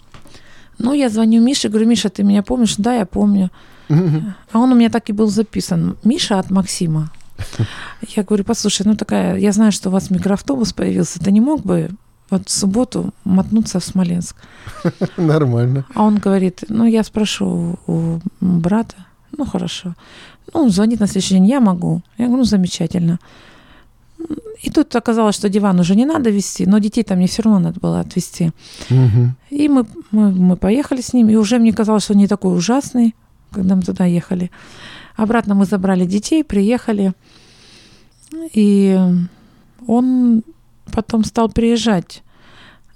Ну, 0.80 0.94
я 0.94 1.10
звоню 1.10 1.42
Мише, 1.42 1.70
говорю, 1.70 1.88
Миша, 1.88 2.10
ты 2.10 2.24
меня 2.24 2.42
помнишь? 2.42 2.76
Да, 2.78 2.96
я 2.96 3.06
помню. 3.06 3.52
А 3.90 4.60
он 4.60 4.72
у 4.72 4.76
меня 4.76 4.90
так 4.90 5.10
и 5.10 5.14
был 5.14 5.28
записан. 5.28 5.98
Миша 6.04 6.40
от 6.40 6.50
Максима. 6.50 7.12
Я 8.16 8.24
говорю, 8.24 8.44
послушай, 8.44 8.84
ну 8.86 8.96
такая, 8.96 9.38
я 9.38 9.52
знаю, 9.52 9.72
что 9.72 9.90
у 9.90 9.92
вас 9.92 10.10
микроавтобус 10.10 10.72
появился, 10.72 11.20
ты 11.20 11.32
не 11.32 11.42
мог 11.42 11.62
бы 11.62 11.90
вот 12.34 12.50
в 12.50 12.52
субботу 12.52 13.14
мотнуться 13.24 13.80
в 13.80 13.84
Смоленск. 13.84 14.36
Нормально. 15.18 15.86
А 15.96 16.04
он 16.04 16.18
говорит, 16.18 16.64
ну, 16.70 16.86
я 16.86 17.04
спрошу 17.04 17.80
у 17.88 18.20
брата. 18.42 18.96
Ну, 19.38 19.46
хорошо. 19.46 19.96
Ну, 20.54 20.62
он 20.62 20.70
звонит 20.70 21.00
на 21.00 21.08
следующий 21.08 21.36
день, 21.36 21.48
я 21.48 21.60
могу. 21.60 22.02
Я 22.18 22.26
говорю, 22.26 22.40
ну, 22.40 22.46
замечательно. 22.46 23.20
И 24.62 24.70
тут 24.70 24.96
оказалось, 24.96 25.36
что 25.36 25.50
диван 25.50 25.80
уже 25.80 25.96
не 25.96 26.06
надо 26.06 26.30
вести, 26.30 26.66
но 26.66 26.80
детей 26.80 27.04
там 27.04 27.18
мне 27.18 27.28
все 27.28 27.42
равно 27.42 27.60
надо 27.60 27.80
было 27.80 28.00
отвезти. 28.00 28.52
Угу. 28.90 29.30
И 29.50 29.70
мы, 29.70 29.86
мы, 30.12 30.32
мы 30.32 30.56
поехали 30.56 31.02
с 31.02 31.14
ним, 31.14 31.30
и 31.30 31.36
уже 31.36 31.60
мне 31.60 31.74
казалось, 31.74 32.04
что 32.04 32.14
он 32.14 32.20
не 32.20 32.28
такой 32.28 32.56
ужасный, 32.56 33.14
когда 33.52 33.76
мы 33.76 33.82
туда 33.82 34.06
ехали. 34.06 34.52
Обратно 35.18 35.56
мы 35.56 35.66
забрали 35.66 36.06
детей, 36.06 36.44
приехали, 36.44 37.14
и 38.54 39.00
он 39.88 40.44
потом 40.92 41.24
стал 41.24 41.50
приезжать. 41.50 42.23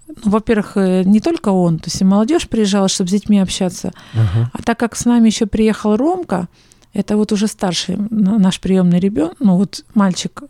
Ну, 0.08 0.32
во-первых, 0.32 0.78
э, 0.78 1.04
не 1.04 1.20
только 1.20 1.50
он, 1.50 1.80
то 1.80 1.88
есть 1.88 2.02
и 2.02 2.06
молодежь 2.06 2.48
приезжала, 2.48 2.88
чтобы 2.88 3.10
с 3.10 3.12
детьми 3.12 3.40
общаться. 3.40 3.94
Uh-huh. 4.14 4.48
А 4.54 4.64
так 4.64 4.80
как 4.80 4.96
с 4.96 5.06
нами 5.06 5.28
еще 5.28 5.46
приехал 5.46 5.98
Ромка, 5.98 6.48
это 6.94 7.18
вот 7.18 7.32
уже 7.32 7.48
старший 7.48 7.98
наш 8.10 8.60
приемный 8.60 9.00
ребенок, 9.00 9.36
ну 9.40 9.58
вот 9.58 9.84
мальчик. 9.94 10.44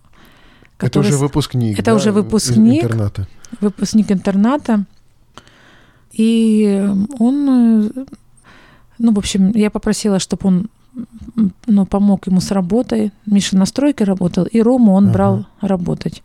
Это 0.80 1.00
уже 1.00 1.18
выпускник. 1.18 1.80
Это 1.80 1.92
да, 1.92 1.96
уже 1.96 2.12
выпускник. 2.12 2.84
Интерната. 2.84 3.28
Выпускник 3.62 4.12
интерната. 4.12 4.86
И 6.14 6.88
он, 7.20 7.50
э, 7.50 8.06
ну, 9.00 9.14
в 9.14 9.18
общем, 9.18 9.52
я 9.52 9.70
попросила, 9.70 10.20
чтобы 10.20 10.48
он 10.48 10.70
ну, 11.66 11.86
помог 11.86 12.28
ему 12.28 12.42
с 12.42 12.52
работой. 12.52 13.12
Миша 13.26 13.58
на 13.58 13.66
стройке 13.66 14.04
работал, 14.04 14.46
и 14.46 14.62
Рому 14.62 14.94
он 14.94 15.06
ага. 15.06 15.14
брал 15.14 15.46
работать. 15.62 16.24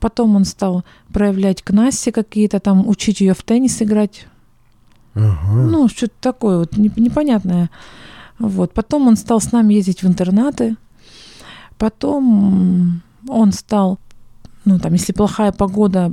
Потом 0.00 0.36
он 0.36 0.44
стал 0.44 0.84
проявлять 1.12 1.62
к 1.62 1.70
Насте 1.70 2.12
какие-то 2.12 2.60
там, 2.60 2.86
учить 2.88 3.20
ее 3.20 3.34
в 3.34 3.42
теннис 3.42 3.80
играть. 3.82 4.26
Ага. 5.14 5.52
Ну, 5.52 5.88
что-то 5.88 6.14
такое 6.20 6.58
вот 6.58 6.76
непонятное. 6.76 7.70
Вот. 8.38 8.72
Потом 8.72 9.08
он 9.08 9.16
стал 9.16 9.40
с 9.40 9.52
нами 9.52 9.74
ездить 9.74 10.02
в 10.02 10.06
интернаты. 10.06 10.76
Потом 11.78 13.02
он 13.28 13.52
стал, 13.52 13.98
ну, 14.64 14.78
там, 14.78 14.92
если 14.92 15.12
плохая 15.12 15.52
погода, 15.52 16.12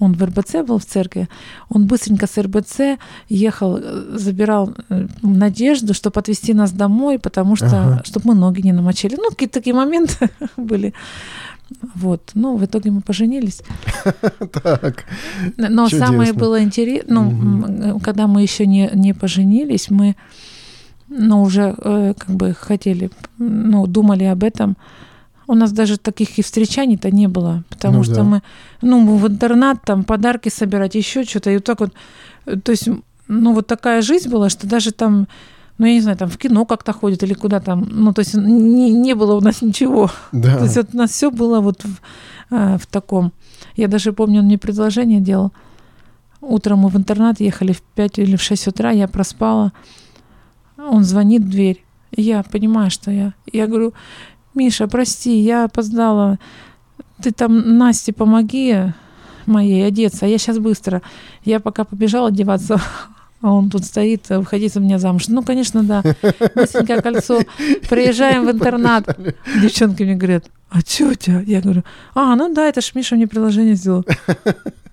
он 0.00 0.12
в 0.12 0.22
РБЦ 0.22 0.66
был 0.66 0.78
в 0.78 0.84
церкви, 0.84 1.28
он 1.68 1.86
быстренько 1.86 2.26
с 2.26 2.40
РБЦ 2.40 3.00
ехал, 3.28 3.80
забирал 4.12 4.74
э, 4.88 5.08
Надежду, 5.22 5.92
чтобы 5.92 6.20
отвезти 6.20 6.54
нас 6.54 6.72
домой, 6.72 7.18
потому 7.18 7.56
что, 7.56 7.66
ага. 7.66 8.02
чтобы 8.04 8.28
мы 8.28 8.34
ноги 8.34 8.60
не 8.60 8.72
намочили. 8.72 9.16
Ну, 9.16 9.30
какие-то 9.30 9.54
такие 9.54 9.74
моменты 9.74 10.30
были. 10.56 10.94
Вот. 11.94 12.30
Ну, 12.34 12.56
в 12.56 12.64
итоге 12.64 12.90
мы 12.90 13.00
поженились. 13.00 13.62
Так. 14.62 15.04
Но 15.56 15.88
самое 15.88 16.32
было 16.32 16.62
интересно, 16.62 17.22
ну, 17.22 18.00
когда 18.00 18.26
мы 18.26 18.42
еще 18.42 18.66
не, 18.66 18.90
не 18.94 19.12
поженились, 19.12 19.90
мы, 19.90 20.16
ну, 21.08 21.42
уже 21.42 21.74
э, 21.76 22.14
как 22.16 22.30
бы 22.36 22.54
хотели, 22.54 23.10
ну, 23.38 23.86
думали 23.86 24.24
об 24.24 24.42
этом. 24.42 24.76
У 25.46 25.54
нас 25.54 25.72
даже 25.72 25.98
таких 25.98 26.38
и 26.38 26.42
встречаний-то 26.42 27.10
не 27.10 27.28
было, 27.28 27.64
потому 27.68 27.98
ну, 27.98 28.04
что 28.04 28.14
да. 28.14 28.22
мы, 28.22 28.42
ну, 28.82 29.16
в 29.16 29.26
интернат 29.28 29.82
там 29.84 30.04
подарки 30.04 30.50
собирать, 30.50 30.94
еще 30.94 31.24
что-то, 31.24 31.50
и 31.50 31.54
вот 31.54 31.64
так 31.64 31.80
вот, 31.80 31.92
э, 32.46 32.56
то 32.56 32.72
есть, 32.72 32.88
ну, 33.28 33.54
вот 33.54 33.66
такая 33.66 34.02
жизнь 34.02 34.30
была, 34.30 34.48
что 34.48 34.66
даже 34.66 34.92
там 34.92 35.26
ну, 35.78 35.86
я 35.86 35.94
не 35.94 36.00
знаю, 36.00 36.18
там 36.18 36.28
в 36.28 36.36
кино 36.36 36.64
как-то 36.64 36.92
ходит 36.92 37.22
или 37.22 37.34
куда 37.34 37.60
там. 37.60 37.86
Ну, 37.90 38.12
то 38.12 38.20
есть 38.20 38.34
не, 38.34 38.92
не 38.92 39.14
было 39.14 39.34
у 39.34 39.40
нас 39.40 39.62
ничего. 39.62 40.10
Да. 40.32 40.58
То 40.58 40.64
есть 40.64 40.76
вот 40.76 40.88
у 40.92 40.96
нас 40.96 41.10
все 41.10 41.30
было 41.30 41.60
вот 41.60 41.84
в, 41.84 42.00
э, 42.50 42.78
в 42.78 42.86
таком. 42.86 43.32
Я 43.76 43.86
даже 43.86 44.12
помню, 44.12 44.40
он 44.40 44.46
мне 44.46 44.58
предложение 44.58 45.20
делал. 45.20 45.52
Утром 46.40 46.80
мы 46.80 46.88
в 46.88 46.96
интернат 46.96 47.40
ехали 47.40 47.72
в 47.72 47.82
5 47.82 48.18
или 48.18 48.36
в 48.36 48.42
6 48.42 48.68
утра, 48.68 48.90
я 48.90 49.06
проспала. 49.06 49.72
Он 50.76 51.04
звонит 51.04 51.42
в 51.42 51.50
дверь. 51.50 51.84
я 52.16 52.42
понимаю, 52.42 52.90
что 52.90 53.10
я... 53.10 53.34
Я 53.52 53.66
говорю, 53.66 53.94
Миша, 54.54 54.88
прости, 54.88 55.38
я 55.40 55.64
опоздала. 55.64 56.38
Ты 57.22 57.30
там 57.30 57.78
Насте 57.78 58.12
помоги 58.12 58.92
моей 59.46 59.86
одеться, 59.86 60.26
а 60.26 60.28
я 60.28 60.38
сейчас 60.38 60.58
быстро. 60.58 61.02
Я 61.44 61.60
пока 61.60 61.84
побежала 61.84 62.28
одеваться, 62.28 62.80
а 63.40 63.52
он 63.52 63.70
тут 63.70 63.84
стоит, 63.84 64.28
выходить 64.30 64.72
за 64.74 64.80
меня 64.80 64.98
замуж. 64.98 65.28
Ну, 65.28 65.42
конечно, 65.42 65.84
да. 65.84 66.02
Быстренькое 66.54 67.00
кольцо. 67.00 67.40
Приезжаем 67.88 68.46
в 68.46 68.50
интернат. 68.50 69.16
Девчонки 69.62 70.02
мне 70.02 70.16
говорят, 70.16 70.46
а 70.70 70.80
что 70.80 71.06
у 71.06 71.14
тебя? 71.14 71.40
Я 71.46 71.60
говорю, 71.60 71.84
а, 72.14 72.34
ну 72.34 72.52
да, 72.52 72.68
это 72.68 72.80
ж 72.80 72.90
Миша 72.94 73.14
мне 73.14 73.28
приложение 73.28 73.76
сделал. 73.76 74.04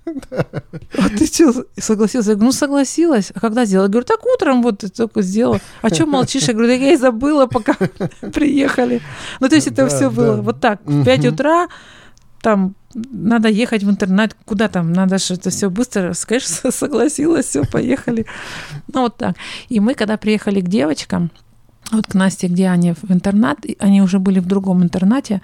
А 0.06 1.10
ты 1.18 1.26
что, 1.26 1.66
согласилась? 1.78 2.28
Я 2.28 2.34
говорю, 2.34 2.46
ну 2.46 2.52
согласилась. 2.52 3.32
А 3.34 3.40
когда 3.40 3.66
сделала? 3.66 3.88
Я 3.88 3.92
говорю, 3.92 4.06
так 4.06 4.24
утром 4.26 4.62
вот 4.62 4.84
только 4.96 5.24
сделала. 5.24 5.60
А 5.82 5.90
что 5.90 6.06
молчишь? 6.06 6.44
Я 6.44 6.54
говорю, 6.54 6.70
да 6.70 6.76
я 6.76 6.94
и 6.94 6.98
забыла, 6.98 7.48
пока 7.48 7.74
приехали. 8.34 9.02
Ну, 9.40 9.50
то 9.50 9.56
есть 9.56 9.68
это 9.68 9.88
все 9.88 10.12
было 10.12 10.36
вот 10.42 10.62
так. 10.62 10.82
В 10.86 11.04
5 11.04 11.26
утра 11.26 11.68
там 12.42 12.76
надо 12.96 13.50
ехать 13.50 13.84
в 13.84 13.90
интернет, 13.90 14.36
куда 14.46 14.68
там, 14.68 14.94
надо 14.94 15.18
же 15.18 15.34
это 15.34 15.50
все 15.50 15.70
быстро, 15.70 16.14
конечно, 16.26 16.72
согласилась, 16.72 17.46
все, 17.46 17.64
поехали. 17.64 18.26
Ну, 18.94 19.02
вот 19.02 19.18
так. 19.18 19.36
И 19.70 19.80
мы, 19.80 19.94
когда 19.94 20.18
приехали 20.18 20.62
к 20.62 20.70
девочкам, 20.70 21.30
вот 21.92 22.08
к 22.08 22.14
Насте, 22.14 22.48
где 22.48 22.70
они 22.70 22.94
в 22.94 23.12
интернат, 23.12 23.58
они 23.80 24.02
уже 24.02 24.20
были 24.20 24.40
в 24.40 24.46
другом 24.46 24.84
интернате, 24.84 25.42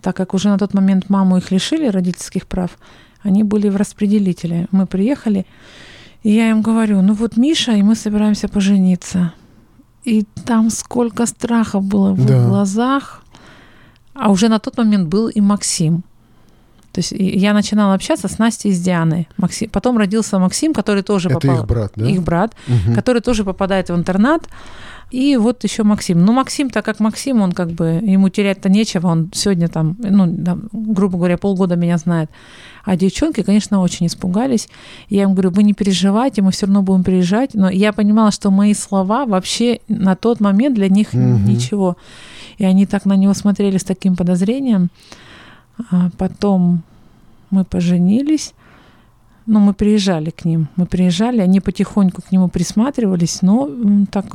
так 0.00 0.16
как 0.16 0.34
уже 0.34 0.48
на 0.48 0.58
тот 0.58 0.74
момент 0.74 1.10
маму 1.10 1.38
их 1.38 1.50
лишили 1.50 1.88
родительских 1.88 2.46
прав, 2.46 2.78
они 3.22 3.42
были 3.42 3.68
в 3.68 3.76
распределителе. 3.76 4.68
Мы 4.70 4.86
приехали, 4.86 5.46
и 6.22 6.30
я 6.30 6.50
им 6.50 6.62
говорю, 6.62 7.02
ну 7.02 7.14
вот 7.14 7.36
Миша, 7.36 7.72
и 7.72 7.82
мы 7.82 7.94
собираемся 7.94 8.48
пожениться. 8.48 9.32
И 10.04 10.24
там 10.44 10.70
сколько 10.70 11.26
страха 11.26 11.80
было 11.80 12.12
в 12.12 12.26
да. 12.26 12.46
глазах. 12.46 13.22
А 14.14 14.30
уже 14.30 14.48
на 14.48 14.58
тот 14.58 14.76
момент 14.76 15.08
был 15.08 15.28
и 15.28 15.40
Максим. 15.40 16.02
То 16.98 17.00
есть 17.00 17.12
я 17.12 17.52
начинала 17.52 17.94
общаться 17.94 18.26
с 18.26 18.38
Настей 18.38 18.72
и 18.72 18.74
с 18.74 18.80
Дианой. 18.80 19.28
Максим, 19.36 19.70
потом 19.70 19.98
родился 19.98 20.40
Максим, 20.40 20.74
который 20.74 21.04
тоже 21.04 21.28
Это 21.28 21.38
попал... 21.38 21.58
их 21.60 21.64
брат, 21.64 21.92
да? 21.94 22.10
Их 22.10 22.22
брат, 22.24 22.56
угу. 22.66 22.92
который 22.92 23.22
тоже 23.22 23.44
попадает 23.44 23.88
в 23.88 23.94
интернат. 23.94 24.48
И 25.12 25.36
вот 25.36 25.62
еще 25.62 25.84
Максим. 25.84 26.24
Ну, 26.24 26.32
Максим, 26.32 26.70
так 26.70 26.84
как 26.84 26.98
Максим, 26.98 27.40
он 27.40 27.52
как 27.52 27.70
бы, 27.70 28.00
ему 28.02 28.30
терять-то 28.30 28.68
нечего, 28.68 29.06
он 29.06 29.30
сегодня 29.32 29.68
там, 29.68 29.96
ну, 30.00 30.44
там, 30.44 30.68
грубо 30.72 31.18
говоря, 31.18 31.38
полгода 31.38 31.76
меня 31.76 31.98
знает. 31.98 32.30
А 32.84 32.96
девчонки, 32.96 33.44
конечно, 33.44 33.80
очень 33.80 34.06
испугались. 34.06 34.68
Я 35.08 35.22
им 35.22 35.34
говорю, 35.34 35.50
вы 35.50 35.62
не 35.62 35.74
переживайте, 35.74 36.42
мы 36.42 36.50
все 36.50 36.66
равно 36.66 36.82
будем 36.82 37.04
приезжать. 37.04 37.54
Но 37.54 37.70
я 37.70 37.92
понимала, 37.92 38.32
что 38.32 38.50
мои 38.50 38.74
слова 38.74 39.24
вообще 39.24 39.78
на 39.86 40.16
тот 40.16 40.40
момент 40.40 40.74
для 40.74 40.88
них 40.88 41.10
угу. 41.12 41.20
ничего. 41.20 41.96
И 42.56 42.64
они 42.64 42.86
так 42.86 43.04
на 43.04 43.14
него 43.14 43.34
смотрели 43.34 43.78
с 43.78 43.84
таким 43.84 44.16
подозрением. 44.16 44.90
А 45.90 46.10
потом 46.16 46.82
мы 47.50 47.64
поженились. 47.64 48.54
Ну, 49.50 49.60
мы 49.60 49.72
приезжали 49.72 50.28
к 50.28 50.44
ним, 50.44 50.68
мы 50.76 50.84
приезжали, 50.84 51.40
они 51.40 51.60
потихоньку 51.60 52.20
к 52.20 52.30
нему 52.30 52.48
присматривались, 52.48 53.40
но 53.40 53.70
так 54.12 54.26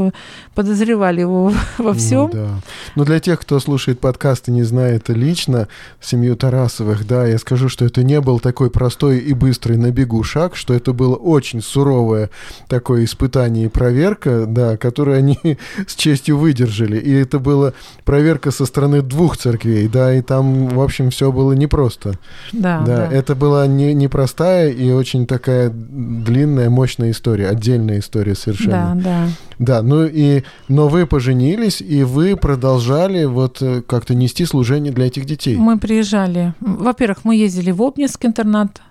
подозревали 0.56 1.22
его 1.22 1.54
во 1.78 1.94
всем. 1.94 2.32
Ну, 2.34 2.34
да. 2.34 2.48
Но 2.96 3.06
для 3.06 3.20
тех, 3.20 3.40
кто 3.40 3.60
слушает 3.60 4.00
подкаст 4.00 4.50
и 4.50 4.52
не 4.52 4.64
знает 4.64 5.10
лично 5.10 5.68
семью 6.02 6.36
Тарасовых, 6.36 7.06
да, 7.06 7.28
я 7.28 7.38
скажу, 7.38 7.70
что 7.70 7.86
это 7.86 8.02
не 8.02 8.20
был 8.22 8.40
такой 8.40 8.72
простой 8.72 9.20
и 9.20 9.34
быстрый 9.34 9.78
на 9.78 9.92
бегу 9.92 10.24
шаг, 10.24 10.56
что 10.56 10.74
это 10.74 10.94
было 10.94 11.14
очень 11.14 11.62
суровое 11.62 12.32
такое 12.68 13.04
испытание 13.04 13.66
и 13.66 13.70
проверка, 13.70 14.48
да, 14.48 14.78
которую 14.78 15.18
они 15.18 15.38
с 15.88 15.94
честью 15.94 16.40
выдержали. 16.40 16.98
И 16.98 17.12
это 17.12 17.38
была 17.38 17.74
проверка 18.04 18.50
со 18.50 18.66
стороны 18.66 19.04
двух 19.04 19.38
церквей, 19.38 19.88
да, 19.88 20.12
и 20.12 20.24
там, 20.24 20.70
в 20.70 20.82
общем, 20.82 21.12
все 21.12 21.32
было 21.32 21.52
непросто. 21.52 22.14
Да, 22.52 22.82
да, 22.82 22.98
да. 22.98 23.10
это 23.12 23.36
была 23.36 23.68
не, 23.68 23.94
непростая 23.94 24.72
и 24.72 25.03
очень 25.04 25.28
такая 25.28 25.70
длинная, 25.70 26.70
мощная 26.70 27.12
история, 27.12 27.50
отдельная 27.50 28.00
история 28.00 28.36
совершенно. 28.36 28.94
Да, 28.96 29.02
да. 29.04 29.28
Да, 29.60 29.82
ну 29.82 30.06
и, 30.06 30.44
но 30.70 30.88
вы 30.88 31.06
поженились, 31.06 31.82
и 31.82 32.04
вы 32.04 32.38
продолжали 32.38 33.26
вот 33.26 33.62
э, 33.62 33.82
как-то 33.82 34.16
нести 34.16 34.46
служение 34.46 34.94
для 34.94 35.08
этих 35.08 35.26
детей. 35.26 35.58
Мы 35.58 35.78
приезжали. 35.78 36.54
Во-первых, 36.62 37.26
мы 37.26 37.36
ездили 37.36 37.72
в 37.72 37.82
Обнинск 37.82 38.26
интернат. 38.26 38.82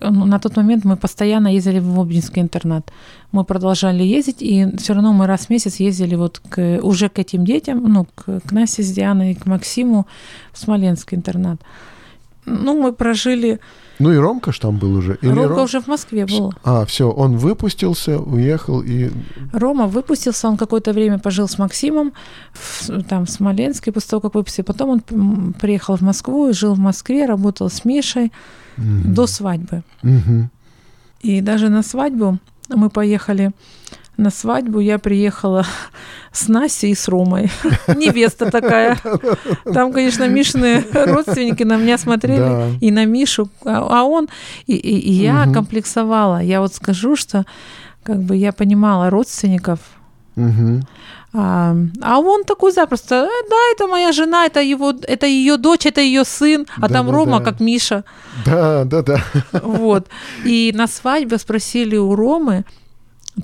Ну, 0.00 0.26
на 0.26 0.38
тот 0.38 0.56
момент 0.56 0.84
мы 0.84 0.96
постоянно 0.96 1.48
ездили 1.48 1.80
в 1.80 1.98
Обнинский 1.98 2.42
интернат. 2.42 2.92
Мы 3.32 3.44
продолжали 3.44 4.02
ездить, 4.02 4.42
и 4.42 4.66
все 4.76 4.92
равно 4.92 5.14
мы 5.14 5.26
раз 5.26 5.46
в 5.46 5.50
месяц 5.50 5.80
ездили 5.80 6.16
вот 6.16 6.38
к, 6.50 6.80
уже 6.82 7.08
к 7.08 7.18
этим 7.18 7.46
детям, 7.46 7.82
ну, 7.82 8.06
к, 8.14 8.40
к 8.40 8.52
Насе 8.52 8.82
с 8.82 8.92
Дианой, 8.92 9.34
к 9.34 9.46
Максиму 9.46 10.06
в 10.52 10.58
Смоленский 10.58 11.16
интернат. 11.16 11.60
Ну, 12.44 12.82
мы 12.82 12.92
прожили 12.92 13.58
ну 14.00 14.12
и 14.12 14.16
Ромка 14.16 14.52
ж 14.52 14.58
там 14.58 14.78
был 14.78 14.96
уже. 14.96 15.18
Или 15.22 15.30
Ромка 15.30 15.54
Ром... 15.54 15.64
уже 15.64 15.80
в 15.80 15.86
Москве 15.86 16.26
был. 16.26 16.54
А, 16.64 16.84
все, 16.86 17.10
он 17.10 17.36
выпустился, 17.36 18.18
уехал 18.18 18.82
и... 18.82 19.10
Рома 19.52 19.86
выпустился, 19.86 20.48
он 20.48 20.56
какое-то 20.56 20.92
время 20.92 21.18
пожил 21.18 21.46
с 21.46 21.58
Максимом 21.58 22.12
в, 22.52 23.02
там 23.02 23.26
в 23.26 23.30
Смоленске 23.30 23.92
после 23.92 24.10
того, 24.10 24.20
как 24.22 24.34
выпустил. 24.34 24.64
Потом 24.64 24.90
он 24.90 25.52
приехал 25.52 25.96
в 25.96 26.00
Москву 26.00 26.52
жил 26.52 26.74
в 26.74 26.78
Москве, 26.78 27.26
работал 27.26 27.68
с 27.68 27.84
Мишей 27.84 28.32
mm-hmm. 28.78 29.14
до 29.14 29.26
свадьбы. 29.26 29.82
Mm-hmm. 30.02 30.44
И 31.20 31.40
даже 31.42 31.68
на 31.68 31.82
свадьбу 31.82 32.38
мы 32.68 32.88
поехали 32.88 33.52
на 34.16 34.30
свадьбу 34.30 34.80
я 34.80 34.98
приехала 34.98 35.64
с 36.32 36.48
Настей 36.48 36.90
и 36.90 36.94
с 36.94 37.08
Ромой. 37.08 37.50
Невеста 37.88 38.50
такая. 38.50 38.98
Там, 39.64 39.92
конечно, 39.92 40.28
Мишины 40.28 40.84
родственники 40.92 41.62
на 41.62 41.76
меня 41.76 41.98
смотрели 41.98 42.38
да. 42.38 42.68
и 42.80 42.90
на 42.90 43.04
Мишу, 43.04 43.48
а, 43.64 44.00
а 44.00 44.04
он 44.04 44.28
и, 44.66 44.74
и, 44.74 44.98
и 44.98 45.12
я 45.12 45.44
угу. 45.44 45.54
комплексовала. 45.54 46.42
Я 46.42 46.60
вот 46.60 46.74
скажу, 46.74 47.16
что 47.16 47.44
как 48.02 48.22
бы 48.22 48.36
я 48.36 48.52
понимала 48.52 49.10
родственников. 49.10 49.78
Угу. 50.36 50.82
А, 51.32 51.76
а 52.02 52.18
он 52.18 52.44
такой 52.44 52.72
запросто, 52.72 53.14
«Э, 53.14 53.48
да, 53.50 53.56
это 53.72 53.86
моя 53.86 54.10
жена, 54.10 54.46
это 54.46 54.60
его, 54.60 54.92
это 55.02 55.26
ее 55.26 55.56
дочь, 55.58 55.86
это 55.86 56.00
ее 56.00 56.24
сын, 56.24 56.66
а 56.76 56.88
да, 56.88 56.94
там 56.94 57.06
да, 57.06 57.12
Рома 57.12 57.38
да. 57.38 57.44
как 57.44 57.60
Миша. 57.60 58.04
Да, 58.44 58.84
да, 58.84 59.02
да. 59.02 59.22
Вот. 59.52 60.08
И 60.44 60.72
на 60.74 60.88
свадьбе 60.88 61.38
спросили 61.38 61.96
у 61.96 62.16
Ромы, 62.16 62.64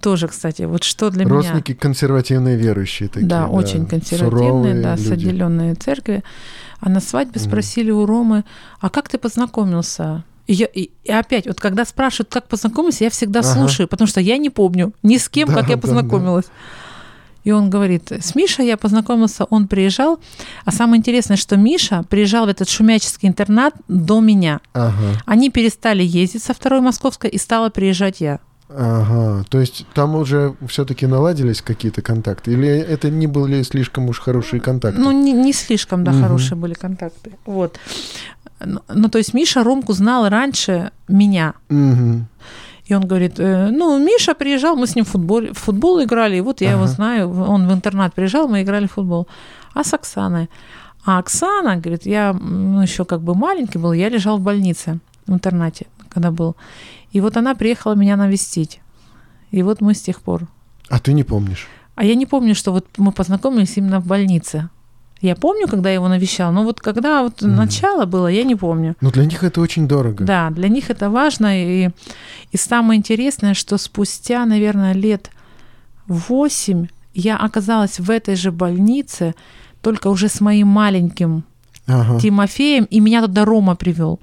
тоже, 0.01 0.29
кстати, 0.29 0.63
вот 0.63 0.85
что 0.85 1.11
для 1.11 1.25
Родственники 1.25 1.31
меня... 1.31 1.53
Родственники 1.55 1.81
консервативные 1.81 2.57
верующие 2.57 3.09
такие. 3.09 3.27
Да, 3.27 3.43
да 3.43 3.49
очень 3.49 3.87
консервативные, 3.87 4.83
да, 4.83 4.97
люди. 4.97 5.09
с 5.09 5.11
отделенной 5.11 5.75
церкви. 5.75 6.23
А 6.81 6.89
на 6.89 7.01
свадьбе 7.01 7.41
mm. 7.41 7.45
спросили 7.45 7.91
у 7.91 8.05
Ромы, 8.05 8.45
а 8.81 8.91
как 8.91 9.09
ты 9.09 9.19
познакомился? 9.19 10.25
И, 10.47 10.53
я, 10.55 10.67
и, 10.67 10.91
и 11.05 11.11
опять, 11.11 11.47
вот 11.47 11.61
когда 11.61 11.85
спрашивают, 11.85 12.31
как 12.31 12.49
познакомился, 12.49 13.05
я 13.05 13.11
всегда 13.11 13.41
ага. 13.41 13.49
слушаю, 13.49 13.89
потому 13.89 14.07
что 14.07 14.21
я 14.21 14.39
не 14.39 14.51
помню 14.51 14.93
ни 15.03 15.17
с 15.17 15.29
кем, 15.29 15.49
да, 15.49 15.55
как 15.55 15.71
я 15.71 15.77
познакомилась. 15.77 16.47
Да, 16.47 16.53
да. 16.53 16.87
И 17.47 17.53
он 17.53 17.71
говорит, 17.71 18.11
с 18.11 18.35
Мишей 18.35 18.67
я 18.67 18.77
познакомился, 18.77 19.45
он 19.45 19.69
приезжал. 19.69 20.19
А 20.65 20.73
самое 20.73 20.99
интересное, 20.99 21.37
что 21.37 21.57
Миша 21.57 22.03
приезжал 22.09 22.47
в 22.47 22.49
этот 22.49 22.69
шумяческий 22.69 23.29
интернат 23.29 23.73
до 23.87 24.21
меня. 24.21 24.61
Ага. 24.73 25.21
Они 25.27 25.49
перестали 25.51 26.03
ездить 26.03 26.43
со 26.43 26.55
второй 26.55 26.81
московской, 26.81 27.31
и 27.31 27.39
стала 27.39 27.71
приезжать 27.71 28.21
я. 28.21 28.41
Ага, 28.69 29.45
то 29.49 29.61
есть 29.61 29.87
там 29.95 30.17
уже 30.17 30.55
все-таки 30.69 31.07
наладились 31.07 31.63
какие-то 31.63 32.03
контакты? 32.03 32.53
Или 32.53 32.69
это 32.69 33.11
не 33.11 33.27
были 33.27 33.63
слишком 33.63 34.09
уж 34.09 34.19
хорошие 34.19 34.61
контакты? 34.61 35.01
Ну, 35.01 35.13
не, 35.13 35.33
не 35.33 35.53
слишком, 35.53 36.03
да, 36.05 36.11
угу. 36.11 36.21
хорошие 36.21 36.57
были 36.57 36.75
контакты. 36.75 37.33
Вот. 37.45 37.79
Ну, 38.65 38.81
ну, 38.89 39.09
то 39.09 39.19
есть 39.19 39.35
Миша 39.35 39.63
Ромку 39.63 39.93
знал 39.93 40.29
раньше 40.29 40.91
меня. 41.09 41.55
Угу. 41.71 42.25
И 42.87 42.95
он 42.95 43.07
говорит, 43.07 43.39
э, 43.39 43.71
ну, 43.71 43.99
Миша 43.99 44.35
приезжал, 44.35 44.77
мы 44.77 44.87
с 44.87 44.97
ним 44.97 45.05
в 45.05 45.09
футбол, 45.09 45.43
в 45.53 45.59
футбол 45.59 46.03
играли, 46.03 46.37
и 46.37 46.41
вот 46.41 46.61
я 46.61 46.69
ага. 46.69 46.77
его 46.77 46.87
знаю, 46.87 47.43
он 47.43 47.69
в 47.69 47.73
интернат 47.73 48.15
приезжал, 48.15 48.49
мы 48.49 48.63
играли 48.63 48.87
в 48.87 48.93
футбол. 48.93 49.27
А 49.75 49.85
с 49.85 49.95
Оксаной? 49.95 50.49
А 51.05 51.19
Оксана, 51.19 51.77
говорит, 51.77 52.07
я 52.07 52.33
ну, 52.33 52.83
еще 52.83 53.05
как 53.05 53.21
бы 53.21 53.35
маленький 53.35 53.79
был, 53.79 53.93
я 53.93 54.09
лежал 54.09 54.39
в 54.39 54.43
больнице 54.43 54.99
в 55.27 55.33
интернате, 55.33 55.87
когда 56.09 56.31
был. 56.31 56.57
И 57.13 57.21
вот 57.21 57.37
она 57.37 57.55
приехала 57.55 57.95
меня 57.95 58.17
навестить. 58.17 58.81
И 59.51 59.63
вот 59.63 59.81
мы 59.81 59.95
с 59.95 60.03
тех 60.03 60.21
пор. 60.21 60.47
А 60.89 60.99
ты 60.99 61.13
не 61.13 61.25
помнишь? 61.25 61.67
А 61.95 62.05
я 62.05 62.15
не 62.15 62.27
помню, 62.27 62.55
что 62.55 62.73
вот 62.73 62.87
мы 62.99 63.13
познакомились 63.13 63.77
именно 63.77 64.01
в 64.01 64.07
больнице. 64.07 64.69
Я 65.23 65.35
помню, 65.35 65.67
когда 65.67 65.89
я 65.89 65.95
его 65.95 66.09
навещала, 66.09 66.53
но 66.53 66.63
вот 66.63 66.81
когда 66.81 67.23
вот 67.23 67.41
mm. 67.41 67.47
начало 67.47 68.05
было, 68.05 68.27
я 68.29 68.45
не 68.45 68.55
помню. 68.55 68.97
Но 69.01 69.11
для 69.11 69.25
них 69.25 69.43
это 69.43 69.63
очень 69.63 69.89
дорого. 69.89 70.25
Да, 70.25 70.51
для 70.51 70.69
них 70.69 70.91
это 70.91 71.09
важно. 71.09 71.63
И, 71.65 71.91
и 72.53 72.57
самое 72.57 72.99
интересное, 72.99 73.55
что 73.55 73.79
спустя, 73.79 74.45
наверное, 74.45 74.93
лет 74.93 75.31
восемь 76.07 76.89
я 77.15 77.39
оказалась 77.39 77.99
в 77.99 78.11
этой 78.11 78.37
же 78.37 78.53
больнице, 78.53 79.35
только 79.81 80.09
уже 80.09 80.29
с 80.29 80.43
моим 80.43 80.69
маленьким 80.69 81.45
ага. 81.87 82.21
Тимофеем, 82.21 82.85
и 82.85 83.01
меня 83.01 83.23
туда 83.23 83.47
Рома 83.47 83.75
привел 83.75 84.21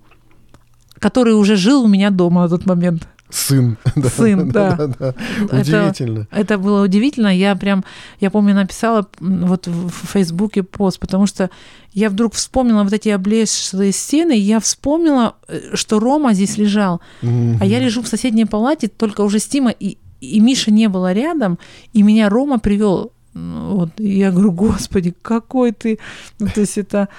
который 1.04 1.34
уже 1.34 1.58
жил 1.58 1.84
у 1.84 1.88
меня 1.88 2.12
дома 2.12 2.44
на 2.44 2.50
тот 2.50 2.66
момент. 2.66 3.10
Сын. 3.30 3.78
Сын, 4.16 4.50
да. 4.50 4.76
да, 4.78 4.88
да, 4.88 5.14
да. 5.52 5.60
Удивительно. 5.60 6.28
Это, 6.32 6.40
это 6.40 6.58
было 6.58 6.82
удивительно. 6.82 7.28
Я 7.36 7.56
прям, 7.58 7.84
я 8.22 8.32
помню, 8.32 8.56
написала 8.56 9.06
вот 9.20 9.68
в 9.68 9.92
Фейсбуке 10.14 10.64
пост, 10.64 11.00
потому 11.00 11.28
что 11.28 11.50
я 11.92 12.10
вдруг 12.10 12.36
вспомнила 12.36 12.84
вот 12.84 12.94
эти 12.94 13.10
облезшие 13.10 13.92
стены, 13.92 14.38
и 14.38 14.42
я 14.42 14.62
вспомнила, 14.62 15.36
э, 15.50 15.76
что 15.76 16.00
Рома 16.00 16.34
здесь 16.34 16.58
лежал. 16.58 17.02
Mm-hmm. 17.22 17.58
А 17.60 17.66
я 17.66 17.80
лежу 17.80 18.02
в 18.02 18.08
соседней 18.08 18.46
палате, 18.46 18.88
только 18.88 19.22
уже 19.22 19.40
с 19.40 19.46
Тима, 19.46 19.72
и, 19.72 19.98
и 20.22 20.40
Миша 20.40 20.72
не 20.72 20.88
было 20.88 21.12
рядом, 21.12 21.60
и 21.92 22.02
меня 22.02 22.30
Рома 22.30 22.60
привел. 22.60 23.12
Вот, 23.34 23.90
и 23.98 24.20
я 24.20 24.32
говорю, 24.32 24.52
господи, 24.54 25.14
какой 25.22 25.74
ты... 25.74 26.00
Ну, 26.40 26.48
то 26.48 26.62
есть 26.62 26.78
это... 26.78 27.10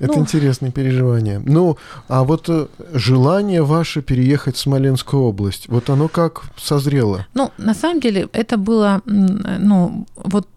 Это 0.00 0.14
Ну. 0.14 0.20
интересные 0.20 0.72
переживания. 0.72 1.42
Ну, 1.44 1.76
а 2.08 2.22
вот 2.24 2.48
э, 2.48 2.66
желание 2.94 3.62
ваше 3.62 4.02
переехать 4.02 4.56
в 4.56 4.60
Смоленскую 4.60 5.22
область, 5.22 5.68
вот 5.68 5.90
оно 5.90 6.08
как 6.08 6.42
созрело? 6.56 7.26
Ну, 7.34 7.50
на 7.58 7.74
самом 7.74 8.00
деле, 8.00 8.28
это 8.32 8.56
было, 8.56 9.00
ну, 9.06 10.06
вот 10.16 10.48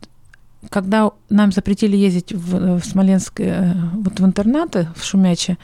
когда 0.69 1.11
нам 1.29 1.51
запретили 1.51 1.95
ездить 1.97 2.33
в, 2.33 2.79
в 2.79 2.85
Смоленск, 2.85 3.39
э, 3.39 3.73
вот 3.93 4.19
в 4.19 4.25
интернаты, 4.25 4.87
в 4.95 5.03
Шумяче, 5.03 5.57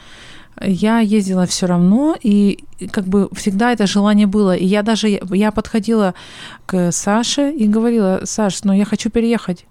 я 0.62 1.00
ездила 1.00 1.44
все 1.44 1.66
равно, 1.66 2.16
и 2.22 2.64
как 2.90 3.04
бы 3.04 3.28
всегда 3.34 3.72
это 3.72 3.86
желание 3.86 4.26
было. 4.26 4.56
И 4.56 4.64
я 4.64 4.82
даже, 4.82 5.20
я 5.30 5.50
подходила 5.52 6.14
к 6.64 6.92
Саше 6.92 7.50
и 7.52 7.68
говорила, 7.68 8.20
Саш, 8.24 8.64
ну 8.64 8.72
я 8.72 8.86
хочу 8.86 9.10
переехать. 9.10 9.66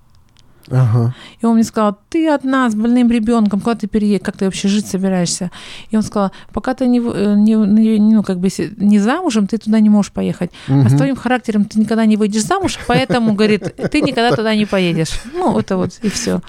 Ага. 0.72 1.14
И 1.42 1.46
он 1.46 1.56
мне 1.56 1.64
сказал, 1.64 1.98
ты 2.10 2.28
одна 2.30 2.70
с 2.70 2.76
больным 2.76 3.12
ребенком, 3.12 3.60
куда 3.60 3.76
ты 3.76 3.88
переедешь, 3.88 4.26
как 4.26 4.38
ты 4.38 4.46
вообще 4.46 4.68
жить 4.68 4.88
собираешься? 4.88 5.52
И 5.92 5.96
он 5.98 6.02
сказал, 6.04 6.32
пока 6.54 6.74
ты 6.74 6.88
не, 6.88 7.00
э, 7.00 7.36
не, 7.38 7.54
не- 7.54 8.00
ну, 8.00 8.24
как 8.24 8.40
бы, 8.40 8.50
не 8.78 9.00
замужем, 9.00 9.46
ты 9.48 9.58
туда 9.58 9.80
не 9.80 9.90
можешь 9.90 10.12
поехать. 10.12 10.52
А 10.68 10.90
с 10.90 10.96
твоим 10.98 11.16
характером 11.16 11.66
ты 11.66 11.80
никогда 11.80 12.06
не 12.06 12.18
выйдешь 12.18 12.44
замуж, 12.44 12.80
поэтому, 12.88 13.34
говорит, 13.36 13.76
ты 13.92 14.02
никогда 14.02 14.36
туда 14.36 14.56
не 14.56 14.66
поедешь. 14.66 15.22
Ну, 15.34 15.60
это 15.60 15.78
вот 15.78 16.00
и 16.02 16.10
все. 16.10 16.42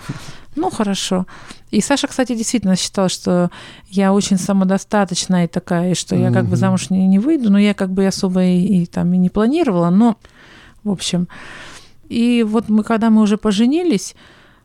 Ну, 0.55 0.71
хорошо. 0.71 1.27
И 1.71 1.83
Саша, 1.83 2.07
кстати, 2.07 2.35
действительно 2.35 2.77
считал, 2.77 3.11
что 3.11 3.51
я 3.91 4.13
очень 4.15 4.39
самодостаточная 4.39 5.45
и 5.45 5.49
такая, 5.49 5.91
и 5.91 5.95
что 5.95 6.17
я 6.17 6.31
как 6.33 6.47
бы 6.47 6.57
замуж 6.57 6.89
не, 6.91 7.07
не 7.07 7.19
выйду, 7.19 7.51
но 7.51 7.59
я 7.59 7.75
как 7.75 7.91
бы 7.91 8.07
особо 8.07 8.43
и, 8.45 8.83
и 8.83 8.87
там 8.87 9.13
и 9.13 9.19
не 9.19 9.29
планировала, 9.29 9.91
но, 9.91 10.17
в 10.85 10.91
общем. 10.91 11.29
И 12.09 12.43
вот 12.43 12.69
мы, 12.69 12.83
когда 12.83 13.11
мы 13.11 13.23
уже 13.23 13.37
поженились, 13.37 14.15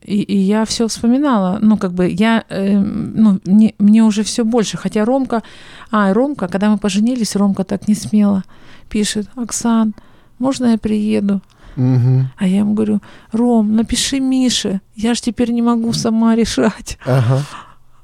и, 0.01 0.21
и 0.21 0.37
я 0.37 0.65
все 0.65 0.87
вспоминала, 0.87 1.59
ну, 1.61 1.77
как 1.77 1.93
бы 1.93 2.09
я, 2.09 2.43
э, 2.49 2.77
ну, 2.79 3.39
мне, 3.45 3.75
мне 3.77 4.03
уже 4.03 4.23
все 4.23 4.43
больше, 4.43 4.77
хотя 4.77 5.05
Ромка, 5.05 5.43
а, 5.91 6.13
Ромка, 6.13 6.47
когда 6.47 6.69
мы 6.69 6.77
поженились, 6.77 7.35
Ромка 7.35 7.63
так 7.63 7.87
не 7.87 7.95
смело 7.95 8.43
пишет, 8.89 9.29
Оксан, 9.35 9.93
можно 10.39 10.71
я 10.71 10.77
приеду? 10.77 11.41
Мгм. 11.75 12.29
А 12.37 12.47
я 12.47 12.59
ему 12.59 12.73
говорю, 12.73 12.99
Ром, 13.31 13.75
напиши 13.75 14.19
Мише, 14.19 14.81
я 14.95 15.13
же 15.13 15.21
теперь 15.21 15.51
не 15.51 15.61
могу 15.61 15.93
сама 15.93 16.35
решать. 16.35 16.97
Ага. 17.05 17.43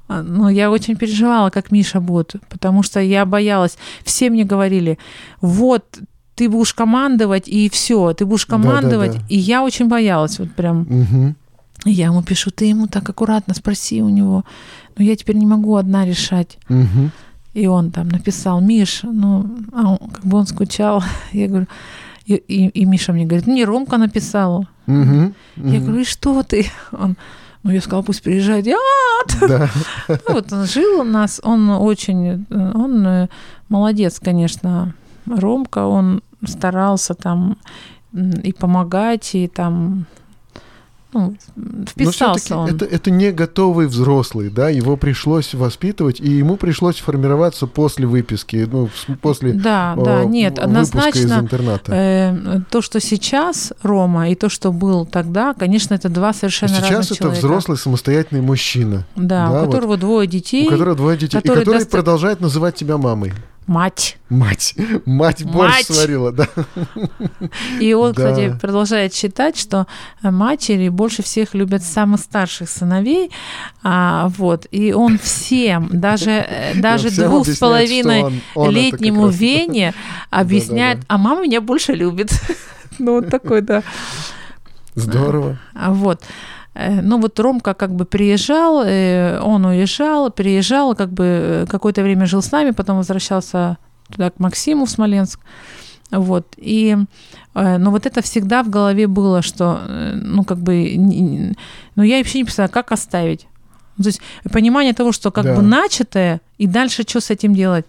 А, 0.07 0.23
Ну, 0.23 0.49
я 0.49 0.71
очень 0.71 0.95
переживала, 0.95 1.49
как 1.49 1.71
Миша 1.71 1.99
будет, 1.99 2.35
потому 2.49 2.83
что 2.83 2.99
я 2.99 3.25
боялась. 3.25 3.77
Все 4.03 4.29
мне 4.29 4.45
говорили, 4.45 4.97
вот, 5.41 5.99
ты 6.37 6.49
будешь 6.49 6.73
командовать, 6.73 7.47
и 7.49 7.67
все, 7.69 8.13
ты 8.13 8.25
будешь 8.25 8.45
командовать. 8.45 9.11
Да-да-да. 9.11 9.25
И 9.35 9.37
я 9.37 9.63
очень 9.63 9.87
боялась, 9.87 10.39
вот 10.39 10.51
прям. 10.51 10.83
И 11.85 11.91
Я 11.91 12.05
ему 12.05 12.21
пишу, 12.23 12.51
ты 12.51 12.65
ему 12.65 12.87
так 12.87 13.09
аккуратно 13.09 13.53
спроси 13.53 14.01
у 14.01 14.09
него. 14.09 14.43
Но 14.97 15.03
я 15.03 15.15
теперь 15.15 15.35
не 15.37 15.45
могу 15.45 15.75
одна 15.75 16.05
решать. 16.05 16.57
Мгм. 16.69 17.11
И 17.53 17.67
он 17.67 17.91
там 17.91 18.09
написал, 18.09 18.61
Миш, 18.61 19.01
ну, 19.03 19.45
а 19.73 19.91
он- 19.91 20.09
как 20.11 20.25
бы 20.25 20.37
он 20.37 20.45
скучал. 20.47 21.03
Я 21.33 21.47
говорю, 21.47 21.65
и, 22.25 22.33
и- 22.35 22.69
и 22.81 22.85
Миша 22.85 23.13
мне 23.13 23.25
говорит, 23.25 23.47
не, 23.47 23.65
Ромка 23.65 23.97
написал. 23.97 24.65
Мгм. 24.87 25.33
Я 25.55 25.63
Мгм. 25.79 25.85
говорю, 25.85 26.01
и 26.01 26.05
что 26.05 26.43
ты? 26.43 26.65
Он, 26.91 27.15
ну, 27.63 27.71
я 27.73 27.81
сказала, 27.81 28.03
пусть 28.03 28.21
приезжает. 28.23 28.67
Я, 28.67 28.77
Да. 29.47 29.69
ну, 30.07 30.33
вот 30.33 30.53
он 30.53 30.65
жил 30.65 31.01
у 31.01 31.03
нас, 31.03 31.41
он 31.43 31.69
очень, 31.69 32.45
он 32.49 33.05
э, 33.07 33.27
молодец, 33.69 34.19
конечно, 34.19 34.93
Ромка, 35.25 35.85
он 35.87 36.21
старался 36.45 37.13
там 37.13 37.57
и 38.13 38.53
помогать, 38.53 39.35
и 39.35 39.47
там, 39.47 40.05
ну, 41.13 41.35
Но 41.55 41.85
вписался 41.85 42.45
всё-таки 42.45 42.53
он. 42.53 42.75
это, 42.75 42.85
это 42.85 43.11
не 43.11 43.31
готовый 43.31 43.87
взрослый, 43.87 44.49
да, 44.49 44.69
его 44.69 44.97
пришлось 44.97 45.53
воспитывать, 45.53 46.19
и 46.19 46.29
ему 46.29 46.57
пришлось 46.57 46.97
формироваться 46.99 47.65
после 47.67 48.05
выписки, 48.05 48.67
ну, 48.69 48.89
после 49.21 49.53
Да, 49.53 49.93
о, 49.97 50.03
да, 50.03 50.25
нет, 50.25 50.57
выпуска 50.57 50.61
из 50.61 50.65
однозначно 50.67 51.33
интерната. 51.43 51.91
э, 51.93 52.59
то, 52.69 52.81
что 52.81 52.99
сейчас 52.99 53.73
Рома, 53.83 54.29
и 54.29 54.35
то, 54.35 54.49
что 54.49 54.71
был 54.71 55.05
тогда, 55.05 55.53
конечно, 55.53 55.93
это 55.93 56.09
два 56.09 56.33
совершенно 56.33 56.75
Сейчас 56.75 56.89
разных 56.89 57.05
это 57.11 57.15
человека. 57.17 57.39
взрослый 57.47 57.77
самостоятельный 57.77 58.41
мужчина, 58.41 59.05
Да, 59.15 59.49
да, 59.49 59.63
у 59.63 59.65
которого 59.65 59.97
двое 59.97 60.27
детей, 60.27 60.67
у 60.67 60.71
которого 60.71 60.95
двое 60.95 61.17
детей, 61.17 61.37
и 61.37 61.41
который 61.41 61.59
который 61.59 61.79
доста- 61.79 61.91
продолжает 61.91 62.41
называть 62.41 62.75
тебя 62.75 62.97
мамой. 62.97 63.33
Мать. 63.67 64.17
Мать. 64.29 64.73
Мать 65.05 65.43
борщ 65.45 65.73
Мать! 65.73 65.85
сварила, 65.85 66.31
да. 66.31 66.47
И 67.79 67.93
он, 67.93 68.13
Да. 68.13 68.31
кстати, 68.31 68.57
продолжает 68.59 69.13
считать, 69.13 69.57
что 69.57 69.85
матери 70.21 70.89
больше 70.89 71.21
всех 71.23 71.53
любят 71.53 71.83
самых 71.83 72.19
старших 72.21 72.69
сыновей. 72.69 73.31
А, 73.83 74.29
вот, 74.37 74.65
и 74.71 74.93
он 74.93 75.17
всем, 75.19 75.89
даже, 75.91 76.31
э, 76.31 76.73
даже 76.75 77.09
всем 77.09 77.29
двух 77.29 77.47
с 77.47 77.57
половиной 77.57 78.23
он- 78.23 78.41
он 78.55 78.71
летнему. 78.71 79.27
Вене 79.27 79.93
объясняет, 80.29 80.99
Да-да-да. 80.99 81.15
а 81.15 81.17
мама 81.17 81.41
меня 81.43 81.61
больше 81.61 81.93
любит. 81.93 82.31
Ну, 82.99 83.15
вот 83.21 83.29
такой, 83.29 83.61
да. 83.61 83.83
Здорово. 84.95 85.59
А 85.75 85.91
Вот. 85.91 86.21
Э, 86.77 87.01
Ну 87.01 87.19
вот 87.19 87.39
Ромка 87.39 87.73
как 87.73 87.91
бы 87.91 88.05
приезжал, 88.05 88.83
э, 88.85 89.39
он 89.41 89.65
уезжал, 89.65 90.31
приезжал, 90.31 90.95
как 90.95 91.09
бы 91.09 91.23
э, 91.25 91.65
какое-то 91.67 92.03
время 92.03 92.25
жил 92.25 92.41
с 92.41 92.51
нами, 92.51 92.71
потом 92.71 92.97
возвращался 92.97 93.77
туда 94.11 94.29
к 94.29 94.39
Максиму 94.39 94.85
в 94.85 94.89
Смоленск. 94.89 95.39
Вот. 96.11 96.45
И, 96.55 96.95
но 97.53 97.91
вот 97.91 98.05
это 98.05 98.21
всегда 98.21 98.63
в 98.63 98.69
голове 98.69 99.07
было, 99.07 99.41
что, 99.41 99.81
ну, 100.13 100.45
как 100.45 100.57
бы, 100.57 100.93
ну, 101.95 102.03
я 102.03 102.17
вообще 102.19 102.37
не 102.37 102.43
представляю, 102.45 102.71
как 102.71 102.93
оставить. 102.93 103.47
Ну, 103.97 104.03
То 104.03 104.09
есть 104.09 104.21
понимание 104.53 104.93
того, 104.93 105.11
что 105.11 105.31
как 105.31 105.43
Да. 105.43 105.55
бы 105.55 105.61
начатое, 105.61 106.39
и 106.57 106.65
дальше 106.67 107.03
что 107.05 107.19
с 107.19 107.29
этим 107.29 107.53
делать. 107.53 107.85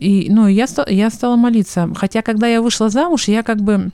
И, 0.00 0.26
ну, 0.30 0.48
я, 0.48 0.66
я 0.88 1.10
стала 1.10 1.36
молиться. 1.36 1.88
Хотя, 1.94 2.22
когда 2.22 2.48
я 2.48 2.60
вышла 2.60 2.88
замуж, 2.88 3.28
я 3.28 3.44
как 3.44 3.58
бы 3.60 3.90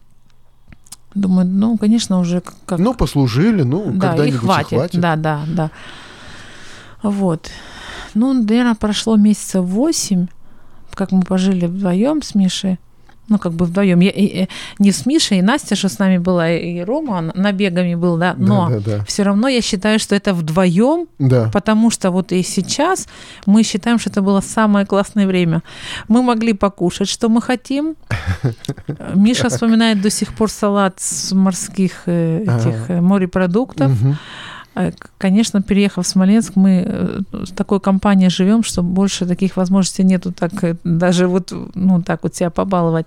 думаю, 1.14 1.46
ну, 1.46 1.76
конечно, 1.78 2.18
уже 2.18 2.42
как... 2.66 2.78
Ну, 2.78 2.94
послужили, 2.94 3.62
ну, 3.62 3.84
да, 3.86 3.90
и 3.90 4.00
когда-нибудь 4.11 4.34
и 4.34 4.38
хватит. 4.38 4.68
хватит. 4.68 5.00
Да, 5.00 5.16
да, 5.16 5.44
да. 5.46 5.70
Вот. 7.02 7.50
Ну, 8.14 8.32
наверное, 8.32 8.74
прошло 8.74 9.16
месяца 9.16 9.62
восемь, 9.62 10.26
как 10.94 11.12
мы 11.12 11.22
пожили 11.22 11.66
вдвоем 11.66 12.22
с 12.22 12.34
Мишей. 12.34 12.78
Ну, 13.28 13.38
как 13.38 13.52
бы 13.52 13.66
вдвоем. 13.66 14.00
Я, 14.00 14.10
и- 14.10 14.42
и- 14.44 14.48
не 14.78 14.90
с 14.92 15.06
Мишей, 15.06 15.38
и 15.38 15.42
Настя 15.42 15.76
же 15.76 15.88
с 15.88 15.98
нами 15.98 16.18
была, 16.18 16.50
и 16.50 16.80
Рома 16.80 17.12
он 17.18 17.32
набегами 17.34 17.94
был, 17.94 18.16
да. 18.18 18.34
Но 18.38 18.68
Да, 18.70 18.76
да, 18.80 18.96
да. 18.98 19.04
все 19.04 19.22
равно 19.22 19.48
я 19.48 19.60
считаю, 19.60 19.98
что 19.98 20.14
это 20.14 20.32
вдвоем, 20.34 21.06
Да. 21.18 21.50
потому 21.52 21.90
что 21.90 22.10
вот 22.10 22.32
и 22.32 22.42
сейчас 22.42 23.06
мы 23.46 23.62
считаем, 23.64 23.98
что 23.98 24.10
это 24.10 24.22
было 24.22 24.40
самое 24.40 24.86
классное 24.86 25.26
время. 25.26 25.62
Мы 26.08 26.22
могли 26.22 26.52
покушать, 26.54 27.08
что 27.08 27.28
мы 27.28 27.42
хотим. 27.42 27.96
Миша 29.14 29.48
вспоминает 29.48 30.00
до 30.00 30.10
сих 30.10 30.34
пор 30.34 30.50
салат 30.50 30.94
с 31.00 31.32
морских 31.32 32.02
э, 32.06 32.42
этих 32.42 32.90
э, 32.90 33.00
морепродуктов. 33.00 33.92
К- 34.98 35.10
Конечно, 35.18 35.60
переехав 35.62 36.04
в 36.04 36.08
Смоленск, 36.08 36.56
мы 36.56 36.84
э, 36.86 37.20
с 37.46 37.50
такой 37.50 37.80
компанией 37.80 38.30
живем, 38.30 38.62
что 38.62 38.82
больше 38.82 39.26
таких 39.26 39.56
возможностей 39.56 40.04
нету, 40.04 40.32
так 40.32 40.64
э, 40.64 40.76
даже 40.84 41.26
вот, 41.26 41.52
ну, 41.74 42.02
так 42.02 42.22
вот 42.22 42.34
себя 42.34 42.50
побаловать. 42.50 43.06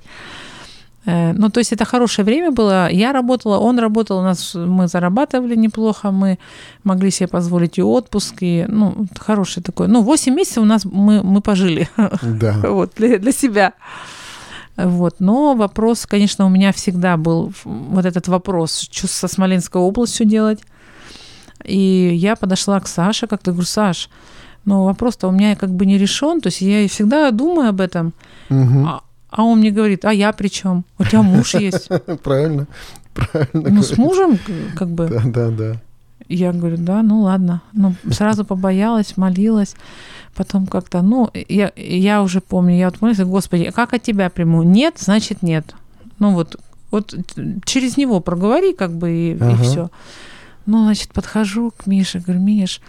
Э, 1.06 1.34
Ну, 1.34 1.50
то 1.50 1.60
есть 1.60 1.74
это 1.74 1.86
хорошее 1.86 2.26
время 2.26 2.52
было. 2.52 2.90
Я 2.92 3.14
работала, 3.14 3.58
он 3.60 3.80
работал, 3.80 4.20
у 4.20 4.24
нас 4.24 4.56
мы 4.56 4.88
зарабатывали 4.88 5.56
неплохо, 5.56 6.12
мы 6.12 6.38
могли 6.84 7.12
себе 7.12 7.28
позволить 7.28 7.80
и 7.80 7.84
отпуск, 7.84 8.36
и, 8.44 8.66
ну, 8.68 8.94
хороший 9.20 9.64
такой. 9.64 9.88
Ну, 9.88 10.02
8 10.04 10.36
месяцев 10.36 10.64
у 10.64 10.68
нас 10.68 10.86
мы, 10.86 11.24
мы 11.24 11.42
пожили 11.42 11.88
Да. 12.22 12.54
вот, 12.64 12.92
для, 12.98 13.18
для 13.18 13.32
себя. 13.32 13.72
Вот. 14.78 15.16
Но 15.20 15.56
вопрос, 15.56 16.06
конечно, 16.06 16.46
у 16.46 16.50
меня 16.50 16.72
всегда 16.72 17.18
был 17.18 17.52
вот 17.66 18.06
этот 18.06 18.28
вопрос, 18.28 18.90
что 18.92 19.08
со 19.08 19.28
Смоленской 19.28 19.82
областью 19.82 20.26
делать. 20.28 20.60
И 21.64 22.12
я 22.16 22.36
подошла 22.36 22.80
к 22.80 22.88
Саше, 22.88 23.28
как-то 23.28 23.52
говорю, 23.52 23.68
Саш, 23.68 24.10
ну 24.66 24.84
вопрос-то 24.84 25.28
у 25.28 25.32
меня 25.32 25.56
как 25.56 25.72
бы 25.72 25.86
не 25.86 25.98
решен, 25.98 26.42
то 26.42 26.48
есть 26.48 26.62
я 26.62 26.82
и 26.82 26.88
всегда 26.88 27.32
думаю 27.32 27.70
об 27.70 27.82
этом. 27.82 28.14
Мгм. 28.50 28.88
А, 28.88 29.02
а 29.30 29.44
он 29.44 29.60
мне 29.60 29.72
говорит, 29.72 30.06
а 30.06 30.14
я 30.14 30.32
при 30.34 30.50
чем? 30.50 30.84
У 31.00 31.04
тебя 31.04 31.22
муж 31.22 31.56
есть. 31.56 31.90
Правильно. 32.24 32.68
Правильно. 33.14 33.70
Ну, 33.70 33.82
с 33.84 33.98
мужем, 33.98 34.40
как 34.76 34.90
бы. 34.90 35.08
Да, 35.08 35.22
да, 35.26 35.50
да. 35.50 35.82
Я 36.28 36.54
говорю, 36.54 36.78
да, 36.78 37.02
ну 37.04 37.22
ладно. 37.22 37.62
Ну, 37.74 37.94
сразу 38.12 38.46
побоялась, 38.46 39.18
молилась. 39.18 39.76
Потом 40.36 40.66
как-то, 40.66 41.02
ну, 41.02 41.30
я, 41.34 41.74
я 41.76 42.22
уже 42.22 42.40
помню, 42.40 42.78
я 42.78 42.90
вот 42.90 43.02
молилась, 43.02 43.28
Господи, 43.28 43.64
а 43.64 43.72
как 43.72 43.94
от 43.94 44.02
тебя 44.02 44.30
приму? 44.30 44.64
Нет, 44.64 44.96
значит 44.98 45.42
нет. 45.42 45.76
Ну 46.20 46.34
вот, 46.34 46.58
вот 46.90 47.14
через 47.66 47.98
него 47.98 48.22
проговори, 48.22 48.74
как 48.74 48.92
бы, 48.92 49.12
и, 49.12 49.38
Ага. 49.40 49.64
все. 49.64 49.90
Ну, 50.66 50.84
значит, 50.84 51.10
подхожу 51.14 51.72
к 51.72 51.88
Мише, 51.88 52.20
говорю, 52.20 52.42
Миш, 52.42 52.82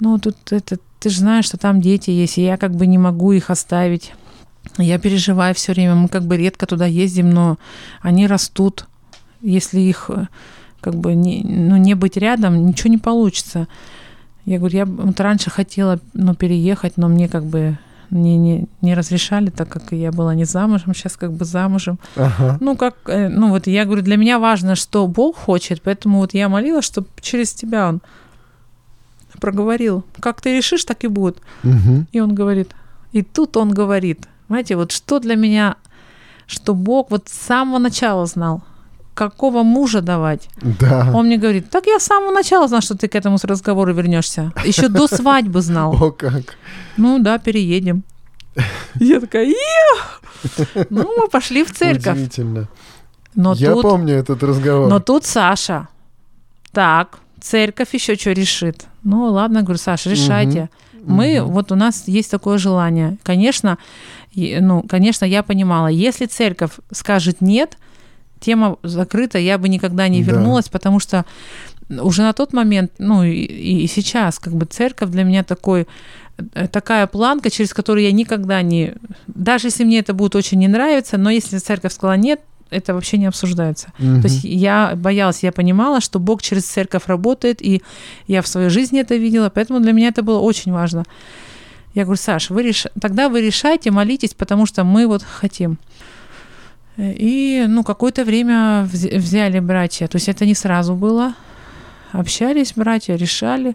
ну 0.00 0.18
тут 0.18 0.36
это, 0.50 0.78
ты 0.98 1.10
же 1.10 1.20
знаешь, 1.20 1.44
что 1.44 1.56
там 1.56 1.80
дети 1.80 2.10
есть, 2.10 2.38
и 2.38 2.42
я 2.42 2.56
как 2.56 2.74
бы 2.74 2.86
не 2.86 2.98
могу 2.98 3.32
их 3.32 3.50
оставить. 3.50 4.12
Я 4.76 4.98
переживаю 4.98 5.54
все 5.54 5.72
время, 5.72 5.94
мы 5.94 6.08
как 6.08 6.24
бы 6.24 6.36
редко 6.36 6.66
туда 6.66 6.86
ездим, 6.86 7.30
но 7.30 7.58
они 8.02 8.26
растут. 8.26 8.86
Если 9.40 9.80
их 9.80 10.10
э, 10.10 10.26
как 10.80 10.94
бы 10.94 11.14
не, 11.14 11.42
ну, 11.42 11.76
не 11.76 11.94
быть 11.94 12.16
рядом, 12.16 12.66
ничего 12.66 12.90
не 12.90 12.98
получится. 12.98 13.68
Я 14.44 14.58
говорю, 14.58 14.78
я 14.78 14.86
вот 14.86 15.18
раньше 15.20 15.50
хотела 15.50 16.00
ну, 16.12 16.34
переехать, 16.34 16.96
но 16.96 17.08
мне 17.08 17.28
как 17.28 17.44
бы 17.44 17.78
не, 18.10 18.36
не, 18.36 18.68
не 18.80 18.94
разрешали, 18.94 19.50
так 19.50 19.68
как 19.68 19.92
я 19.92 20.10
была 20.12 20.34
не 20.34 20.44
замужем, 20.44 20.94
сейчас 20.94 21.16
как 21.16 21.32
бы 21.32 21.44
замужем. 21.44 21.98
Ага. 22.16 22.58
Ну, 22.60 22.76
как, 22.76 22.96
э, 23.06 23.28
ну 23.28 23.50
вот 23.50 23.66
я 23.66 23.84
говорю, 23.84 24.02
для 24.02 24.16
меня 24.16 24.38
важно, 24.38 24.74
что 24.74 25.06
Бог 25.06 25.36
хочет, 25.36 25.82
поэтому 25.82 26.18
вот 26.18 26.34
я 26.34 26.48
молилась, 26.48 26.84
чтобы 26.84 27.08
через 27.20 27.52
тебя 27.52 27.88
Он 27.88 28.00
проговорил. 29.40 30.04
Как 30.20 30.40
ты 30.40 30.56
решишь, 30.56 30.84
так 30.84 31.04
и 31.04 31.08
будет. 31.08 31.38
Мгм. 31.62 32.06
И 32.12 32.20
он 32.20 32.34
говорит, 32.34 32.74
и 33.12 33.22
тут 33.22 33.56
он 33.56 33.70
говорит, 33.70 34.28
знаете, 34.48 34.76
вот 34.76 34.92
что 34.92 35.18
для 35.18 35.36
меня, 35.36 35.76
что 36.46 36.74
Бог 36.74 37.10
вот 37.10 37.28
с 37.28 37.32
самого 37.32 37.78
начала 37.78 38.26
знал, 38.26 38.62
какого 39.28 39.62
мужа 39.62 40.00
давать. 40.00 40.48
Да. 40.80 41.10
Он 41.14 41.26
мне 41.26 41.36
говорит, 41.36 41.68
так 41.70 41.86
я 41.86 41.98
с 41.98 42.04
самого 42.04 42.32
начала 42.32 42.68
знал, 42.68 42.80
что 42.80 42.94
ты 42.96 43.06
к 43.08 43.14
этому 43.14 43.36
разговору 43.42 43.92
вернешься. 43.92 44.52
Еще 44.64 44.88
до 44.88 45.06
свадьбы 45.08 45.60
знал. 45.60 45.92
О, 46.02 46.10
как. 46.10 46.56
Ну 46.96 47.18
да, 47.18 47.38
переедем. 47.38 48.02
Я 49.00 49.20
такая, 49.20 49.44
«Ех!» 49.46 50.22
Ну, 50.90 51.04
мы 51.18 51.28
пошли 51.28 51.64
в 51.64 51.70
церковь. 51.70 52.14
Удивительно. 52.16 52.68
Но 53.34 53.52
Я 53.54 53.72
тут, 53.72 53.82
помню 53.82 54.14
этот 54.14 54.42
разговор. 54.42 54.88
но 54.88 55.00
тут 55.00 55.24
Саша. 55.26 55.88
Так, 56.72 57.18
церковь 57.40 57.94
еще 57.94 58.14
что 58.16 58.32
решит? 58.32 58.86
Ну 59.04 59.24
ладно, 59.24 59.60
говорю, 59.62 59.78
Саша, 59.78 60.10
решайте. 60.10 60.68
Мы, 61.04 61.40
Мгм. 61.40 61.52
вот 61.52 61.72
у 61.72 61.74
нас 61.76 62.08
есть 62.08 62.30
такое 62.30 62.58
желание. 62.58 63.16
Конечно, 63.22 63.76
ну, 64.34 64.82
конечно, 64.88 65.24
я 65.26 65.42
понимала, 65.42 65.88
если 65.88 66.26
церковь 66.26 66.72
скажет 66.92 67.40
нет, 67.40 67.76
тема 68.40 68.76
закрыта, 68.82 69.38
я 69.38 69.58
бы 69.58 69.68
никогда 69.68 70.08
не 70.08 70.24
Да. 70.24 70.32
вернулась, 70.32 70.68
потому 70.68 71.00
что 71.00 71.24
уже 71.88 72.22
на 72.22 72.32
тот 72.32 72.52
момент, 72.52 72.92
ну 72.98 73.24
и, 73.24 73.32
и 73.32 73.86
сейчас, 73.86 74.38
как 74.38 74.54
бы 74.54 74.66
церковь 74.66 75.10
для 75.10 75.24
меня 75.24 75.42
такой, 75.42 75.86
э, 76.54 76.68
такая 76.68 77.06
планка, 77.06 77.50
через 77.50 77.74
которую 77.74 78.04
я 78.04 78.12
никогда 78.12 78.62
не... 78.62 78.94
Даже 79.26 79.68
если 79.68 79.84
мне 79.84 79.98
это 79.98 80.14
будет 80.14 80.36
очень 80.36 80.58
не 80.58 80.68
нравиться, 80.68 81.18
но 81.18 81.30
если 81.30 81.58
церковь 81.58 81.92
сказала 81.92 82.16
нет, 82.16 82.40
это 82.70 82.94
вообще 82.94 83.18
не 83.18 83.26
обсуждается. 83.26 83.92
Мгм. 83.98 84.22
То 84.22 84.28
есть 84.28 84.44
я 84.44 84.92
боялась, 84.96 85.42
я 85.42 85.50
понимала, 85.50 86.00
что 86.00 86.20
Бог 86.20 86.40
через 86.42 86.64
церковь 86.64 87.06
работает, 87.06 87.60
и 87.60 87.82
я 88.28 88.42
в 88.42 88.46
своей 88.46 88.70
жизни 88.70 89.00
это 89.00 89.16
видела, 89.16 89.50
поэтому 89.50 89.80
для 89.80 89.92
меня 89.92 90.08
это 90.08 90.22
было 90.22 90.38
очень 90.38 90.72
важно. 90.72 91.04
Я 91.94 92.04
говорю, 92.04 92.20
Саш, 92.20 92.50
вы 92.50 92.62
реш... 92.62 92.86
тогда 93.00 93.28
вы 93.28 93.40
решайте, 93.40 93.90
молитесь, 93.90 94.34
потому 94.34 94.66
что 94.66 94.84
мы 94.84 95.08
вот 95.08 95.24
хотим. 95.24 95.78
И, 96.96 97.64
ну, 97.68 97.82
какое-то 97.84 98.24
время 98.24 98.86
вз- 98.92 99.16
взяли 99.18 99.60
братья, 99.60 100.06
то 100.06 100.16
есть 100.16 100.28
это 100.28 100.44
не 100.46 100.54
сразу 100.54 100.94
было. 100.94 101.34
Общались 102.12 102.72
братья, 102.76 103.16
решали, 103.16 103.74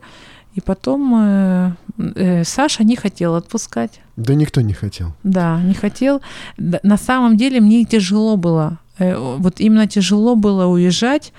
и 0.53 0.61
потом 0.61 1.13
э, 1.17 1.71
э, 2.15 2.43
Саша 2.43 2.83
не 2.83 2.95
хотел 2.95 3.35
отпускать. 3.35 4.01
Да 4.17 4.35
никто 4.35 4.61
не 4.61 4.73
хотел. 4.73 5.13
Да, 5.23 5.59
не 5.61 5.73
хотел. 5.73 6.21
На 6.57 6.97
самом 6.97 7.37
деле 7.37 7.59
мне 7.61 7.83
тяжело 7.85 8.35
было. 8.37 8.77
Э, 8.99 9.17
Вот 9.39 9.59
именно 9.61 9.87
тяжело 9.87 10.35
было 10.35 10.65
уезжать, 10.65 11.33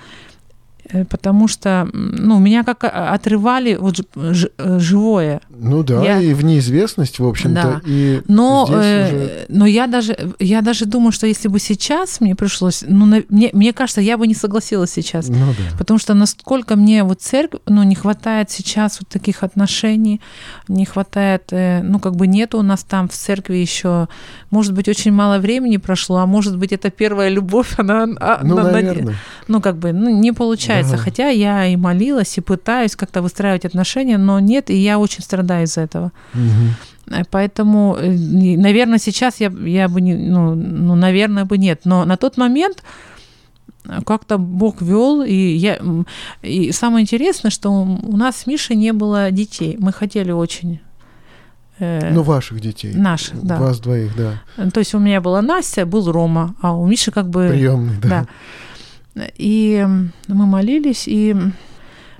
потому 1.09 1.47
что, 1.47 1.87
ну, 1.93 2.39
меня 2.39 2.63
как 2.63 2.83
а, 2.83 3.13
отрывали 3.13 3.75
вот 3.75 3.99
э, 4.15 4.33
живое. 4.79 5.41
Ну 5.49 5.83
да, 5.83 6.03
Я- 6.03 6.21
и 6.21 6.33
в 6.33 6.43
неизвестность, 6.45 7.19
в 7.19 7.27
общем-то. 7.27 7.61
Да. 7.61 7.81
И 7.85 8.21
Но, 8.27 8.67
э, 8.69 8.73
уже... 8.73 9.45
но 9.49 9.65
я 9.65 9.87
даже, 9.87 10.17
я 10.39 10.61
даже 10.61 10.85
думаю, 10.85 11.11
что 11.11 11.27
если 11.27 11.47
бы 11.47 11.59
сейчас 11.59 12.21
мне 12.21 12.35
пришлось, 12.35 12.83
ну, 12.87 13.05
на- 13.05 13.23
мне, 13.29 13.49
мне 13.53 13.73
кажется, 13.73 14.01
я 14.01 14.17
бы 14.17 14.27
не 14.27 14.35
согласилась 14.35 14.91
сейчас. 14.91 15.27
Ну 15.29 15.35
да. 15.57 15.77
Потому 15.77 15.99
что 15.99 16.13
насколько 16.13 16.75
мне 16.75 17.03
вот 17.03 17.21
церковь, 17.21 17.61
ну, 17.65 17.83
не 17.83 17.95
хватает 17.95 18.49
сейчас 18.51 18.99
вот 18.99 19.09
таких 19.09 19.43
отношений, 19.43 20.21
не 20.67 20.85
хватает, 20.85 21.43
э, 21.51 21.81
ну, 21.83 21.99
как 21.99 22.15
бы 22.15 22.27
нет 22.27 22.55
у 22.55 22.61
нас 22.61 22.83
там 22.83 23.07
в 23.09 23.13
церкви 23.13 23.55
еще, 23.57 24.07
может 24.51 24.73
быть, 24.73 24.87
очень 24.87 25.11
мало 25.11 25.39
времени 25.39 25.77
прошло, 25.77 26.17
а 26.17 26.25
может 26.25 26.57
быть, 26.57 26.71
это 26.71 26.89
первая 26.89 27.29
любовь, 27.29 27.73
она, 27.77 28.07
а, 28.19 28.39
Ну, 28.43 28.55
на- 28.55 28.63
на- 28.63 28.71
наверное. 28.71 29.15
ну, 29.47 29.61
как 29.61 29.77
бы, 29.77 29.91
ну, 29.91 30.09
не 30.09 30.31
получается. 30.31 30.76
Да. 30.85 30.97
Хотя 30.97 31.29
я 31.29 31.65
и 31.65 31.75
молилась, 31.75 32.37
и 32.37 32.41
пытаюсь 32.41 32.95
как-то 32.95 33.21
выстраивать 33.21 33.65
отношения, 33.65 34.17
но 34.17 34.39
нет, 34.39 34.69
и 34.69 34.75
я 34.75 34.99
очень 34.99 35.23
страдаю 35.23 35.65
из-за 35.65 35.81
этого. 35.81 36.11
Э, 37.09 37.23
Поэтому, 37.31 37.95
э, 37.99 38.09
наверное, 38.57 38.99
сейчас 38.99 39.39
я, 39.39 39.49
я 39.65 39.87
бы 39.87 40.01
не, 40.01 40.15
ну, 40.15 40.55
ну, 40.55 40.95
наверное, 40.95 41.45
бы 41.45 41.57
нет. 41.57 41.81
Но 41.85 42.05
на 42.05 42.17
тот 42.17 42.37
момент 42.37 42.83
э, 43.85 44.01
как-то 44.05 44.37
Бог 44.37 44.81
вел, 44.81 45.21
и 45.23 45.33
я, 45.33 45.79
и 46.41 46.71
самое 46.71 47.03
интересное, 47.03 47.51
что 47.51 47.69
у 47.71 48.17
нас 48.17 48.37
с 48.37 48.47
Мишей 48.47 48.75
не 48.75 48.93
было 48.93 49.31
детей. 49.31 49.77
Мы 49.79 49.91
хотели 49.93 50.31
очень. 50.31 50.79
э, 51.79 52.11
Ну, 52.13 52.23
ваших 52.23 52.59
детей. 52.59 52.93
наших, 52.93 53.41
да. 53.43 53.57
Вас 53.57 53.79
двоих, 53.79 54.11
да. 54.17 54.41
То 54.71 54.79
есть 54.79 54.93
у 54.95 54.99
меня 54.99 55.21
была 55.21 55.41
Настя, 55.41 55.85
был 55.85 56.11
Рома, 56.11 56.55
а 56.61 56.73
у 56.75 56.87
Миши 56.87 57.11
как 57.11 57.29
бы 57.29 57.47
Приемный, 57.49 57.95
да. 58.01 58.09
да. 58.09 58.27
И 59.37 59.85
мы 60.27 60.45
молились, 60.45 61.07
и 61.07 61.35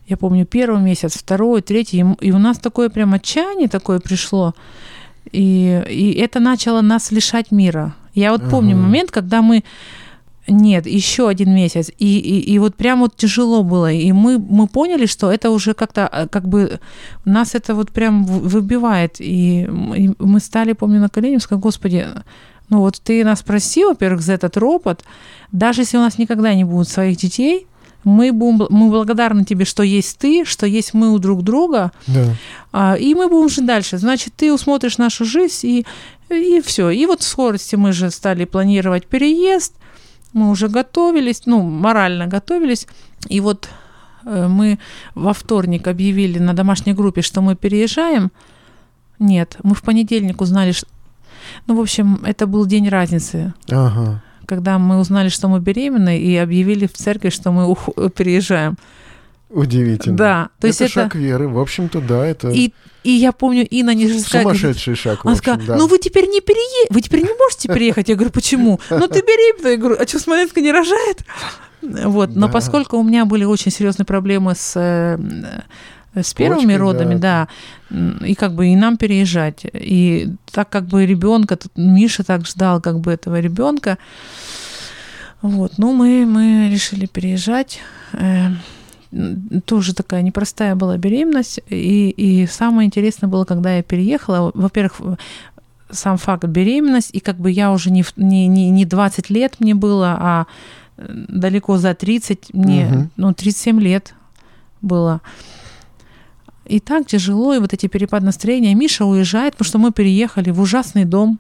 я 0.08 0.18
помню 0.18 0.46
первый 0.46 0.82
месяц, 0.82 1.18
второй, 1.18 1.62
третий, 1.62 2.06
и 2.22 2.32
у 2.32 2.38
нас 2.38 2.60
такое 2.60 2.90
прям 2.90 3.14
отчаяние 3.14 3.68
такое 3.68 4.00
пришло, 4.00 4.54
и, 5.32 5.84
и 5.90 6.14
это 6.14 6.40
начало 6.40 6.82
нас 6.82 7.12
лишать 7.12 7.52
мира. 7.52 7.96
Я 8.14 8.32
вот 8.32 8.50
помню 8.50 8.76
Ага. 8.76 8.84
момент, 8.84 9.12
когда 9.12 9.42
мы 9.42 9.64
нет, 10.48 10.88
еще 10.88 11.28
один 11.28 11.54
месяц. 11.54 11.92
И, 12.00 12.20
и, 12.20 12.54
и 12.54 12.60
вот 12.60 12.76
прям 12.76 13.00
вот 13.00 13.16
тяжело 13.18 13.64
было. 13.64 13.92
И 13.92 14.12
мы, 14.14 14.40
мы 14.40 14.68
поняли, 14.68 15.06
что 15.06 15.32
это 15.32 15.50
уже 15.50 15.74
как-то, 15.74 16.10
э, 16.12 16.28
как 16.28 16.48
бы, 16.48 16.80
нас 17.26 17.54
это 17.54 17.76
вот 17.76 17.92
прям 17.92 18.24
выбивает. 18.24 19.20
И, 19.20 19.68
и 19.98 20.12
мы 20.20 20.40
стали, 20.40 20.74
помню, 20.74 21.02
на 21.02 21.10
колени, 21.10 21.40
сказали, 21.40 21.62
Господи, 21.62 22.08
ну 22.70 22.80
вот 22.80 23.00
ты 23.04 23.24
нас 23.24 23.42
проси, 23.44 23.86
во-первых, 23.86 24.22
за 24.22 24.34
этот 24.34 24.58
ропот. 24.58 25.04
Даже 25.52 25.82
если 25.82 25.98
у 25.98 26.02
нас 26.02 26.18
никогда 26.18 26.54
не 26.54 26.64
будет 26.64 26.90
своих 26.90 27.18
детей, 27.18 27.68
мы, 28.04 28.32
будем, 28.32 28.68
мы 28.70 28.90
благодарны 28.90 29.44
тебе, 29.44 29.66
что 29.66 29.84
есть 29.84 30.18
ты, 30.18 30.46
что 30.46 30.66
есть 30.66 30.94
мы 30.94 31.12
у 31.12 31.20
друг 31.20 31.44
друга, 31.44 31.92
Да. 32.08 32.36
а, 32.72 32.96
и 32.96 33.14
мы 33.14 33.28
будем 33.28 33.50
жить 33.50 33.66
дальше. 33.66 33.98
Значит, 33.98 34.34
ты 34.36 34.54
усмотришь 34.54 34.98
нашу 34.98 35.26
жизнь, 35.26 35.68
и, 35.68 35.86
и 36.30 36.62
все. 36.62 36.90
И 36.90 37.06
вот 37.06 37.22
в 37.22 37.28
скорости 37.28 37.76
мы 37.76 37.92
же 37.92 38.10
стали 38.12 38.46
планировать 38.46 39.08
переезд, 39.08 39.74
мы 40.34 40.50
уже 40.50 40.68
готовились, 40.70 41.42
ну, 41.46 41.62
морально 41.62 42.28
готовились. 42.28 42.88
И 43.28 43.40
вот 43.42 43.68
э, 44.26 44.48
мы 44.48 44.80
во 45.16 45.34
вторник 45.34 45.88
объявили 45.88 46.40
на 46.40 46.54
домашней 46.54 46.94
группе, 46.94 47.22
что 47.22 47.42
мы 47.42 47.56
переезжаем. 47.56 48.32
Нет, 49.20 49.58
мы 49.64 49.74
в 49.74 49.82
понедельник 49.82 50.40
узнали, 50.42 50.72
что... 50.72 50.88
Ну, 51.66 51.76
в 51.76 51.82
общем, 51.82 52.22
это 52.26 52.46
был 52.48 52.66
день 52.66 52.90
разницы, 52.90 53.54
Ага. 53.70 54.22
когда 54.46 54.78
мы 54.78 55.00
узнали, 55.00 55.30
что 55.30 55.48
мы 55.48 55.60
беременны, 55.60 56.20
и 56.20 56.36
объявили 56.38 56.86
в 56.88 56.94
церкви, 56.94 57.30
что 57.30 57.52
мы 57.52 57.68
ух- 57.68 57.90
переезжаем. 58.16 58.76
Удивительно. 59.50 60.18
Да, 60.18 60.50
то 60.60 60.68
есть 60.68 60.82
это 60.82 60.92
это... 60.92 61.02
шаг 61.04 61.16
веры. 61.16 61.48
В 61.48 61.58
общем-то, 61.60 62.02
да, 62.02 62.26
это 62.26 62.50
И, 62.50 62.74
и 63.04 63.12
я 63.12 63.32
помню, 63.32 63.66
Инна 63.66 63.94
говорит, 63.96 64.28
сумасшедший 64.28 64.96
шаг, 64.96 65.24
в 65.24 65.28
Она 65.28 65.38
сказала, 65.38 65.64
да. 65.66 65.78
ну 65.78 65.88
вы 65.88 66.00
теперь 66.00 66.28
не 66.28 66.42
перее... 66.42 66.88
вы 66.90 67.02
теперь 67.02 67.22
не 67.22 67.34
можете 67.40 67.70
переехать. 67.70 68.10
Я 68.10 68.16
говорю, 68.16 68.32
почему? 68.32 68.80
Ну 68.90 69.08
ты 69.08 69.22
беременна. 69.22 69.70
Я 69.70 69.78
говорю, 69.78 69.96
а 70.00 70.06
что, 70.06 70.20
Смоленска 70.20 70.60
не 70.60 70.72
рожает? 70.74 71.24
Вот, 71.82 72.36
но 72.36 72.48
Да. 72.48 72.54
поскольку 72.54 72.98
у 72.98 73.04
меня 73.04 73.24
были 73.24 73.46
очень 73.46 73.72
серьезные 73.72 74.06
проблемы 74.06 74.54
с, 74.54 74.74
э, 74.76 75.18
э, 75.18 75.62
с 76.24 76.34
первыми 76.34 76.60
почкой, 76.74 76.78
родами, 76.78 77.16
да. 77.16 77.48
м, 77.90 78.18
и 78.26 78.34
как 78.36 78.54
бы 78.54 78.68
и 78.68 78.76
нам 78.76 78.98
переезжать. 78.98 79.66
И 79.74 80.30
так 80.52 80.70
как 80.70 80.86
бы 80.86 81.06
ребенка, 81.06 81.58
Миша 81.76 82.24
так 82.24 82.46
ждал 82.46 82.82
как 82.82 83.00
бы 83.00 83.12
этого 83.12 83.40
ребенка, 83.40 83.98
вот, 85.42 85.74
ну 85.78 85.94
мы, 85.94 86.26
мы 86.26 86.70
решили 86.72 87.06
переезжать. 87.06 87.80
Э, 88.14 88.48
м, 89.12 89.62
Тоже 89.66 89.94
такая 89.94 90.22
непростая 90.24 90.76
была 90.76 90.98
беременность. 90.98 91.60
И, 91.70 92.10
и 92.10 92.48
самое 92.48 92.88
интересное 92.88 93.28
было, 93.28 93.46
когда 93.46 93.76
я 93.78 93.84
переехала. 93.84 94.52
Во-первых, 94.54 95.00
сам 95.90 96.18
факт 96.18 96.44
беременность, 96.46 97.12
и 97.14 97.20
как 97.20 97.38
бы 97.38 97.50
я 97.52 97.72
уже 97.72 97.92
не, 97.92 98.04
не, 98.18 98.48
не, 98.48 98.70
не 98.72 98.86
20 98.86 99.30
лет 99.30 99.56
мне 99.60 99.74
было, 99.76 100.18
а 100.20 100.46
далеко 100.98 101.78
за 101.78 101.94
30, 101.94 102.54
мне, 102.54 102.86
Мгм. 102.86 103.12
ну, 103.18 103.34
37 103.34 103.80
лет 103.80 104.14
было. 104.82 105.22
И 106.68 106.80
так 106.80 107.08
тяжело, 107.08 107.54
и 107.54 107.60
вот 107.60 107.74
эти 107.74 107.88
перепад 107.88 108.24
настроения. 108.24 108.76
Миша 108.76 109.06
уезжает, 109.06 109.54
потому 109.54 109.68
что 109.68 109.78
мы 109.78 109.92
переехали 109.92 110.52
в 110.52 110.60
ужасный 110.60 111.06
дом. 111.06 111.40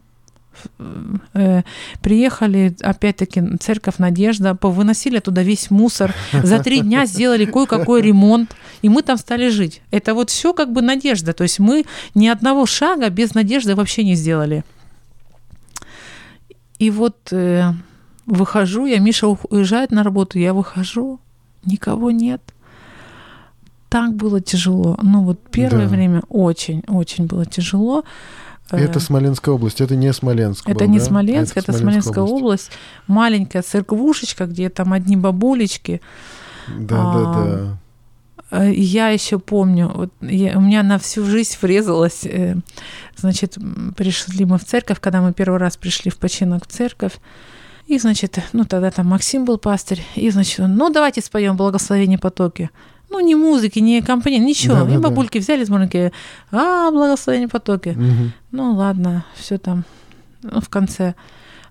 Э, 1.34 1.63
приехали, 2.01 2.75
опять-таки, 2.82 3.43
церковь 3.59 3.97
Надежда, 3.97 4.55
повыносили 4.55 5.19
туда 5.19 5.43
весь 5.43 5.69
мусор. 5.69 6.13
За 6.32 6.59
три 6.59 6.80
дня 6.82 7.05
сделали 7.05 7.45
кое-какой 7.45 8.01
ремонт, 8.01 8.55
и 8.82 8.89
мы 8.89 9.01
там 9.01 9.17
стали 9.17 9.49
жить. 9.49 9.82
Это 9.91 10.13
вот 10.13 10.30
все 10.30 10.53
как 10.53 10.71
бы 10.71 10.82
надежда. 10.82 11.34
То 11.34 11.43
есть 11.43 11.59
мы 11.59 11.86
ни 12.15 12.28
одного 12.28 12.65
шага 12.65 13.09
без 13.09 13.34
надежды 13.34 13.75
вообще 13.75 14.03
не 14.03 14.15
сделали. 14.15 14.63
И 16.80 16.89
вот 16.91 17.17
э, 17.32 17.73
выхожу, 18.25 18.86
я, 18.86 18.99
Миша 18.99 19.28
уезжает 19.28 19.91
на 19.91 20.03
работу, 20.03 20.38
я 20.38 20.53
выхожу, 20.53 21.19
никого 21.65 22.11
нет. 22.11 22.41
Так 23.90 24.16
было 24.16 24.42
тяжело. 24.42 24.98
Ну 25.02 25.24
вот 25.24 25.40
первое 25.52 25.88
да. 25.88 25.96
время 25.96 26.24
очень-очень 26.30 27.26
было 27.26 27.46
тяжело. 27.46 28.04
Это 28.70 29.00
Смоленская 29.00 29.56
область, 29.56 29.80
это 29.80 29.96
не 29.96 30.12
Смоленск. 30.12 30.68
Это 30.68 30.86
был, 30.86 30.92
не 30.92 31.00
да? 31.00 31.06
Смоленск, 31.06 31.58
это, 31.58 31.72
это 31.72 31.80
Смоленская 31.80 32.24
область. 32.24 32.42
область. 32.42 32.72
Маленькая 33.08 33.62
церквушечка, 33.62 34.46
где 34.46 34.70
там 34.70 34.92
одни 34.92 35.16
бабулечки. 35.16 36.02
Да, 36.78 36.96
а, 37.00 37.14
да, 37.14 37.34
да. 37.34 37.78
Э, 38.52 38.72
я 38.74 39.10
еще 39.10 39.40
помню, 39.40 39.92
вот 39.94 40.12
я, 40.22 40.58
у 40.58 40.62
меня 40.62 40.84
на 40.84 41.00
всю 41.00 41.26
жизнь 41.26 41.58
врезалась, 41.62 42.26
э, 42.26 42.56
значит, 43.16 43.58
пришли 43.96 44.46
мы 44.46 44.58
в 44.58 44.66
церковь, 44.66 45.00
когда 45.00 45.22
мы 45.22 45.34
первый 45.34 45.60
раз 45.60 45.78
пришли 45.78 46.12
в 46.12 46.18
починок 46.18 46.68
в 46.68 46.72
церковь, 46.72 47.18
и, 47.88 47.98
значит, 48.00 48.40
ну, 48.54 48.66
тогда 48.66 48.92
там 48.92 49.08
Максим 49.08 49.46
был 49.46 49.58
пастырь, 49.58 50.04
и, 50.16 50.30
значит, 50.30 50.60
ну, 50.60 50.90
давайте 50.90 51.22
споем 51.22 51.56
«Благословение 51.56 52.18
потоки». 52.18 52.70
Ну, 53.10 53.20
ни 53.20 53.36
музыки, 53.36 53.80
ни 53.80 54.01
компании, 54.01 54.39
ничего. 54.39 54.86
Да, 54.86 54.89
и 54.89 54.93
да, 54.95 54.99
бабульки 54.99 55.38
да. 55.38 55.43
взяли 55.43 55.64
сборники, 55.64 56.12
а, 56.51 56.91
«Благословение 56.91 57.47
потоки». 57.47 57.89
Угу. 57.89 58.32
Ну, 58.51 58.74
ладно, 58.74 59.26
все 59.36 59.58
там 59.58 59.86
ну, 60.43 60.62
в 60.62 60.70
конце 60.70 61.16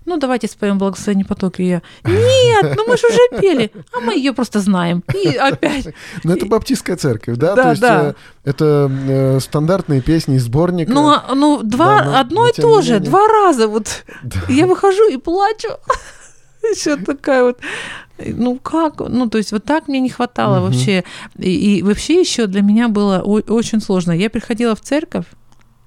ну 0.07 0.15
давайте 0.15 0.47
споем 0.47 0.77
благословение 0.77 1.25
потоки. 1.25 1.61
И 1.61 1.65
я, 1.65 1.81
нет, 2.05 2.75
ну 2.77 2.87
мы 2.87 2.95
же 2.95 3.07
уже 3.07 3.41
пели, 3.41 3.71
а 3.93 3.99
мы 3.99 4.15
ее 4.15 4.31
просто 4.31 4.61
знаем. 4.61 5.03
И 5.13 5.35
опять. 5.35 5.93
Ну 6.23 6.33
это 6.33 6.45
баптистская 6.45 6.95
церковь, 6.95 7.35
да? 7.37 7.55
Да, 7.55 7.63
То 7.63 7.69
есть, 7.69 7.81
да. 7.81 8.03
Э, 8.09 8.13
это 8.45 8.89
э, 8.89 9.39
стандартные 9.41 10.01
песни 10.01 10.37
из 10.37 10.45
сборника. 10.45 10.91
Ну, 10.93 11.09
а, 11.09 11.35
ну 11.35 11.61
два, 11.61 11.99
да, 11.99 12.05
но, 12.05 12.19
одно 12.19 12.41
но, 12.43 12.47
и 12.47 12.53
то 12.53 12.81
же, 12.81 12.99
два 13.01 13.27
раза 13.27 13.67
вот. 13.67 14.05
Да. 14.23 14.39
Я 14.47 14.65
выхожу 14.65 15.09
и 15.09 15.17
плачу. 15.17 15.69
Еще 16.75 16.97
такая 16.97 17.43
вот 17.43 17.59
ну 18.19 18.57
как, 18.57 18.99
ну 18.99 19.29
то 19.29 19.37
есть 19.37 19.51
вот 19.51 19.63
так 19.63 19.87
мне 19.87 19.99
не 19.99 20.09
хватало 20.09 20.57
угу. 20.57 20.65
вообще. 20.67 21.03
И, 21.37 21.77
и 21.77 21.83
вообще 21.83 22.19
еще 22.19 22.47
для 22.47 22.61
меня 22.61 22.87
было 22.87 23.19
очень 23.19 23.79
сложно. 23.79 24.11
Я 24.11 24.29
приходила 24.29 24.75
в 24.75 24.81
церковь, 24.81 25.25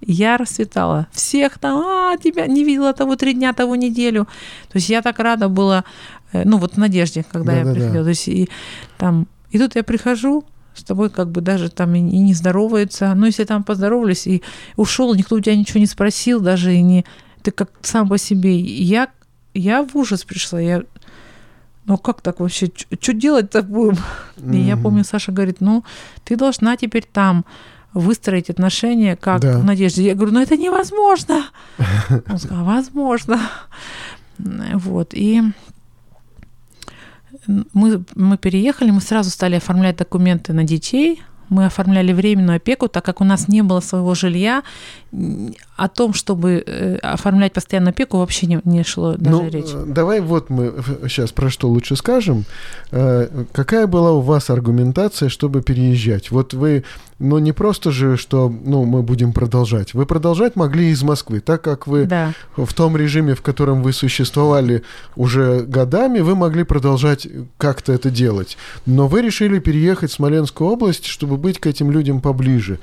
я 0.01 0.37
расцветала. 0.37 1.09
Всех 1.12 1.59
там, 1.59 1.78
а, 1.78 2.16
тебя 2.16 2.47
не 2.47 2.64
видела 2.64 2.93
того 2.93 3.16
три 3.16 3.35
дня, 3.35 3.53
того 3.53 3.76
неделю. 3.76 4.26
То 4.68 4.76
есть 4.76 4.89
я 4.89 5.03
так 5.03 5.18
рада 5.18 5.49
была, 5.49 5.85
э, 6.33 6.45
ну 6.45 6.59
вот 6.59 6.74
в 6.74 6.76
надежде, 6.78 7.24
когда 7.31 7.53
да, 7.53 7.59
я 7.59 7.64
да, 7.64 7.72
приходила. 7.72 7.99
Да. 7.99 8.05
То 8.05 8.11
есть 8.11 8.28
и 8.28 8.49
там, 8.97 9.26
и 9.51 9.59
тут 9.59 9.74
я 9.74 9.83
прихожу, 9.83 10.45
с 10.74 10.85
тобой 10.85 11.11
как 11.11 11.31
бы 11.31 11.41
даже 11.41 11.68
там 11.68 11.95
и, 11.95 12.01
не 12.01 12.33
здороваются. 12.33 13.12
Ну, 13.14 13.26
если 13.26 13.45
там 13.45 13.64
поздоровались 13.64 14.26
и 14.26 14.43
ушел, 14.76 15.14
никто 15.14 15.37
у 15.37 15.41
тебя 15.41 15.57
ничего 15.57 15.81
не 15.81 15.87
спросил, 15.87 16.41
даже 16.41 16.74
и 16.74 16.81
не... 16.81 17.05
Ты 17.43 17.51
как 17.51 17.70
сам 17.83 18.09
по 18.09 18.18
себе. 18.18 18.59
Я, 18.59 19.09
я 19.55 19.82
в 19.82 19.96
ужас 19.96 20.24
пришла. 20.24 20.61
Я 20.61 20.82
ну 21.86 21.98
как 21.98 22.20
так 22.20 22.40
вообще? 22.40 22.70
Что 23.01 23.12
делать-то 23.12 23.62
будем? 23.62 23.98
Mm-hmm. 24.36 24.57
И 24.57 24.61
я 24.61 24.76
помню, 24.76 25.05
Саша 25.05 25.32
говорит, 25.32 25.61
ну, 25.61 25.84
ты 26.24 26.36
должна 26.36 26.76
теперь 26.76 27.05
там 27.11 27.44
выстроить 27.92 28.51
отношения 28.51 29.16
как 29.16 29.40
да. 29.40 29.59
в 29.59 29.64
надежде. 29.64 30.05
Я 30.05 30.14
говорю, 30.14 30.32
ну 30.32 30.40
это 30.40 30.57
невозможно. 30.57 31.46
Он 32.28 32.38
сказал, 32.38 32.64
возможно. 32.64 33.40
Вот, 34.38 35.12
и 35.14 35.42
мы, 37.72 38.05
мы 38.14 38.38
переехали, 38.38 38.90
мы 38.90 39.01
сразу 39.01 39.30
стали 39.30 39.57
оформлять 39.57 39.96
документы 39.96 40.53
на 40.53 40.64
детей, 40.64 41.22
мы 41.51 41.66
оформляли 41.66 42.12
временную 42.12 42.57
опеку, 42.57 42.88
так 42.88 43.05
как 43.05 43.20
у 43.20 43.24
нас 43.24 43.48
не 43.48 43.62
было 43.62 43.80
своего 43.80 44.14
жилья, 44.14 44.62
о 45.76 45.88
том, 45.88 46.14
чтобы 46.14 46.62
э, 46.64 46.96
оформлять 46.96 47.53
постоянную 47.53 47.90
опеку, 47.90 48.18
вообще 48.18 48.46
не, 48.46 48.61
не 48.64 48.84
шло 48.84 49.14
даже 49.16 49.36
ну, 49.36 49.51
речь. 49.51 49.72
Э, 49.72 49.84
давай 49.86 50.20
вот 50.20 50.51
мы 50.51 50.72
сейчас 51.09 51.32
про 51.32 51.51
что 51.51 51.68
лучше 51.68 51.96
скажем. 51.96 52.44
Э, 52.92 53.28
какая 53.53 53.86
была 53.86 54.12
у 54.12 54.20
вас 54.20 54.51
аргументация, 54.51 55.28
чтобы 55.28 55.62
переезжать? 55.62 56.30
Вот 56.30 56.55
вы, 56.55 56.84
ну 57.20 57.38
не 57.38 57.52
просто 57.52 57.92
же, 57.92 58.16
что 58.16 58.48
ну, 58.48 58.84
мы 58.84 59.02
будем 59.02 59.32
продолжать. 59.32 59.92
Вы 59.92 60.06
продолжать 60.06 60.56
могли 60.56 60.88
из 60.88 61.02
Москвы, 61.02 61.40
так 61.40 61.62
как 61.62 61.86
вы 61.86 62.06
да. 62.06 62.32
в 62.56 62.72
том 62.72 62.96
режиме, 62.96 63.34
в 63.34 63.42
котором 63.42 63.82
вы 63.82 63.92
существовали 63.92 64.82
уже 65.16 65.60
годами, 65.60 66.20
вы 66.20 66.34
могли 66.34 66.64
продолжать 66.64 67.28
как-то 67.58 67.92
это 67.92 68.10
делать. 68.10 68.56
Но 68.86 69.06
вы 69.06 69.20
решили 69.20 69.58
переехать 69.58 70.10
в 70.10 70.14
Смоленскую 70.14 70.70
область, 70.70 71.04
чтобы 71.04 71.36
быть 71.36 71.60
к 71.60 71.66
этим 71.66 71.90
людям 71.90 72.22
поближе. 72.22 72.78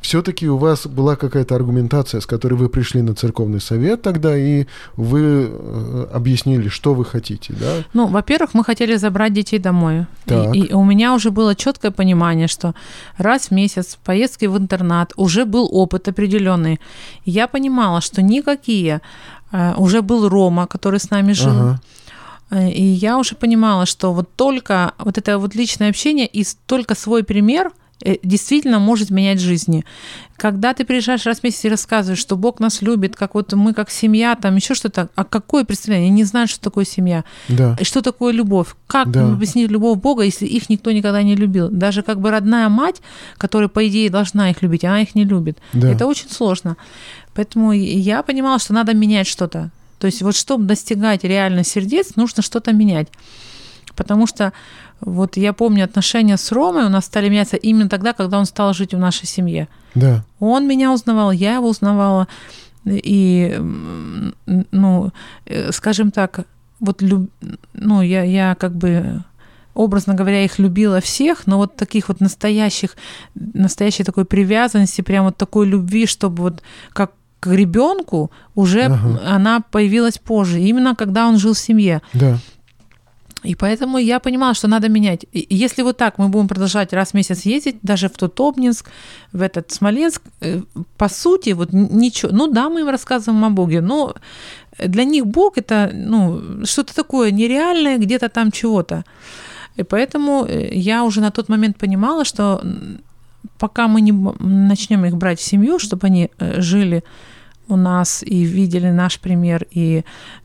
Все-таки 0.00 0.48
у 0.48 0.56
вас 0.56 0.86
была 0.86 1.16
какая-то 1.16 1.54
аргументация, 1.54 2.20
с 2.20 2.26
которой 2.26 2.54
вы 2.54 2.68
пришли 2.68 3.02
на 3.02 3.14
церковный 3.14 3.60
совет 3.60 4.02
тогда, 4.02 4.36
и 4.36 4.66
вы 4.96 5.48
э, 5.50 6.06
объяснили, 6.12 6.68
что 6.68 6.94
вы 6.94 7.04
хотите, 7.04 7.54
да? 7.60 7.84
Ну, 7.92 8.06
во-первых, 8.06 8.54
мы 8.54 8.64
хотели 8.64 8.96
забрать 8.96 9.32
детей 9.32 9.58
домой. 9.58 10.06
Так. 10.24 10.54
И, 10.54 10.60
и 10.60 10.72
у 10.72 10.84
меня 10.84 11.14
уже 11.14 11.30
было 11.30 11.54
четкое 11.54 11.90
понимание, 11.90 12.48
что 12.48 12.74
раз 13.18 13.48
в 13.48 13.50
месяц 13.50 13.98
поездки 14.04 14.46
в 14.46 14.56
интернат 14.56 15.12
уже 15.16 15.44
был 15.44 15.68
опыт 15.70 16.08
определенный. 16.08 16.80
Я 17.24 17.46
понимала, 17.46 18.00
что 18.00 18.22
никакие 18.22 19.00
э, 19.52 19.74
уже 19.76 20.02
был 20.02 20.28
Рома, 20.28 20.66
который 20.66 20.98
с 20.98 21.10
нами 21.10 21.32
жил. 21.32 21.52
Ага. 21.52 21.80
Э, 22.50 22.70
и 22.70 22.82
я 22.82 23.18
уже 23.18 23.34
понимала, 23.34 23.86
что 23.86 24.12
вот 24.12 24.28
только 24.36 24.92
вот 24.98 25.18
это 25.18 25.38
вот 25.38 25.54
личное 25.54 25.90
общение 25.90 26.26
и 26.26 26.44
только 26.66 26.94
свой 26.94 27.22
пример 27.22 27.70
действительно 28.22 28.78
может 28.78 29.10
менять 29.10 29.40
жизни. 29.40 29.84
Когда 30.36 30.72
ты 30.72 30.84
приезжаешь 30.84 31.26
раз 31.26 31.40
в 31.40 31.44
месяц 31.44 31.64
и 31.66 31.68
рассказываешь, 31.68 32.18
что 32.18 32.36
Бог 32.36 32.60
нас 32.60 32.80
любит, 32.80 33.14
как 33.14 33.34
вот 33.34 33.52
мы 33.52 33.74
как 33.74 33.90
семья, 33.90 34.34
там 34.36 34.56
еще 34.56 34.74
что-то, 34.74 35.10
а 35.14 35.24
какое 35.24 35.64
представление? 35.64 36.08
Они 36.08 36.16
не 36.16 36.24
знают, 36.24 36.50
что 36.50 36.60
такое 36.60 36.86
семья. 36.86 37.24
Да. 37.48 37.76
И 37.78 37.84
что 37.84 38.00
такое 38.00 38.32
любовь? 38.32 38.74
Как 38.86 39.10
да. 39.10 39.30
объяснить 39.30 39.70
любовь 39.70 39.98
Бога, 39.98 40.22
если 40.22 40.46
их 40.46 40.70
никто 40.70 40.92
никогда 40.92 41.22
не 41.22 41.36
любил? 41.36 41.68
Даже 41.68 42.02
как 42.02 42.20
бы 42.20 42.30
родная 42.30 42.68
мать, 42.70 43.02
которая, 43.36 43.68
по 43.68 43.86
идее, 43.86 44.08
должна 44.08 44.50
их 44.50 44.62
любить, 44.62 44.84
она 44.84 45.02
их 45.02 45.14
не 45.14 45.24
любит. 45.24 45.58
Да. 45.74 45.90
Это 45.90 46.06
очень 46.06 46.30
сложно. 46.30 46.76
Поэтому 47.34 47.72
я 47.72 48.22
понимала, 48.22 48.58
что 48.58 48.72
надо 48.72 48.94
менять 48.94 49.26
что-то. 49.26 49.70
То 49.98 50.06
есть 50.06 50.22
вот 50.22 50.34
чтобы 50.34 50.64
достигать 50.64 51.24
реально 51.24 51.62
сердец, 51.64 52.16
нужно 52.16 52.42
что-то 52.42 52.72
менять. 52.72 53.08
Потому 53.94 54.26
что 54.26 54.54
вот 55.00 55.36
я 55.36 55.52
помню 55.52 55.84
отношения 55.84 56.36
с 56.36 56.52
Ромой 56.52 56.84
у 56.84 56.88
нас 56.88 57.06
стали 57.06 57.28
меняться 57.28 57.56
именно 57.56 57.88
тогда, 57.88 58.12
когда 58.12 58.38
он 58.38 58.44
стал 58.44 58.74
жить 58.74 58.94
в 58.94 58.98
нашей 58.98 59.26
семье. 59.26 59.68
Да. 59.94 60.24
Он 60.38 60.68
меня 60.68 60.92
узнавал, 60.92 61.32
я 61.32 61.54
его 61.54 61.68
узнавала. 61.68 62.28
И, 62.86 63.56
ну, 64.46 65.12
э, 65.46 65.72
скажем 65.72 66.10
так, 66.10 66.46
вот, 66.80 67.02
люб... 67.02 67.30
ну, 67.74 68.02
я, 68.02 68.22
я 68.22 68.54
как 68.54 68.74
бы 68.74 69.22
образно 69.74 70.14
говоря, 70.14 70.44
их 70.44 70.58
любила 70.58 71.00
всех, 71.00 71.46
но 71.46 71.56
вот 71.56 71.76
таких 71.76 72.08
вот 72.08 72.20
настоящих, 72.20 72.96
настоящей 73.34 74.04
такой 74.04 74.24
привязанности, 74.24 75.00
прям 75.00 75.26
вот 75.26 75.36
такой 75.36 75.66
любви, 75.66 76.06
чтобы 76.06 76.42
вот 76.42 76.62
как 76.92 77.12
к 77.40 77.46
ребенку 77.46 78.30
уже 78.54 78.82
ага. 78.82 79.20
она 79.26 79.60
появилась 79.60 80.18
позже, 80.18 80.60
именно 80.60 80.94
когда 80.94 81.26
он 81.26 81.38
жил 81.38 81.54
в 81.54 81.58
семье. 81.58 82.02
Да. 82.12 82.38
И 83.42 83.54
поэтому 83.54 83.98
я 83.98 84.20
понимала, 84.20 84.54
что 84.54 84.68
надо 84.68 84.88
менять. 84.88 85.24
И 85.32 85.46
если 85.48 85.82
вот 85.82 85.96
так 85.96 86.18
мы 86.18 86.28
будем 86.28 86.48
продолжать 86.48 86.92
раз 86.92 87.10
в 87.10 87.14
месяц 87.14 87.46
ездить, 87.46 87.76
даже 87.82 88.08
в 88.08 88.12
тот 88.12 88.38
Обнинск, 88.40 88.90
в 89.32 89.40
этот 89.40 89.70
Смоленск, 89.70 90.22
э, 90.40 90.60
по 90.96 91.08
сути, 91.08 91.54
вот 91.54 91.72
ничего. 91.72 92.32
Ну 92.32 92.46
да, 92.46 92.68
мы 92.68 92.80
им 92.80 92.88
рассказываем 92.88 93.44
о 93.44 93.50
Боге, 93.50 93.80
но 93.80 94.14
для 94.78 95.04
них 95.04 95.26
Бог 95.26 95.58
это 95.58 95.90
ну, 95.92 96.64
что-то 96.64 96.94
такое 96.94 97.30
нереальное, 97.30 97.98
где-то 97.98 98.28
там 98.28 98.50
чего-то. 98.50 99.04
И 99.76 99.82
поэтому 99.82 100.44
э, 100.44 100.74
я 100.74 101.04
уже 101.04 101.20
на 101.20 101.30
тот 101.30 101.48
момент 101.48 101.78
понимала, 101.78 102.24
что 102.24 102.62
пока 103.58 103.88
мы 103.88 104.02
не 104.02 104.12
начнем 104.12 105.04
их 105.06 105.16
брать 105.16 105.40
в 105.40 105.44
семью, 105.44 105.78
чтобы 105.78 106.06
они 106.06 106.30
э, 106.38 106.60
жили 106.60 107.02
у 107.68 107.76
нас 107.76 108.22
и 108.22 108.44
видели 108.44 108.90
наш 108.90 109.18
пример, 109.20 109.66
и 109.70 110.04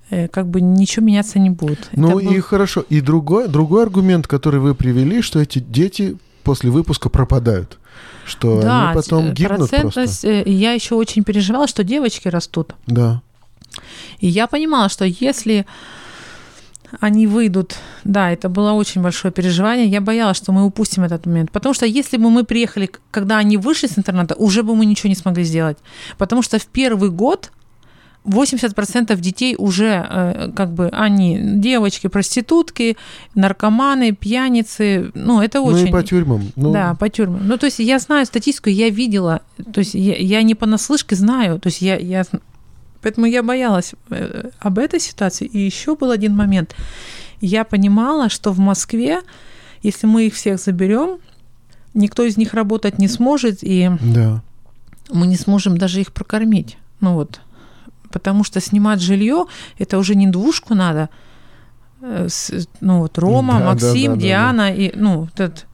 как 0.09 0.47
бы 0.47 0.61
ничего 0.61 1.05
меняться 1.05 1.39
не 1.39 1.49
будет. 1.49 1.89
Ну 1.93 2.19
Это 2.19 2.29
и 2.29 2.35
был... 2.35 2.41
хорошо. 2.43 2.85
И 2.89 3.01
другой, 3.01 3.47
другой 3.47 3.83
аргумент, 3.83 4.27
который 4.27 4.59
вы 4.59 4.75
привели, 4.75 5.21
что 5.21 5.39
эти 5.39 5.59
дети 5.59 6.17
после 6.43 6.69
выпуска 6.69 7.09
пропадают. 7.09 7.79
Что 8.25 8.61
да, 8.61 8.89
они 8.89 8.95
потом 8.95 9.33
гибнут 9.33 9.69
просто. 9.69 10.27
Э, 10.27 10.43
я 10.49 10.73
еще 10.73 10.95
очень 10.95 11.23
переживала, 11.23 11.67
что 11.67 11.83
девочки 11.83 12.27
растут. 12.27 12.73
Да. 12.87 13.21
И 14.19 14.27
я 14.27 14.47
понимала, 14.47 14.89
что 14.89 15.05
если 15.05 15.65
они 16.99 17.27
выйдут. 17.27 17.75
Да, 18.03 18.31
это 18.31 18.49
было 18.49 18.71
очень 18.71 19.01
большое 19.01 19.33
переживание. 19.33 19.87
Я 19.87 20.01
боялась, 20.01 20.37
что 20.37 20.51
мы 20.51 20.65
упустим 20.65 21.03
этот 21.03 21.25
момент. 21.25 21.51
Потому 21.51 21.73
что 21.73 21.85
если 21.85 22.17
бы 22.17 22.29
мы 22.29 22.43
приехали, 22.43 22.89
когда 23.11 23.37
они 23.37 23.57
вышли 23.57 23.87
с 23.87 23.97
интерната, 23.97 24.35
уже 24.35 24.63
бы 24.63 24.75
мы 24.75 24.85
ничего 24.85 25.09
не 25.09 25.15
смогли 25.15 25.43
сделать. 25.43 25.77
Потому 26.17 26.41
что 26.41 26.59
в 26.59 26.65
первый 26.67 27.09
год 27.09 27.51
80% 28.25 29.15
детей 29.19 29.55
уже 29.57 30.05
э, 30.09 30.51
как 30.55 30.73
бы 30.73 30.89
они 30.89 31.39
девочки, 31.39 32.07
проститутки, 32.07 32.97
наркоманы, 33.35 34.13
пьяницы. 34.13 35.11
Ну, 35.13 35.41
это 35.41 35.61
очень... 35.61 35.83
Ну 35.83 35.87
и 35.87 35.91
по 35.91 36.03
тюрьмам. 36.03 36.51
Ну... 36.55 36.73
Да, 36.73 36.95
по 36.95 37.09
тюрьмам. 37.09 37.47
Ну, 37.47 37.57
то 37.57 37.67
есть 37.67 37.79
я 37.79 37.99
знаю 37.99 38.25
статистику, 38.25 38.69
я 38.69 38.89
видела, 38.89 39.41
то 39.71 39.79
есть 39.79 39.93
я, 39.93 40.15
я 40.15 40.43
не 40.43 40.55
понаслышке 40.55 41.15
знаю, 41.15 41.59
то 41.59 41.67
есть 41.67 41.81
я, 41.81 41.97
я... 41.97 42.23
Поэтому 43.01 43.27
я 43.27 43.43
боялась 43.43 43.93
э, 44.09 44.49
об 44.59 44.79
этой 44.79 44.99
ситуации. 44.99 45.45
И 45.45 45.59
еще 45.59 45.95
был 45.95 46.09
один 46.09 46.35
момент. 46.35 46.75
Я 47.41 47.63
понимала, 47.63 48.29
что 48.29 48.51
в 48.51 48.59
Москве, 48.59 49.21
если 49.83 50.07
мы 50.07 50.25
их 50.25 50.33
всех 50.33 50.59
заберем, 50.59 51.19
никто 51.93 52.23
из 52.23 52.37
них 52.37 52.53
работать 52.53 52.97
не 52.97 53.07
сможет, 53.07 53.59
и 53.61 53.91
да. 54.01 54.41
мы 55.11 55.27
не 55.27 55.35
сможем 55.35 55.77
даже 55.77 56.01
их 56.01 56.11
прокормить. 56.11 56.77
Ну 56.99 57.13
вот, 57.13 57.41
потому 58.15 58.45
что 58.45 58.61
снимать 58.61 59.01
жилье 59.01 59.45
это 59.77 59.97
уже 59.97 60.15
не 60.15 60.27
двушку 60.27 60.73
надо. 60.73 61.09
Э, 62.01 62.29
ну 62.79 62.99
вот 62.99 63.17
Рома, 63.17 63.59
да, 63.59 63.65
Максим, 63.65 64.13
да, 64.13 64.15
да, 64.15 64.21
Диана 64.21 64.67
да, 64.69 64.69
да. 64.69 64.73
и 64.73 64.91
ну 64.95 65.27
этот 65.33 65.65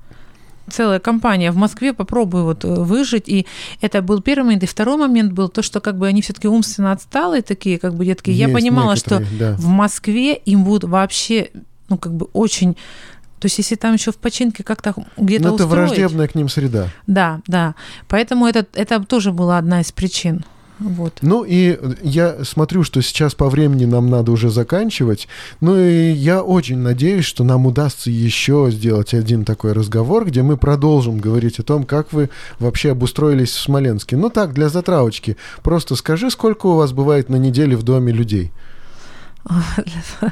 целая 0.71 0.99
компания 0.99 1.51
в 1.51 1.55
Москве, 1.55 1.93
попробую 1.93 2.45
вот 2.45 2.65
э, 2.65 2.67
выжить. 2.67 3.29
И 3.29 3.45
это 3.79 4.01
был 4.01 4.23
первый 4.23 4.45
момент. 4.45 4.63
И 4.63 4.65
второй 4.65 4.97
момент 4.97 5.33
был 5.33 5.49
то, 5.49 5.61
что 5.61 5.81
как 5.81 5.99
бы 5.99 6.07
они 6.07 6.23
все-таки 6.23 6.47
умственно 6.47 6.93
отсталые 6.93 7.43
такие, 7.43 7.77
как 7.77 7.93
бы 7.93 8.05
детки. 8.05 8.31
Есть 8.31 8.39
Я 8.39 8.49
понимала, 8.49 8.95
что 8.95 9.23
да. 9.39 9.53
в 9.53 9.67
Москве 9.67 10.33
им 10.33 10.63
будут 10.63 10.85
вообще, 10.85 11.51
ну 11.89 11.99
как 11.99 12.13
бы 12.13 12.27
очень 12.33 12.75
то 13.39 13.47
есть, 13.47 13.57
если 13.57 13.73
там 13.73 13.93
еще 13.93 14.11
в 14.11 14.17
починке 14.17 14.63
как-то 14.63 14.93
где-то 15.17 15.49
Ну, 15.49 15.55
это 15.55 15.65
враждебная 15.65 16.27
к 16.27 16.35
ним 16.35 16.47
среда. 16.47 16.89
Да, 17.07 17.41
да. 17.47 17.73
Поэтому 18.07 18.45
это, 18.45 18.67
это 18.73 19.03
тоже 19.03 19.31
была 19.31 19.57
одна 19.57 19.81
из 19.81 19.91
причин. 19.91 20.45
Вот. 20.81 21.19
Ну 21.21 21.43
и 21.47 21.77
я 22.01 22.43
смотрю, 22.43 22.83
что 22.83 23.01
сейчас 23.01 23.35
по 23.35 23.49
времени 23.49 23.85
нам 23.85 24.09
надо 24.09 24.31
уже 24.31 24.49
заканчивать. 24.49 25.27
Ну 25.59 25.77
и 25.77 26.11
я 26.11 26.41
очень 26.41 26.79
надеюсь, 26.79 27.25
что 27.25 27.43
нам 27.43 27.67
удастся 27.67 28.09
еще 28.09 28.69
сделать 28.71 29.13
один 29.13 29.45
такой 29.45 29.73
разговор, 29.73 30.25
где 30.25 30.41
мы 30.41 30.57
продолжим 30.57 31.19
говорить 31.19 31.59
о 31.59 31.63
том, 31.63 31.83
как 31.83 32.11
вы 32.13 32.29
вообще 32.57 32.91
обустроились 32.91 33.51
в 33.51 33.61
Смоленске. 33.61 34.17
Ну 34.17 34.29
так, 34.29 34.53
для 34.53 34.69
затравочки. 34.69 35.37
Просто 35.61 35.95
скажи, 35.95 36.31
сколько 36.31 36.65
у 36.65 36.75
вас 36.75 36.93
бывает 36.93 37.29
на 37.29 37.35
неделе 37.35 37.77
в 37.77 37.83
доме 37.83 38.11
людей? 38.11 38.51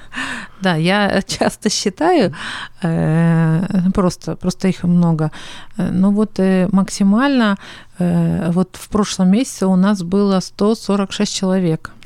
Да, 0.61 0.75
я 0.75 1.21
часто 1.25 1.69
считаю, 1.69 2.33
э, 2.81 3.65
просто, 3.93 4.35
просто 4.35 4.67
их 4.67 4.83
много. 4.83 5.31
Ну 5.77 6.11
вот 6.11 6.39
э, 6.39 6.67
максимально 6.71 7.57
э, 7.97 8.51
вот 8.51 8.69
в 8.73 8.89
прошлом 8.89 9.31
месяце 9.31 9.67
у 9.67 9.77
нас 9.77 10.03
было 10.03 10.41
146 10.41 11.35
человек. 11.35 11.91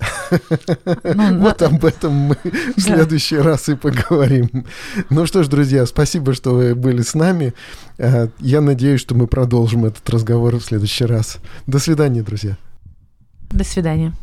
Ну, 1.04 1.40
вот 1.40 1.62
об 1.62 1.86
этом 1.86 2.14
мы 2.14 2.38
в 2.76 2.82
следующий 2.82 3.38
раз 3.38 3.70
и 3.70 3.76
поговорим. 3.76 4.66
Ну 5.10 5.26
что 5.26 5.44
ж, 5.44 5.48
друзья, 5.48 5.86
спасибо, 5.86 6.34
что 6.34 6.54
вы 6.54 6.76
были 6.76 7.02
с 7.02 7.14
нами. 7.14 7.54
Я 8.40 8.62
надеюсь, 8.62 9.02
что 9.02 9.16
мы 9.16 9.28
продолжим 9.28 9.86
этот 9.86 10.10
разговор 10.10 10.56
в 10.56 10.64
следующий 10.64 11.06
раз. 11.06 11.38
До 11.68 11.80
свидания, 11.80 12.24
друзья. 12.24 12.58
До 13.52 13.64
свидания. 13.64 14.14